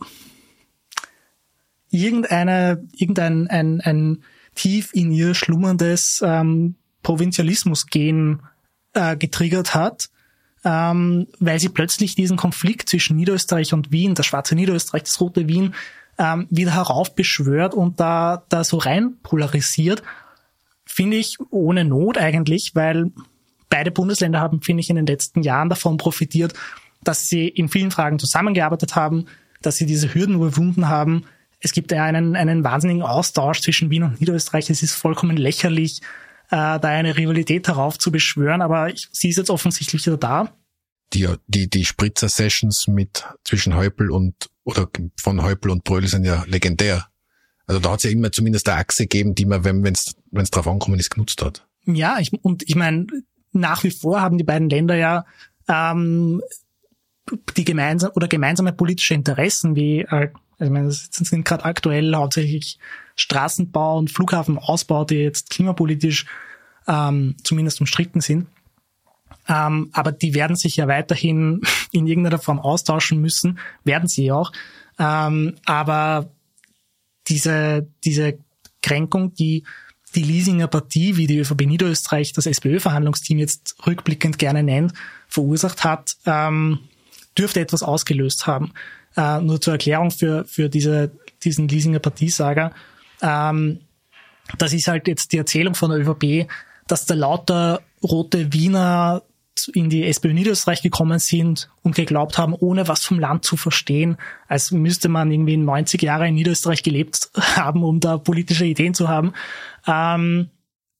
irgendeine, 1.89 2.85
irgendein 2.93 3.47
ein, 3.47 3.81
ein 3.81 4.23
tief 4.53 4.93
in 4.93 5.11
ihr 5.11 5.33
schlummerndes 5.33 6.21
ähm, 6.25 6.75
Provinzialismus-Gen 7.03 8.41
äh, 8.93 9.17
getriggert 9.17 9.75
hat, 9.75 10.09
ähm, 10.65 11.27
weil 11.39 11.59
sie 11.59 11.69
plötzlich 11.69 12.15
diesen 12.15 12.37
Konflikt 12.37 12.89
zwischen 12.89 13.15
Niederösterreich 13.15 13.73
und 13.73 13.91
Wien, 13.91 14.15
das 14.15 14.25
schwarze 14.25 14.55
Niederösterreich, 14.55 15.03
das 15.03 15.21
rote 15.21 15.47
Wien, 15.47 15.75
ähm, 16.17 16.47
wieder 16.49 16.73
heraufbeschwört 16.73 17.75
und 17.75 17.99
da, 17.99 18.43
da 18.49 18.63
so 18.63 18.77
rein 18.77 19.15
polarisiert, 19.21 20.01
finde 20.85 21.17
ich 21.17 21.37
ohne 21.51 21.85
Not 21.85 22.17
eigentlich, 22.17 22.71
weil 22.73 23.11
beide 23.69 23.91
Bundesländer 23.91 24.39
haben, 24.39 24.61
finde 24.61 24.81
ich, 24.81 24.89
in 24.89 24.95
den 24.95 25.05
letzten 25.05 25.43
Jahren 25.43 25.69
davon 25.69 25.97
profitiert, 25.97 26.53
dass 27.03 27.27
sie 27.27 27.47
in 27.47 27.69
vielen 27.69 27.91
Fragen 27.91 28.17
zusammengearbeitet 28.17 28.95
haben, 28.95 29.25
dass 29.61 29.75
sie 29.75 29.85
diese 29.85 30.13
Hürden 30.13 30.35
überwunden 30.35 30.89
haben. 30.89 31.25
Es 31.59 31.73
gibt 31.73 31.91
ja 31.91 32.03
einen, 32.03 32.35
einen 32.35 32.63
wahnsinnigen 32.63 33.03
Austausch 33.03 33.61
zwischen 33.61 33.89
Wien 33.89 34.03
und 34.03 34.19
Niederösterreich. 34.19 34.69
Es 34.69 34.81
ist 34.81 34.93
vollkommen 34.93 35.37
lächerlich, 35.37 36.01
äh, 36.49 36.79
da 36.79 36.81
eine 36.81 37.17
Rivalität 37.17 37.67
heraufzubeschwören, 37.67 38.61
aber 38.61 38.89
ich, 38.89 39.07
sie 39.11 39.29
ist 39.29 39.37
jetzt 39.37 39.49
offensichtlich 39.49 40.05
wieder 40.05 40.17
da. 40.17 40.57
Die, 41.13 41.27
die, 41.47 41.69
die 41.69 41.85
Spritzer-Sessions 41.85 42.87
mit 42.87 43.25
zwischen 43.43 43.75
Häupl 43.75 44.11
und 44.11 44.49
oder 44.63 44.89
von 45.21 45.43
Häupl 45.43 45.69
und 45.69 45.83
Bröll 45.83 46.07
sind 46.07 46.25
ja 46.25 46.43
legendär. 46.47 47.07
Also 47.67 47.79
da 47.79 47.91
hat 47.91 47.99
es 47.99 48.03
ja 48.03 48.09
immer 48.09 48.31
zumindest 48.31 48.67
eine 48.67 48.79
Achse 48.79 49.03
gegeben, 49.03 49.35
die 49.35 49.45
man, 49.45 49.63
wenn 49.63 49.85
es 49.85 50.15
wenn's 50.31 50.51
drauf 50.51 50.67
ankommen 50.67 50.99
ist, 50.99 51.11
genutzt 51.11 51.41
hat. 51.41 51.67
Ja, 51.85 52.17
ich, 52.19 52.33
und 52.33 52.63
ich 52.67 52.75
meine, 52.75 53.05
nach 53.51 53.83
wie 53.83 53.91
vor 53.91 54.21
haben 54.21 54.37
die 54.37 54.43
beiden 54.43 54.69
Länder 54.69 54.95
ja 54.95 55.25
ähm, 55.67 56.41
die 57.55 57.65
gemeinsam 57.65 58.11
oder 58.15 58.27
gemeinsame 58.27 58.73
politische 58.73 59.13
Interessen, 59.13 59.75
wie 59.75 60.01
äh, 60.01 60.29
also 60.57 60.65
ich 60.65 60.69
meine, 60.69 60.87
das 60.87 61.09
sind 61.11 61.45
gerade 61.45 61.65
aktuell 61.65 62.15
hauptsächlich 62.15 62.79
Straßenbau 63.15 63.97
und 63.97 64.11
Flughafenausbau, 64.11 65.05
die 65.05 65.15
jetzt 65.15 65.49
klimapolitisch 65.49 66.25
ähm, 66.87 67.35
zumindest 67.43 67.79
umstritten 67.79 68.21
sind. 68.21 68.47
Ähm, 69.47 69.89
aber 69.93 70.11
die 70.11 70.33
werden 70.33 70.55
sich 70.55 70.75
ja 70.77 70.87
weiterhin 70.87 71.61
in 71.91 72.07
irgendeiner 72.07 72.39
Form 72.39 72.59
austauschen 72.59 73.21
müssen, 73.21 73.59
werden 73.83 74.07
sie 74.07 74.31
auch. 74.31 74.51
Ähm, 74.99 75.55
aber 75.65 76.29
diese, 77.27 77.87
diese 78.03 78.37
Kränkung, 78.81 79.33
die 79.33 79.63
die 80.15 80.23
Leasinger 80.23 80.67
Partie, 80.67 81.17
wie 81.17 81.27
die 81.27 81.39
ÖVP 81.39 81.65
Niederösterreich 81.65 82.31
das 82.33 82.45
SPÖ-Verhandlungsteam 82.45 83.37
jetzt 83.37 83.75
rückblickend 83.85 84.39
gerne 84.39 84.63
nennt, 84.63 84.93
verursacht 85.27 85.83
hat, 85.83 86.15
ähm, 86.25 86.79
dürfte 87.37 87.59
etwas 87.59 87.83
ausgelöst 87.83 88.47
haben. 88.47 88.71
Äh, 89.17 89.41
nur 89.41 89.59
zur 89.59 89.73
Erklärung 89.73 90.11
für, 90.11 90.45
für 90.45 90.69
diese, 90.69 91.11
diesen 91.43 91.67
Leasinger 91.67 91.99
Partiesager. 91.99 92.71
Ähm, 93.25 93.81
das 94.57 94.73
ist 94.73 94.87
halt 94.87 95.07
jetzt 95.07 95.33
die 95.33 95.37
Erzählung 95.37 95.75
von 95.75 95.89
der 95.89 95.99
ÖVP, 95.99 96.47
dass 96.87 97.05
da 97.05 97.15
lauter 97.15 97.81
rote 98.03 98.53
Wiener 98.53 99.23
in 99.73 99.89
die 99.89 100.03
SPÖ 100.03 100.33
Niederösterreich 100.33 100.81
gekommen 100.81 101.17
sind 101.17 101.69
und 101.81 101.95
geglaubt 101.95 102.37
haben, 102.37 102.53
ohne 102.53 102.87
was 102.87 103.05
vom 103.05 103.19
Land 103.19 103.45
zu 103.45 103.55
verstehen, 103.55 104.17
als 104.47 104.71
müsste 104.71 105.07
man 105.07 105.31
irgendwie 105.31 105.57
90 105.57 106.01
Jahre 106.01 106.27
in 106.27 106.35
Niederösterreich 106.35 106.83
gelebt 106.83 107.29
haben, 107.55 107.83
um 107.83 107.99
da 107.99 108.17
politische 108.17 108.65
Ideen 108.65 108.93
zu 108.93 109.07
haben, 109.07 109.33
ähm, 109.87 110.49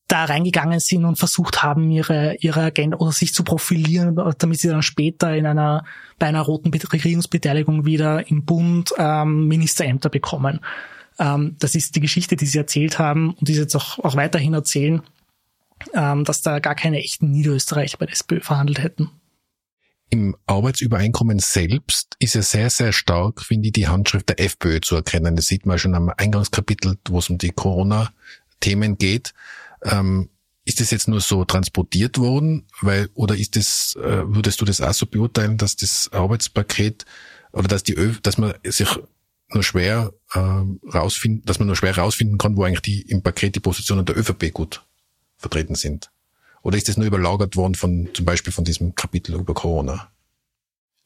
da 0.07 0.25
reingegangen 0.25 0.79
sind 0.79 1.03
und 1.03 1.17
versucht 1.17 1.63
haben, 1.63 1.89
ihre, 1.89 2.35
ihre 2.39 2.61
Agenda 2.61 2.97
oder 2.97 3.11
sich 3.11 3.33
zu 3.33 3.43
profilieren, 3.43 4.15
damit 4.37 4.59
sie 4.59 4.69
dann 4.69 4.83
später 4.83 5.35
in 5.35 5.47
einer, 5.47 5.83
bei 6.19 6.27
einer 6.27 6.41
roten 6.41 6.71
Regierungsbeteiligung 6.71 7.85
wieder 7.85 8.29
im 8.29 8.45
Bund 8.45 8.93
ähm, 8.97 9.47
Ministerämter 9.47 10.09
bekommen. 10.09 10.61
Ähm, 11.19 11.55
das 11.59 11.75
ist 11.75 11.95
die 11.95 12.01
Geschichte, 12.01 12.35
die 12.35 12.45
sie 12.45 12.57
erzählt 12.57 12.99
haben 12.99 13.33
und 13.33 13.47
die 13.47 13.53
sie 13.53 13.61
jetzt 13.61 13.75
auch, 13.75 13.99
auch 13.99 14.15
weiterhin 14.15 14.53
erzählen 14.53 15.01
ähm, 15.93 16.23
dass 16.23 16.41
da 16.41 16.59
gar 16.59 16.75
keine 16.75 16.99
echten 16.99 17.31
Niederösterreicher 17.31 17.97
bei 17.97 18.05
der 18.05 18.13
SPÖ 18.13 18.41
verhandelt 18.41 18.79
hätten. 18.79 19.09
im 20.09 20.35
Arbeitsübereinkommen 20.45 21.39
selbst 21.39 22.15
ist 22.19 22.35
ja 22.35 22.41
sehr, 22.41 22.69
sehr 22.69 22.93
stark, 22.93 23.41
finde 23.41 23.67
ich, 23.67 23.73
die 23.73 23.87
Handschrift 23.87 24.29
der 24.29 24.39
FPÖ 24.39 24.79
zu 24.79 24.95
erkennen. 24.95 25.35
Das 25.35 25.47
sieht 25.47 25.65
man 25.65 25.79
schon 25.79 25.95
am 25.95 26.11
Eingangskapitel, 26.15 26.97
wo 27.09 27.19
es 27.19 27.29
um 27.29 27.37
die 27.37 27.49
Corona-Themen 27.49 28.97
geht. 28.97 29.33
Ähm, 29.83 30.29
ist 30.63 30.79
das 30.79 30.91
jetzt 30.91 31.07
nur 31.07 31.21
so 31.21 31.43
transportiert 31.43 32.17
worden, 32.17 32.65
weil 32.81 33.09
oder 33.13 33.35
ist 33.35 33.55
das, 33.55 33.95
äh, 33.97 34.23
würdest 34.25 34.61
du 34.61 34.65
das 34.65 34.81
auch 34.81 34.93
so 34.93 35.05
beurteilen, 35.05 35.57
dass 35.57 35.75
das 35.75 36.09
Arbeitspaket 36.11 37.05
oder 37.51 37.67
dass 37.67 37.83
die 37.83 37.93
Ö 37.93 38.13
dass 38.21 38.37
man 38.37 38.53
sich 38.63 38.89
nur 39.49 39.63
schwer 39.63 40.13
äh, 40.33 40.39
rausfinden, 40.39 41.43
dass 41.45 41.59
man 41.59 41.67
nur 41.67 41.75
schwer 41.75 41.97
rausfinden 41.97 42.37
kann, 42.37 42.57
wo 42.57 42.63
eigentlich 42.63 42.81
die 42.81 43.01
im 43.01 43.21
Paket 43.21 43.55
die 43.55 43.59
Positionen 43.59 44.05
der 44.05 44.17
ÖVP 44.17 44.51
gut 44.53 44.83
vertreten 45.37 45.75
sind? 45.75 46.11
Oder 46.61 46.77
ist 46.77 46.89
das 46.89 46.97
nur 46.97 47.05
überlagert 47.05 47.55
worden 47.55 47.75
von 47.75 48.09
zum 48.13 48.25
Beispiel 48.25 48.51
von 48.51 48.63
diesem 48.63 48.95
Kapitel 48.95 49.35
über 49.35 49.53
Corona? 49.53 50.09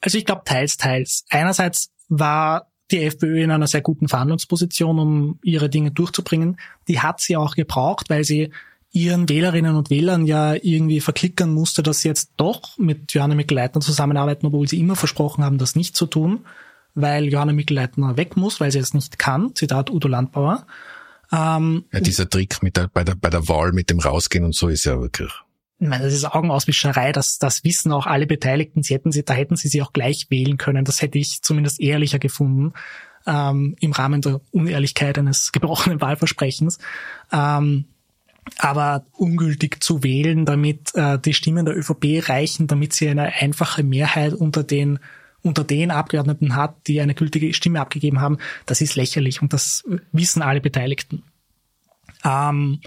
Also 0.02 0.18
ich 0.18 0.26
glaube 0.26 0.44
teils, 0.46 0.78
teils. 0.78 1.26
Einerseits 1.30 1.92
war 2.08 2.72
die 2.92 3.04
FPÖ 3.04 3.44
in 3.44 3.52
einer 3.52 3.68
sehr 3.68 3.82
guten 3.82 4.08
Verhandlungsposition, 4.08 5.00
um 5.00 5.40
ihre 5.44 5.70
Dinge 5.70 5.92
durchzubringen. 5.92 6.58
Die 6.88 7.02
hat 7.02 7.20
sie 7.20 7.36
auch 7.36 7.56
gebraucht, 7.56 8.10
weil 8.10 8.24
sie 8.24 8.52
ihren 8.92 9.30
Wählerinnen 9.30 9.76
und 9.76 9.90
Wählern 9.90 10.26
ja 10.26 10.56
irgendwie 10.56 11.00
verklickern 11.00 11.54
musste, 11.54 11.84
dass 11.84 12.00
sie 12.00 12.08
jetzt 12.08 12.32
doch 12.38 12.78
mit 12.78 13.14
Johanna 13.14 13.36
Mikl-Leitner 13.36 13.82
zusammenarbeiten, 13.82 14.48
obwohl 14.48 14.68
sie 14.68 14.80
immer 14.80 14.96
versprochen 14.96 15.44
haben, 15.44 15.60
das 15.60 15.76
nicht 15.76 15.96
zu 15.96 16.08
tun, 16.08 16.46
weil 16.96 17.26
Johanna 17.26 17.54
Mikl-Leitner 17.54 18.18
weg 18.18 18.38
muss, 18.38 18.60
weil 18.60 18.72
sie 18.72 18.80
es 18.80 18.94
nicht 18.94 19.20
kann. 19.20 19.56
Zitat 19.56 19.90
Udo 19.90 20.08
Landbauer. 20.08 20.66
Ähm, 21.32 21.86
ja, 21.92 22.00
dieser 22.00 22.30
Trick 22.30 22.64
mit 22.64 22.78
der, 22.78 22.88
bei, 22.88 23.04
der, 23.04 23.16
bei 23.16 23.30
der 23.30 23.48
Wahl 23.48 23.72
mit 23.72 23.90
dem 23.90 24.00
Rausgehen 24.00 24.46
und 24.46 24.56
so 24.56 24.68
ist 24.68 24.86
ja 24.86 25.00
wirklich. 25.00 25.32
Ich 25.80 25.88
meine, 25.88 26.04
das 26.04 26.14
ist 26.14 26.26
Augenauswischerei, 26.26 27.12
das, 27.14 27.38
das 27.40 27.64
wissen 27.64 27.92
auch 27.94 28.06
alle 28.06 28.28
Beteiligten. 28.28 28.84
Sie 28.84 28.94
hätten 28.94 29.12
sie, 29.12 29.24
da 29.24 29.34
hätten 29.34 29.56
sie 29.56 29.70
sie 29.70 29.82
auch 29.82 29.94
gleich 29.94 30.28
wählen 30.30 30.58
können. 30.58 30.84
Das 30.84 31.02
hätte 31.02 31.18
ich 31.18 31.42
zumindest 31.42 31.80
ehrlicher 31.80 32.20
gefunden 32.20 32.74
ähm, 33.26 33.76
im 33.80 33.92
Rahmen 33.92 34.22
der 34.22 34.42
Unehrlichkeit 34.52 35.18
eines 35.18 35.52
gebrochenen 35.54 36.02
Wahlversprechens. 36.02 36.80
Ähm, 37.32 37.86
aber 38.58 39.06
ungültig 39.14 39.84
zu 39.84 40.04
wählen, 40.04 40.46
damit 40.46 40.96
äh, 40.96 41.20
die 41.20 41.34
Stimmen 41.34 41.66
der 41.66 41.78
ÖVP 41.78 42.28
reichen, 42.28 42.68
damit 42.68 42.94
sie 42.94 43.08
eine 43.08 43.34
einfache 43.34 43.84
Mehrheit 43.84 44.34
unter 44.34 44.64
den 44.64 45.00
unter 45.42 45.64
den 45.64 45.92
Abgeordneten 45.92 46.56
hat, 46.56 46.76
die 46.88 47.00
eine 47.02 47.16
gültige 47.16 47.54
Stimme 47.54 47.80
abgegeben 47.80 48.22
haben, 48.22 48.38
das 48.66 48.82
ist 48.82 48.96
lächerlich 48.96 49.42
und 49.42 49.54
das 49.54 49.84
wissen 50.12 50.42
alle 50.42 50.62
Beteiligten. 50.62 51.24
Ähm, 52.24 52.82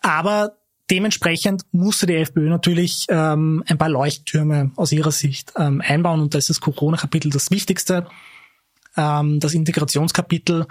aber 0.00 0.56
dementsprechend 0.90 1.62
musste 1.72 2.06
die 2.06 2.14
FPÖ 2.14 2.48
natürlich 2.48 3.06
ähm, 3.08 3.62
ein 3.66 3.78
paar 3.78 3.88
Leuchttürme 3.88 4.72
aus 4.76 4.92
ihrer 4.92 5.12
Sicht 5.12 5.52
ähm, 5.56 5.80
einbauen 5.84 6.20
und 6.20 6.34
da 6.34 6.38
ist 6.38 6.50
das 6.50 6.60
Corona-Kapitel 6.60 7.30
das 7.30 7.50
Wichtigste. 7.50 8.06
Ähm, 8.96 9.40
das 9.40 9.54
Integrationskapitel 9.54 10.66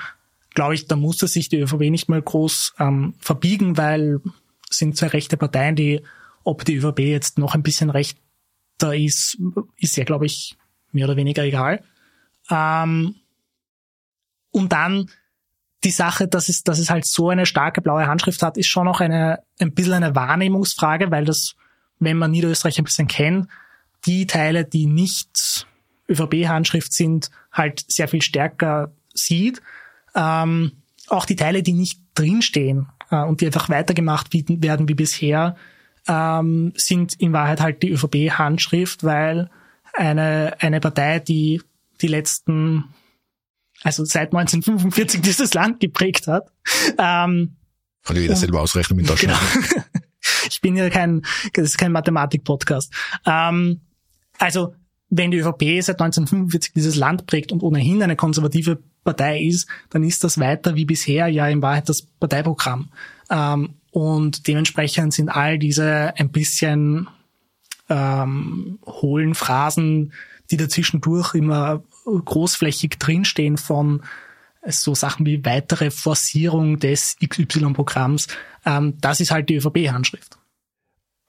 glaube 0.56 0.74
ich, 0.74 0.88
da 0.88 0.96
musste 0.96 1.28
sich 1.28 1.50
die 1.50 1.60
ÖVP 1.60 1.92
nicht 1.92 2.10
mal 2.10 2.22
groß 2.22 2.74
ähm, 2.80 3.14
verbiegen, 3.20 3.78
weil 3.78 4.22
sind 4.70 4.98
zwei 4.98 5.08
rechte 5.08 5.38
Parteien, 5.38 5.76
die, 5.76 6.02
ob 6.44 6.66
die 6.66 6.78
ÖVP 6.78 7.00
jetzt 7.00 7.38
noch 7.38 7.54
ein 7.54 7.62
bisschen 7.62 7.92
rechter 7.92 8.96
ist, 8.96 9.38
ist 9.78 9.98
ja, 9.98 10.06
glaube 10.06 10.26
ich, 10.26 10.56
mehr 10.96 11.06
oder 11.06 11.18
weniger 11.18 11.44
egal. 11.44 11.84
Ähm, 12.50 13.16
und 14.52 14.72
dann 14.72 15.10
die 15.84 15.92
Sache, 15.92 16.28
dass 16.28 16.50
es, 16.50 16.64
dass 16.64 16.80
es 16.80 16.90
halt 16.90 17.06
so 17.06 17.30
eine 17.30 17.46
starke 17.46 17.82
blaue 17.82 18.08
Handschrift 18.08 18.42
hat, 18.42 18.58
ist 18.58 18.68
schon 18.68 18.86
noch 18.86 19.02
eine, 19.02 19.44
ein 19.60 19.74
bisschen 19.74 19.94
eine 19.94 20.16
Wahrnehmungsfrage, 20.16 21.12
weil 21.12 21.26
das, 21.26 21.56
wenn 22.00 22.18
man 22.18 22.32
Niederösterreich 22.32 22.80
ein 22.80 22.86
bisschen 22.86 23.08
kennt, 23.08 23.48
die 24.06 24.26
Teile, 24.26 24.66
die 24.66 24.88
nicht 24.88 25.68
ÖVP-Handschrift 26.10 26.94
sind, 26.94 27.30
halt 27.52 27.86
sehr 27.88 28.08
viel 28.08 28.22
stärker 28.22 28.92
sieht 29.14 29.62
ähm, 30.16 30.72
auch 31.08 31.26
die 31.26 31.36
Teile, 31.36 31.62
die 31.62 31.74
nicht 31.74 32.00
drinstehen 32.16 32.88
äh, 33.12 33.24
und 33.24 33.42
die 33.42 33.46
einfach 33.46 33.70
weitergemacht 33.70 34.30
werden 34.34 34.90
wie 34.90 34.96
bisher, 34.96 35.56
ähm, 36.08 36.74
sind 36.76 37.14
in 37.20 37.34
Wahrheit 37.34 37.62
halt 37.62 37.84
die 37.84 37.92
ÖVP-Handschrift, 37.92 39.04
weil 39.04 39.50
eine, 39.98 40.56
eine 40.60 40.80
Partei, 40.80 41.20
die 41.20 41.62
die 42.02 42.08
letzten, 42.08 42.86
also 43.84 44.06
seit 44.06 44.34
1945 44.34 45.22
dieses 45.24 45.54
Land 45.54 45.80
geprägt 45.80 46.28
hat. 46.28 46.52
Ähm, 46.98 47.56
Kann 48.04 48.16
jeder 48.16 48.36
selber 48.36 48.62
ausrechnen 48.62 48.98
mit 48.98 49.10
Deutschland. 49.10 49.40
Genau. 49.54 49.84
ich 50.50 50.62
bin 50.62 50.76
ja 50.76 50.90
kein, 50.90 51.22
das 51.54 51.66
ist 51.66 51.78
kein 51.78 51.92
Mathematik-Podcast. 51.92 52.94
Ähm, 53.26 53.82
also 54.38 54.76
wenn 55.10 55.32
die 55.32 55.38
ÖVP 55.38 55.82
seit 55.82 56.02
1945 56.02 56.74
dieses 56.74 56.96
Land 56.96 57.28
prägt 57.28 57.52
und 57.52 57.64
ohnehin 57.64 58.02
eine 58.04 58.16
konservative 58.16 58.80
Partei 59.04 59.42
ist, 59.42 59.68
dann 59.90 60.04
ist 60.04 60.24
das 60.24 60.40
weiter 60.40 60.76
wie 60.76 60.86
bisher 60.86 61.28
ja 61.28 61.48
in 61.48 61.62
Wahrheit 61.62 61.88
das 61.90 62.02
Parteiprogramm. 62.02 62.90
Ähm, 63.30 63.76
und 63.92 64.48
dementsprechend 64.48 65.14
sind 65.14 65.30
all 65.30 65.58
diese 65.58 66.14
ein 66.18 66.30
bisschen 66.30 67.08
ähm, 67.90 68.80
hohlen 68.86 69.36
Phrasen, 69.36 70.14
die 70.52 70.58
dazwischendurch 70.58 71.34
immer 71.36 71.84
großflächig 72.06 72.98
drinstehen 73.00 73.58
von 73.58 74.04
so 74.68 74.96
Sachen 74.96 75.26
wie 75.26 75.46
weitere 75.46 75.92
Forcierung 75.92 76.80
des 76.80 77.18
XY-Programms, 77.24 78.28
ähm, 78.66 78.98
das 79.00 79.20
ist 79.20 79.32
halt 79.32 79.50
die 79.50 79.56
ÖVP-Handschrift. 79.56 80.38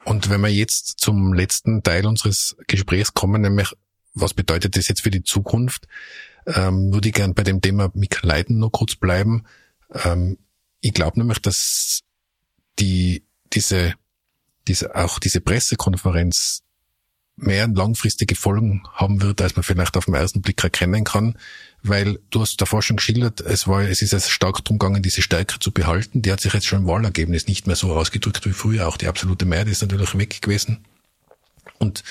Und 0.05 0.31
wenn 0.31 0.41
wir 0.41 0.49
jetzt 0.49 1.01
zum 1.01 1.35
letzten 1.35 1.83
Teil 1.83 2.07
unseres 2.07 2.57
Gesprächs 2.67 3.13
kommen, 3.13 3.43
nämlich 3.43 3.73
was 4.15 4.35
bedeutet 4.35 4.77
das 4.77 4.89
jetzt 4.89 5.03
für 5.03 5.11
die 5.11 5.25
Zukunft, 5.25 5.87
ähm, 6.47 6.93
würde 6.93 7.09
ich 7.09 7.15
gern 7.15 7.35
bei 7.35 7.43
dem 7.43 7.61
Thema 7.61 7.91
Michael 7.93 8.29
Leiden 8.29 8.59
noch 8.59 8.71
kurz 8.71 8.95
bleiben. 8.95 9.45
Ähm, 9.93 10.39
ich 10.81 10.95
glaube 10.95 11.19
nämlich, 11.19 11.41
dass 11.41 12.03
die, 12.79 13.25
diese, 13.53 13.95
diese, 14.69 14.95
auch 14.95 15.19
diese 15.19 15.41
Pressekonferenz 15.41 16.62
mehr 17.37 17.69
langfristige 17.69 18.35
Folgen 18.35 18.83
haben 18.95 19.21
wird, 19.21 19.43
als 19.43 19.57
man 19.57 19.62
vielleicht 19.62 19.97
auf 19.97 20.07
den 20.07 20.14
ersten 20.14 20.41
Blick 20.41 20.62
erkennen 20.64 21.05
kann, 21.05 21.37
weil 21.83 22.19
du 22.31 22.41
hast 22.41 22.61
davor 22.61 22.83
schon 22.83 22.97
geschildert, 22.97 23.43
es 23.43 23.69
war, 23.69 23.83
es 23.83 24.01
ist 24.01 24.14
es 24.14 24.31
stark 24.31 24.64
darum 24.64 24.79
gegangen, 24.79 25.03
diese 25.03 25.21
Stärke 25.21 25.59
zu 25.61 25.71
behalten. 25.71 26.23
Die 26.23 26.33
hat 26.33 26.41
sich 26.41 26.55
jetzt 26.55 26.67
schon 26.67 26.81
im 26.81 26.87
Wahlergebnis 26.87 27.47
nicht 27.47 27.67
mehr 27.67 27.77
so 27.77 27.95
ausgedrückt 27.95 28.47
wie 28.47 28.53
früher. 28.53 28.89
Auch 28.89 28.97
die 28.97 29.07
absolute 29.07 29.45
Mehrheit 29.45 29.69
ist 29.69 29.83
natürlich 29.83 30.17
weg 30.17 30.41
gewesen. 30.41 30.87
Und 31.79 32.03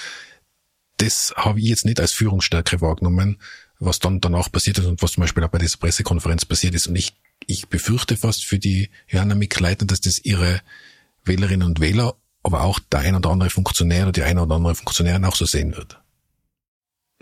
das 0.97 1.34
habe 1.36 1.60
ich 1.60 1.66
jetzt 1.66 1.86
nicht 1.86 1.99
als 1.99 2.14
Führungsstärke 2.14 2.80
wahrgenommen, 2.82 3.38
was 3.80 3.99
dann 3.99 4.22
danach 4.22 4.51
passiert 4.51 4.78
ist 4.78 4.86
und 4.86 5.01
was 5.01 5.14
zum 5.14 5.22
Beispiel 5.22 5.43
auch 5.43 5.49
bei 5.49 5.58
dieser 5.58 5.78
Pressekonferenz 5.80 6.45
passiert 6.45 6.76
ist. 6.76 6.88
Und 6.88 6.95
ich, 6.95 7.14
ich 7.47 7.68
befürchte 7.68 8.16
fast 8.16 8.45
für 8.45 8.60
die 8.60 8.89
Johanna 9.08 9.34
Mikl-Leitner, 9.36 9.88
dass 9.88 10.01
das 10.01 10.20
ihre 10.20 10.62
Wählerinnen 11.26 11.68
und 11.68 11.80
Wähler, 11.80 12.16
aber 12.46 12.64
auch 12.64 12.80
der 12.80 13.00
ein 13.00 13.16
oder 13.16 13.32
andere 13.32 13.50
Funktionär 13.50 14.04
oder 14.04 14.12
die 14.12 14.24
eine 14.24 14.43
oder 14.43 14.56
andere 14.56 14.76
Funktionärin 14.76 15.26
auch 15.26 15.36
so 15.36 15.46
sehen 15.46 15.76
wird. 15.76 16.00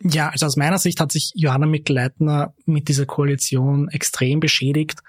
Ja, 0.01 0.29
also 0.29 0.45
aus 0.45 0.57
meiner 0.57 0.79
Sicht 0.79 0.99
hat 0.99 1.11
sich 1.11 1.31
Johanna 1.33 1.65
Mikl-Leitner 1.65 2.53
mit 2.65 2.89
dieser 2.89 3.05
Koalition 3.05 3.87
extrem 3.89 4.39
beschädigt, 4.39 4.99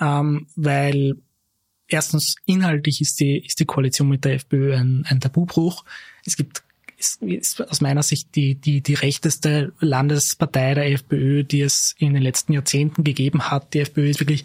ähm, 0.00 0.48
weil 0.54 1.14
erstens 1.88 2.36
inhaltlich 2.44 3.00
ist 3.00 3.20
die, 3.20 3.38
ist 3.38 3.60
die 3.60 3.64
Koalition 3.64 4.08
mit 4.08 4.24
der 4.24 4.34
FPÖ 4.34 4.76
ein, 4.76 5.06
ein 5.08 5.20
Tabubruch. 5.20 5.84
Es 6.26 6.36
gibt 6.36 6.62
ist, 6.96 7.22
ist 7.22 7.60
aus 7.60 7.80
meiner 7.80 8.02
Sicht 8.02 8.34
die, 8.34 8.54
die, 8.54 8.80
die 8.80 8.94
rechteste 8.94 9.72
Landespartei 9.80 10.74
der 10.74 10.90
FPÖ, 10.92 11.44
die 11.44 11.62
es 11.62 11.94
in 11.98 12.14
den 12.14 12.22
letzten 12.22 12.52
Jahrzehnten 12.52 13.02
gegeben 13.04 13.50
hat. 13.50 13.74
Die 13.74 13.80
FPÖ 13.80 14.10
ist 14.10 14.20
wirklich 14.20 14.44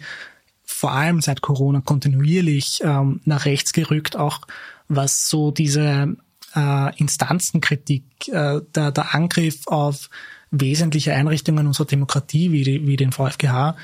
vor 0.64 0.92
allem 0.92 1.20
seit 1.20 1.42
Corona 1.42 1.80
kontinuierlich 1.80 2.80
ähm, 2.82 3.20
nach 3.24 3.44
rechts 3.44 3.72
gerückt, 3.72 4.16
auch 4.16 4.46
was 4.90 5.28
so 5.28 5.52
diese 5.52 6.16
äh, 6.54 6.96
Instanzenkritik, 6.98 8.28
äh, 8.28 8.60
der, 8.74 8.90
der 8.90 9.14
Angriff 9.14 9.66
auf 9.66 10.10
wesentliche 10.50 11.14
Einrichtungen 11.14 11.66
unserer 11.66 11.86
Demokratie 11.86 12.50
wie, 12.50 12.64
die, 12.64 12.86
wie 12.86 12.96
den 12.96 13.12
VfGH 13.12 13.76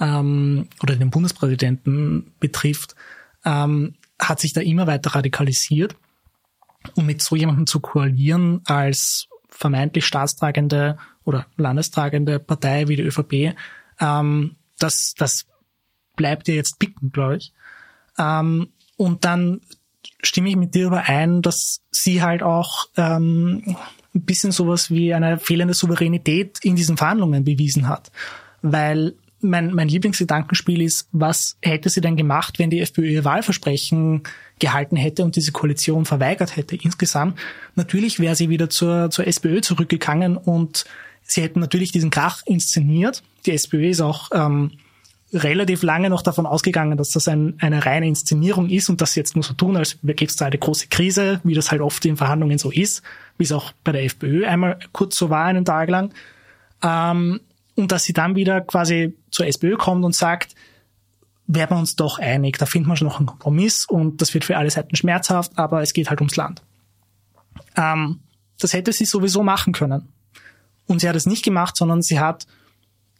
ähm, 0.00 0.68
oder 0.82 0.96
den 0.96 1.10
Bundespräsidenten 1.10 2.32
betrifft, 2.40 2.96
ähm, 3.44 3.94
hat 4.18 4.40
sich 4.40 4.54
da 4.54 4.62
immer 4.62 4.86
weiter 4.86 5.14
radikalisiert. 5.14 5.96
Und 6.94 7.06
mit 7.06 7.22
so 7.22 7.36
jemandem 7.36 7.66
zu 7.66 7.80
koalieren 7.80 8.60
als 8.64 9.28
vermeintlich 9.48 10.06
staatstragende 10.06 10.98
oder 11.24 11.46
landestragende 11.56 12.38
Partei 12.38 12.88
wie 12.88 12.96
die 12.96 13.02
ÖVP, 13.02 13.54
ähm, 14.00 14.56
das, 14.78 15.14
das 15.16 15.46
bleibt 16.16 16.46
dir 16.46 16.54
jetzt 16.54 16.78
bicken, 16.78 17.12
glaube 17.12 17.36
ich. 17.36 17.52
Ähm, 18.18 18.68
und 18.96 19.24
dann 19.24 19.60
stimme 20.24 20.48
ich 20.48 20.56
mit 20.56 20.74
dir 20.74 20.86
überein, 20.86 21.42
dass 21.42 21.80
sie 21.90 22.22
halt 22.22 22.42
auch 22.42 22.86
ähm, 22.96 23.76
ein 24.14 24.22
bisschen 24.22 24.52
sowas 24.52 24.90
wie 24.90 25.12
eine 25.14 25.38
fehlende 25.38 25.74
Souveränität 25.74 26.58
in 26.62 26.76
diesen 26.76 26.96
Verhandlungen 26.96 27.44
bewiesen 27.44 27.88
hat. 27.88 28.10
Weil 28.62 29.14
mein, 29.40 29.74
mein 29.74 29.88
Lieblingsgedankenspiel 29.88 30.80
ist, 30.82 31.08
was 31.12 31.56
hätte 31.62 31.90
sie 31.90 32.00
denn 32.00 32.16
gemacht, 32.16 32.58
wenn 32.58 32.70
die 32.70 32.80
FPÖ 32.80 33.06
ihr 33.06 33.24
Wahlversprechen 33.24 34.22
gehalten 34.58 34.96
hätte 34.96 35.24
und 35.24 35.36
diese 35.36 35.52
Koalition 35.52 36.04
verweigert 36.06 36.56
hätte 36.56 36.76
insgesamt? 36.76 37.38
Natürlich 37.74 38.18
wäre 38.18 38.34
sie 38.36 38.48
wieder 38.48 38.70
zur, 38.70 39.10
zur 39.10 39.26
SPÖ 39.26 39.60
zurückgegangen 39.60 40.36
und 40.36 40.84
sie 41.22 41.42
hätten 41.42 41.60
natürlich 41.60 41.92
diesen 41.92 42.10
Krach 42.10 42.42
inszeniert. 42.46 43.22
Die 43.46 43.52
SPÖ 43.52 43.90
ist 43.90 44.00
auch 44.00 44.30
ähm, 44.32 44.72
relativ 45.34 45.82
lange 45.82 46.10
noch 46.10 46.22
davon 46.22 46.46
ausgegangen, 46.46 46.96
dass 46.96 47.10
das 47.10 47.28
ein, 47.28 47.56
eine 47.60 47.84
reine 47.84 48.06
Inszenierung 48.06 48.68
ist 48.68 48.88
und 48.88 49.00
dass 49.00 49.12
sie 49.12 49.20
jetzt 49.20 49.34
nur 49.34 49.42
so 49.42 49.54
tun, 49.54 49.76
als 49.76 49.98
gäbe 50.02 50.24
es 50.24 50.36
da 50.36 50.46
eine 50.46 50.58
große 50.58 50.88
Krise, 50.88 51.40
wie 51.44 51.54
das 51.54 51.70
halt 51.70 51.80
oft 51.80 52.04
in 52.04 52.16
Verhandlungen 52.16 52.58
so 52.58 52.70
ist, 52.70 53.02
wie 53.36 53.44
es 53.44 53.52
auch 53.52 53.72
bei 53.82 53.92
der 53.92 54.04
FPÖ 54.04 54.46
einmal 54.46 54.78
kurz 54.92 55.16
so 55.16 55.30
war, 55.30 55.44
einen 55.46 55.64
Tag 55.64 55.88
lang. 55.90 56.12
Ähm, 56.82 57.40
und 57.74 57.90
dass 57.90 58.04
sie 58.04 58.12
dann 58.12 58.36
wieder 58.36 58.60
quasi 58.60 59.16
zur 59.30 59.46
SPÖ 59.46 59.76
kommt 59.76 60.04
und 60.04 60.14
sagt, 60.14 60.54
werden 61.46 61.76
wir 61.76 61.78
uns 61.78 61.96
doch 61.96 62.18
einig, 62.18 62.58
da 62.58 62.66
finden 62.66 62.88
wir 62.88 62.96
schon 62.96 63.08
noch 63.08 63.18
einen 63.18 63.26
Kompromiss 63.26 63.84
und 63.84 64.22
das 64.22 64.32
wird 64.32 64.44
für 64.44 64.56
alle 64.56 64.70
Seiten 64.70 64.96
schmerzhaft, 64.96 65.52
aber 65.56 65.82
es 65.82 65.92
geht 65.92 66.08
halt 66.08 66.20
ums 66.20 66.36
Land. 66.36 66.62
Ähm, 67.76 68.20
das 68.58 68.72
hätte 68.72 68.92
sie 68.92 69.04
sowieso 69.04 69.42
machen 69.42 69.72
können. 69.72 70.08
Und 70.86 71.00
sie 71.00 71.08
hat 71.08 71.16
es 71.16 71.26
nicht 71.26 71.44
gemacht, 71.44 71.76
sondern 71.76 72.02
sie 72.02 72.20
hat 72.20 72.46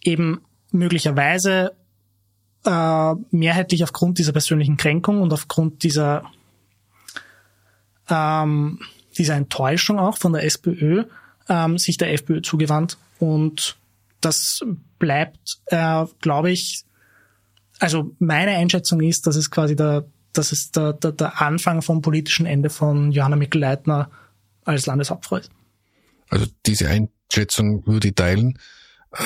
eben 0.03 0.43
möglicherweise 0.71 1.73
äh, 2.65 3.15
mehrheitlich 3.31 3.85
aufgrund 3.85 4.19
dieser 4.19 4.33
persönlichen 4.33 4.77
Kränkung 4.77 5.21
und 5.23 5.33
aufgrund 5.33 5.83
dieser, 5.83 6.25
ähm, 8.09 8.81
dieser 9.17 9.35
Enttäuschung 9.35 9.99
auch 9.99 10.17
von 10.19 10.33
der 10.33 10.45
SPÖ 10.45 11.05
ähm, 11.49 11.79
sich 11.79 11.97
der 11.97 12.13
FPÖ 12.13 12.43
zugewandt 12.43 12.99
und 13.19 13.77
das 14.21 14.65
bleibt, 14.99 15.59
äh, 15.67 16.07
glaube 16.21 16.51
ich, 16.51 16.85
also 17.79 18.15
meine 18.19 18.53
Einschätzung 18.53 19.01
ist, 19.03 19.27
dass 19.27 19.37
es 19.37 19.51
quasi 19.51 19.77
der, 19.77 20.07
dass 20.33 20.53
es 20.53 20.71
der, 20.71 20.95
der, 20.95 21.13
der 21.13 21.43
Anfang 21.43 21.83
vom 21.83 22.01
politischen 22.01 22.47
Ende 22.47 22.71
von 22.71 23.13
Johanna 23.13 23.37
Mikl-Leitner 23.37 24.11
als 24.65 24.87
Landeshauptfrau 24.87 25.37
ist. 25.37 25.51
Also 26.31 26.47
diese 26.67 26.89
Einschätzung 26.89 27.87
würde 27.87 28.09
ich 28.09 28.15
teilen. 28.15 28.59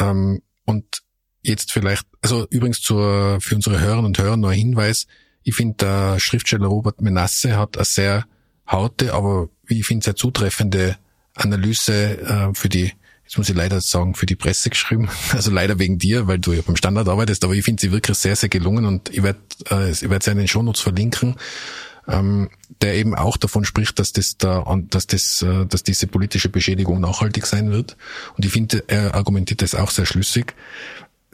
Ähm, 0.00 0.42
und 0.64 1.02
jetzt 1.48 1.72
vielleicht, 1.72 2.06
also 2.20 2.46
übrigens 2.50 2.80
zur, 2.80 3.38
für 3.40 3.54
unsere 3.54 3.80
Hörerinnen 3.80 4.06
und 4.06 4.18
Hörer 4.18 4.36
nur 4.36 4.50
ein 4.50 4.58
Hinweis. 4.58 5.06
Ich 5.42 5.54
finde, 5.54 5.76
der 5.76 6.20
Schriftsteller 6.20 6.66
Robert 6.66 7.00
Menasse 7.00 7.56
hat 7.56 7.76
eine 7.76 7.84
sehr 7.84 8.26
haute, 8.70 9.14
aber 9.14 9.48
wie 9.64 9.80
ich 9.80 9.86
finde, 9.86 10.04
sehr 10.04 10.16
zutreffende 10.16 10.96
Analyse 11.34 12.20
äh, 12.20 12.54
für 12.54 12.68
die 12.68 12.92
jetzt 13.28 13.36
muss 13.36 13.50
ich 13.50 13.56
leider 13.56 13.82
sagen, 13.82 14.14
für 14.14 14.24
die 14.24 14.36
Presse 14.36 14.70
geschrieben. 14.70 15.10
Also 15.32 15.50
leider 15.50 15.78
wegen 15.78 15.98
dir, 15.98 16.26
weil 16.26 16.38
du 16.38 16.52
ja 16.54 16.62
beim 16.62 16.76
Standard 16.76 17.08
arbeitest, 17.08 17.44
aber 17.44 17.52
ich 17.52 17.62
finde 17.62 17.80
sie 17.80 17.92
wirklich 17.92 18.16
sehr, 18.16 18.34
sehr 18.36 18.48
gelungen 18.48 18.86
und 18.86 19.10
ich 19.10 19.22
werde 19.22 19.38
äh, 19.70 19.90
ich 19.90 20.08
werde 20.08 20.24
sie 20.24 20.30
in 20.30 20.38
den 20.38 20.48
Shownotes 20.48 20.80
verlinken, 20.80 21.36
ähm, 22.08 22.48
der 22.80 22.94
eben 22.94 23.14
auch 23.14 23.36
davon 23.36 23.66
spricht, 23.66 23.98
dass 23.98 24.12
das 24.12 24.38
da, 24.38 24.64
dass 24.88 25.06
das, 25.06 25.42
äh, 25.42 25.66
dass 25.66 25.82
diese 25.82 26.06
politische 26.06 26.48
Beschädigung 26.48 27.00
nachhaltig 27.00 27.44
sein 27.44 27.70
wird. 27.70 27.98
Und 28.36 28.46
ich 28.46 28.52
finde, 28.52 28.84
er 28.86 29.14
argumentiert 29.14 29.60
das 29.60 29.74
auch 29.74 29.90
sehr 29.90 30.06
schlüssig. 30.06 30.54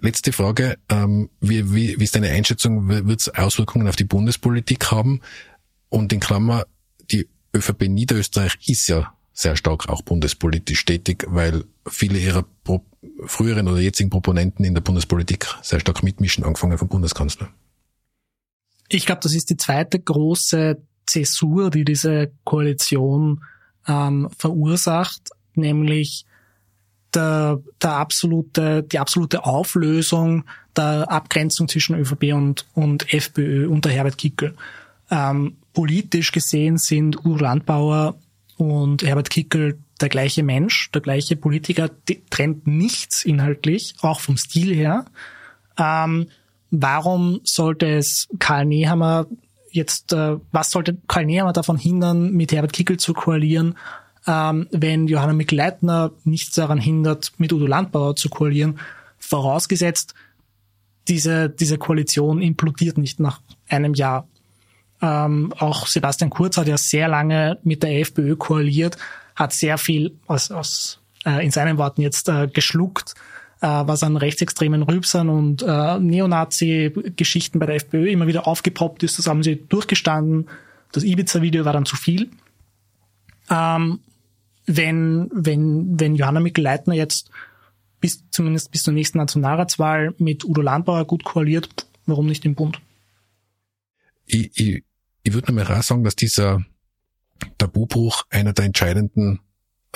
Letzte 0.05 0.33
Frage, 0.33 0.77
ähm, 0.91 1.31
wie, 1.41 1.73
wie, 1.73 1.99
wie 1.99 2.05
ist 2.05 2.15
deine 2.15 2.29
Einschätzung, 2.29 2.89
wird 2.91 3.21
es 3.21 3.31
Auswirkungen 3.31 3.89
auf 3.89 3.97
die 3.97 4.05
Bundespolitik 4.05 4.91
haben? 4.91 5.23
Und 5.89 6.13
in 6.13 6.21
Klammer, 6.21 6.67
die 7.11 7.27
ÖVP 7.57 7.89
Niederösterreich 7.89 8.53
ist 8.67 8.87
ja 8.87 9.15
sehr 9.33 9.57
stark 9.57 9.89
auch 9.89 10.03
bundespolitisch 10.03 10.85
tätig, 10.85 11.25
weil 11.27 11.65
viele 11.89 12.19
ihrer 12.19 12.45
Pro 12.65 12.85
früheren 13.25 13.67
oder 13.67 13.81
jetzigen 13.81 14.11
Proponenten 14.11 14.67
in 14.67 14.75
der 14.75 14.83
Bundespolitik 14.83 15.47
sehr 15.63 15.81
stark 15.81 16.03
mitmischen, 16.03 16.45
angefangen 16.45 16.77
vom 16.77 16.89
Bundeskanzler. 16.89 17.49
Ich 18.91 19.07
glaube, 19.07 19.23
das 19.23 19.33
ist 19.33 19.49
die 19.49 19.57
zweite 19.57 20.01
große 20.01 20.83
Zäsur, 21.07 21.71
die 21.71 21.87
diese 21.87 22.31
Koalition 22.45 23.43
ähm, 23.89 24.29
verursacht, 24.37 25.31
nämlich 25.55 26.27
der, 27.15 27.61
der 27.83 27.93
absolute, 27.93 28.83
die 28.83 28.99
absolute 28.99 29.45
Auflösung 29.45 30.45
der 30.77 31.11
Abgrenzung 31.11 31.69
zwischen 31.69 31.97
ÖVP 31.97 32.35
und, 32.35 32.67
und 32.75 33.13
FPÖ 33.13 33.69
unter 33.69 33.91
Herbert 33.91 34.19
Kickel. 34.19 34.55
Ähm, 35.11 35.57
politisch 35.73 36.33
gesehen 36.33 36.79
sind 36.79 37.25
Udo 37.25 37.37
Landbauer 37.37 38.17
und 38.57 39.03
Herbert 39.03 39.31
Kickel 39.31 39.79
der 40.01 40.09
gleiche 40.09 40.43
Mensch, 40.43 40.91
der 40.93 41.01
gleiche 41.01 41.37
Politiker, 41.37 41.91
trennt 42.31 42.67
nichts 42.67 43.25
inhaltlich, 43.25 43.95
auch 44.01 44.21
vom 44.21 44.37
Stil 44.37 44.75
her. 44.75 45.05
Ähm, 45.79 46.29
warum 46.71 47.41
sollte 47.45 47.87
es 47.87 48.29
Karl 48.39 48.67
Nehammer 48.67 49.27
jetzt, 49.71 50.13
äh, 50.13 50.37
was 50.53 50.71
sollte 50.71 50.97
Karl 51.09 51.27
Nehammer 51.27 51.53
davon 51.53 51.77
hindern, 51.77 52.33
mit 52.33 52.53
Herbert 52.53 52.73
Kickel 52.73 52.97
zu 52.97 53.13
koalieren, 53.13 53.77
ähm, 54.27 54.69
wenn 54.71 55.07
Johanna 55.07 55.33
Mikl-Leitner 55.33 56.13
nichts 56.25 56.55
daran 56.55 56.79
hindert, 56.79 57.33
mit 57.39 57.53
Udo 57.53 57.67
Landbauer 57.67 58.17
zu 58.17 58.29
koalieren, 58.29 58.79
vorausgesetzt, 59.19 60.15
diese, 61.09 61.51
diese 61.51 61.79
Koalition 61.79 62.41
implodiert 62.41 62.99
nicht 62.99 63.21
nach 63.21 63.41
einem 63.69 63.95
Jahr. 63.95 64.27
Ähm, 65.03 65.53
auch 65.59 65.87
Sebastian 65.87 66.31
Kurz 66.31 66.57
hat 66.57 66.69
ja 66.69 66.79
sehr 66.79 67.09
lange 67.09 67.59
mit 67.63 67.83
der 67.83 68.01
FPÖ 68.01 68.37
koaliert, 68.37 68.97
hat 69.37 69.53
sehr 69.53 69.77
viel 69.77 70.17
aus, 70.27 70.51
aus 70.51 71.01
äh, 71.27 71.45
in 71.45 71.51
seinen 71.51 71.77
Worten 71.77 72.01
jetzt 72.01 72.29
äh, 72.29 72.49
geschluckt, 72.49 73.15
äh, 73.61 73.67
was 73.67 74.03
an 74.03 74.17
rechtsextremen 74.17 74.83
Rülpsern 74.83 75.29
und 75.29 75.63
äh, 75.63 75.99
Neonazi-Geschichten 75.99 77.59
bei 77.59 77.67
der 77.67 77.77
FPÖ 77.77 78.11
immer 78.11 78.27
wieder 78.27 78.47
aufgepoppt 78.47 79.03
ist. 79.03 79.19
Das 79.19 79.27
haben 79.27 79.43
sie 79.43 79.57
durchgestanden. 79.69 80.49
Das 80.93 81.05
Ibiza-Video 81.05 81.65
war 81.67 81.75
dann 81.75 81.87
zu 81.87 81.97
viel. 81.97 82.31
Ähm, 83.51 84.01
wenn, 84.67 85.31
wenn, 85.33 85.99
wenn 85.99 86.15
Johanna 86.15 86.41
Mikl-Leitner 86.41 86.95
jetzt 86.95 87.31
bis, 88.01 88.25
zumindest 88.31 88.71
bis 88.71 88.83
zur 88.83 88.95
nächsten 88.95 89.19
Nationalratswahl 89.19 90.15
mit 90.19 90.45
Udo 90.45 90.63
Landbauer 90.63 91.07
gut 91.07 91.25
koaliert, 91.25 91.87
warum 92.07 92.27
nicht 92.27 92.45
im 92.45 92.55
Bund? 92.55 92.81
Ich, 94.27 94.51
ich, 94.55 94.85
ich 95.23 95.33
würde 95.33 95.53
nämlich 95.53 95.71
auch 95.71 95.83
sagen, 95.83 96.05
dass 96.05 96.17
dieser 96.17 96.65
Tabubruch 97.59 98.25
einer 98.31 98.53
der 98.53 98.67
entscheidenden 98.67 99.41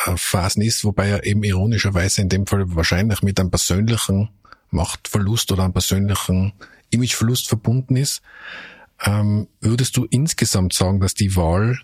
äh, 0.07 0.17
Phasen 0.17 0.63
ist, 0.63 0.85
wobei 0.85 1.09
er 1.09 1.25
eben 1.25 1.43
ironischerweise 1.45 2.21
in 2.23 2.29
dem 2.29 2.47
Fall 2.47 2.75
wahrscheinlich 2.75 3.23
mit 3.23 3.39
einem 3.41 3.51
persönlichen 3.51 4.31
Machtverlust 4.71 5.51
oder 5.53 5.65
einem 5.65 5.73
persönlichen 5.73 6.53
Imageverlust 6.91 7.49
verbunden 7.49 7.97
ist. 7.97 8.23
Ähm, 9.05 9.49
würdest 9.61 9.97
du 9.97 10.05
insgesamt 10.05 10.73
sagen, 10.73 11.01
dass 11.01 11.15
die 11.15 11.37
Wahl 11.37 11.79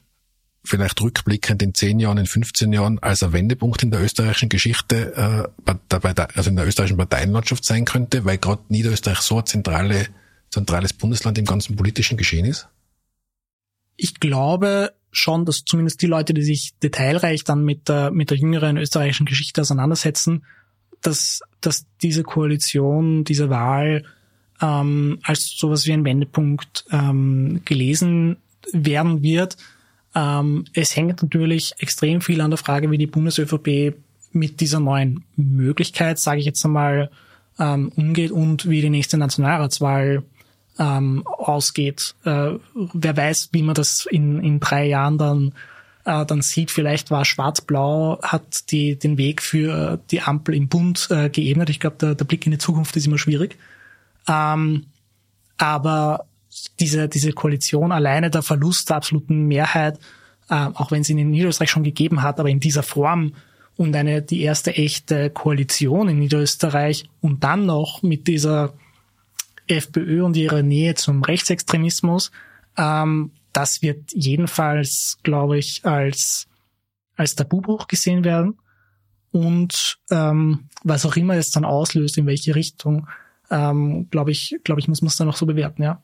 vielleicht 0.65 1.01
rückblickend 1.03 1.63
in 1.63 1.75
zehn 1.75 2.01
Jahren, 2.01 2.19
in 2.19 2.27
15 2.27 2.73
Jahren 2.73 2.99
als 3.01 3.23
ein 3.23 3.33
Wendepunkt 3.33 3.83
in 3.83 3.91
der 3.91 4.03
österreichischen 4.03 4.49
Geschichte, 4.49 5.47
äh, 5.67 5.75
dabei, 5.89 6.15
also 6.35 6.51
in 6.51 6.57
der 6.57 6.67
österreichischen 6.67 6.97
Parteienlandschaft 6.97 7.65
sein 7.65 7.85
könnte, 7.85 8.25
weil 8.25 8.39
gerade 8.39 8.63
Niederösterreich 8.69 9.19
so 9.19 9.39
ein 9.39 9.47
zentrale, 9.47 10.07
zentrales 10.51 10.95
Bundesland 10.95 11.37
im 11.39 11.45
ganzen 11.45 11.77
politischen 11.77 12.17
Geschehen 12.17 12.47
ist? 12.47 12.69
Ich 13.97 14.19
glaube 14.21 14.93
schon, 15.13 15.45
dass 15.45 15.65
zumindest 15.65 16.01
die 16.03 16.07
Leute, 16.07 16.35
die 16.35 16.43
sich 16.43 16.73
detailreich 16.83 17.45
dann 17.45 17.65
mit 17.65 17.89
der, 17.89 18.11
mit 18.11 18.31
der 18.31 18.39
jüngeren 18.39 18.79
österreichischen 18.79 19.27
Geschichte 19.27 19.61
auseinandersetzen, 19.61 20.45
dass, 21.03 21.41
dass 21.61 21.85
diese 22.03 22.23
Koalition, 22.23 23.25
diese 23.25 23.51
Wahl 23.51 24.05
ähm, 24.63 25.19
als 25.23 25.55
sowas 25.57 25.87
wie 25.87 25.93
ein 25.93 26.05
Wendepunkt 26.05 26.87
ähm, 26.91 27.61
gelesen 27.67 28.39
werden 28.73 29.23
wird 29.23 29.59
ähm, 30.15 30.65
es 30.73 30.97
hängt 30.97 31.23
natürlich 31.23 31.75
extrem 31.79 32.21
viel 32.21 32.41
an 32.41 32.51
der 32.51 32.59
Frage, 32.59 32.91
wie 32.91 32.99
die 32.99 33.07
Bundes-ÖVP 33.07 33.95
mit 34.33 34.61
dieser 34.61 34.81
neuen 34.81 35.25
Möglichkeit, 35.37 36.19
sage 36.19 36.41
ich 36.41 36.47
jetzt 36.47 36.65
einmal, 36.65 37.11
ähm, 37.59 37.93
umgeht 37.97 38.33
und 38.33 38.69
wie 38.69 38.81
die 38.81 38.91
nächste 38.91 39.17
Nationalratswahl 39.17 40.23
ähm, 40.79 41.25
ausgeht. 41.27 42.15
Äh, 42.25 42.53
wer 42.75 43.17
weiß, 43.17 43.51
wie 43.53 43.63
man 43.63 43.75
das 43.75 44.07
in, 44.11 44.43
in 44.43 44.61
drei 44.61 44.87
Jahren 44.87 45.19
dann 45.19 45.53
äh, 46.05 46.27
dann 46.27 46.43
sieht, 46.43 46.71
vielleicht 46.71 47.11
war 47.11 47.25
Schwarz-Blau, 47.25 48.21
hat 48.23 48.71
die, 48.71 48.99
den 48.99 49.17
Weg 49.17 49.43
für 49.43 49.99
die 50.11 50.21
Ampel 50.21 50.55
im 50.55 50.69
Bund 50.69 51.09
äh, 51.11 51.31
geebnet. 51.31 51.71
Ich 51.71 51.81
glaube, 51.81 51.97
der, 51.99 52.15
der 52.15 52.25
Blick 52.25 52.45
in 52.45 52.53
die 52.53 52.59
Zukunft 52.59 52.97
ist 52.97 53.07
immer 53.07 53.19
schwierig. 53.19 53.57
Ähm, 54.29 54.87
aber 55.57 56.27
diese, 56.81 57.09
diese 57.09 57.33
Koalition 57.33 57.93
alleine 57.93 58.31
der 58.31 58.43
Verlust 58.43 58.91
der 58.91 58.97
absoluten 58.97 59.47
Mehrheit, 59.47 59.99
äh, 60.49 60.55
auch 60.55 60.91
wenn 60.91 61.03
es 61.03 61.09
ihn 61.09 61.19
in 61.19 61.31
Niederösterreich 61.31 61.71
schon 61.71 61.85
gegeben 61.85 62.23
hat, 62.23 62.41
aber 62.41 62.49
in 62.49 62.61
dieser 62.61 62.83
Form 62.83 63.35
und 63.77 63.95
eine, 63.97 64.23
die 64.23 64.43
erste 64.43 64.75
echte 64.75 65.31
Koalition 65.31 66.09
in 66.09 66.19
Niederösterreich 66.19 67.09
und 67.21 67.43
dann 67.43 67.67
noch 67.67 68.03
mit 68.03 68.29
dieser 68.29 68.75
FPÖ 69.67 70.23
und 70.23 70.37
ihrer 70.37 70.63
Nähe 70.63 70.95
zum 70.95 71.23
Rechtsextremismus, 71.23 72.31
ähm, 72.77 73.33
das 73.53 73.83
wird 73.83 74.13
jedenfalls, 74.13 75.19
glaube 75.23 75.59
ich, 75.59 75.85
als, 75.85 76.49
als 77.17 77.35
Tabubruch 77.37 77.87
gesehen 77.87 78.25
werden. 78.25 78.59
Und 79.31 79.99
ähm, 80.11 80.69
was 80.83 81.07
auch 81.07 81.17
immer 81.17 81.35
es 81.35 81.51
dann 81.51 81.65
auslöst, 81.65 82.19
in 82.19 82.27
welche 82.27 82.55
Richtung, 82.55 83.09
ähm, 83.51 84.09
glaube 84.11 84.33
ich, 84.33 84.57
glaube 84.65 84.81
ich, 84.81 84.89
muss 84.89 85.03
man 85.03 85.09
es 85.09 85.17
dann 85.17 85.29
auch 85.29 85.37
so 85.37 85.47
bewerten, 85.47 85.83
ja. 85.83 86.03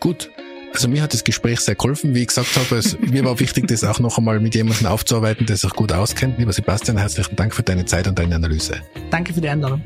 Gut. 0.00 0.30
Also 0.72 0.88
mir 0.88 1.00
hat 1.02 1.14
das 1.14 1.24
Gespräch 1.24 1.60
sehr 1.60 1.74
geholfen. 1.74 2.14
Wie 2.14 2.20
ich 2.20 2.28
gesagt 2.28 2.54
habe, 2.56 2.76
es, 2.76 2.98
mir 3.00 3.24
war 3.24 3.40
wichtig, 3.40 3.66
das 3.68 3.82
auch 3.82 3.98
noch 3.98 4.18
einmal 4.18 4.40
mit 4.40 4.54
jemandem 4.54 4.86
aufzuarbeiten, 4.88 5.46
der 5.46 5.56
sich 5.56 5.70
gut 5.70 5.92
auskennt. 5.92 6.38
Lieber 6.38 6.52
Sebastian, 6.52 6.98
herzlichen 6.98 7.34
Dank 7.36 7.54
für 7.54 7.62
deine 7.62 7.86
Zeit 7.86 8.06
und 8.06 8.18
deine 8.18 8.34
Analyse. 8.34 8.82
Danke 9.10 9.32
für 9.32 9.40
die 9.40 9.48
Einladung. 9.48 9.82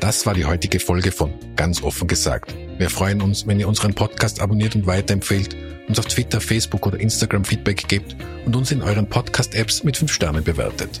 Das 0.00 0.24
war 0.24 0.34
die 0.34 0.44
heutige 0.44 0.78
Folge 0.78 1.10
von 1.10 1.34
Ganz 1.56 1.82
offen 1.82 2.06
gesagt. 2.06 2.54
Wir 2.78 2.90
freuen 2.90 3.20
uns, 3.20 3.48
wenn 3.48 3.58
ihr 3.58 3.66
unseren 3.66 3.94
Podcast 3.94 4.40
abonniert 4.40 4.76
und 4.76 4.86
weiterempfehlt, 4.86 5.56
uns 5.88 5.98
auf 5.98 6.04
Twitter, 6.04 6.40
Facebook 6.40 6.86
oder 6.86 7.00
Instagram 7.00 7.44
Feedback 7.44 7.88
gebt 7.88 8.14
und 8.44 8.54
uns 8.54 8.70
in 8.70 8.82
euren 8.82 9.08
Podcast-Apps 9.08 9.82
mit 9.82 9.96
5 9.96 10.12
Sternen 10.12 10.44
bewertet. 10.44 11.00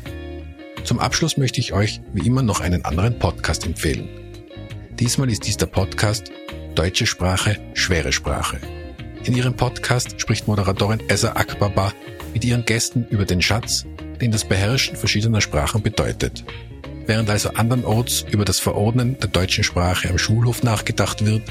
Zum 0.86 1.00
Abschluss 1.00 1.36
möchte 1.36 1.58
ich 1.58 1.72
euch 1.72 2.00
wie 2.12 2.24
immer 2.24 2.42
noch 2.42 2.60
einen 2.60 2.84
anderen 2.84 3.18
Podcast 3.18 3.66
empfehlen. 3.66 4.08
Diesmal 4.92 5.28
ist 5.28 5.44
dies 5.44 5.56
der 5.56 5.66
Podcast 5.66 6.30
Deutsche 6.76 7.06
Sprache, 7.06 7.58
schwere 7.74 8.12
Sprache. 8.12 8.60
In 9.24 9.34
ihrem 9.34 9.54
Podcast 9.54 10.20
spricht 10.20 10.46
Moderatorin 10.46 11.02
Esa 11.08 11.32
Akbaba 11.32 11.92
mit 12.32 12.44
ihren 12.44 12.64
Gästen 12.64 13.04
über 13.10 13.24
den 13.24 13.42
Schatz, 13.42 13.84
den 14.20 14.30
das 14.30 14.44
Beherrschen 14.44 14.94
verschiedener 14.94 15.40
Sprachen 15.40 15.82
bedeutet. 15.82 16.44
Während 17.04 17.30
also 17.30 17.50
andernorts 17.54 18.24
über 18.30 18.44
das 18.44 18.60
Verordnen 18.60 19.18
der 19.18 19.28
deutschen 19.28 19.64
Sprache 19.64 20.08
am 20.08 20.18
Schulhof 20.18 20.62
nachgedacht 20.62 21.26
wird, 21.26 21.42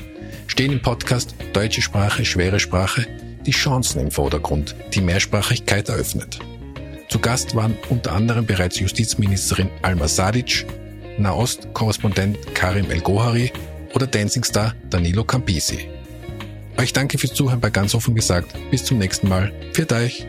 stehen 0.48 0.72
im 0.72 0.82
Podcast 0.82 1.36
Deutsche 1.52 1.82
Sprache, 1.82 2.24
schwere 2.24 2.62
Sprache 2.62 3.06
die 3.46 3.52
Chancen 3.52 4.00
im 4.00 4.12
Vordergrund, 4.12 4.76
die 4.94 5.02
Mehrsprachigkeit 5.02 5.90
eröffnet. 5.90 6.40
Zu 7.10 7.20
Gast 7.20 7.56
waren 7.56 7.78
unter 7.90 8.14
anderem 8.14 8.46
bereits 8.46 8.80
Justizministerin 8.80 9.70
Alma 9.82 10.08
Sadic, 10.08 10.66
Nahost-Korrespondent 11.18 12.56
Karim 12.56 12.90
El-Gohari 12.90 13.52
oder 13.94 14.08
Dancingstar 14.08 14.76
Danilo 14.90 15.24
Campisi. 15.24 15.90
Euch 16.78 16.94
danke 16.94 17.18
fürs 17.18 17.34
Zuhören 17.34 17.62
bei 17.62 17.70
ganz 17.70 17.96
offen 17.96 18.16
gesagt. 18.16 18.54
Bis 18.70 18.84
zum 18.84 18.98
nächsten 18.98 19.30
Mal. 19.30 19.54
Für 19.74 19.90
euch. 19.92 20.28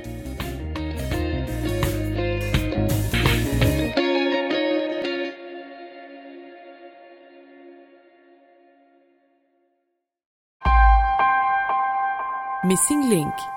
Missing 12.63 13.09
Link 13.09 13.56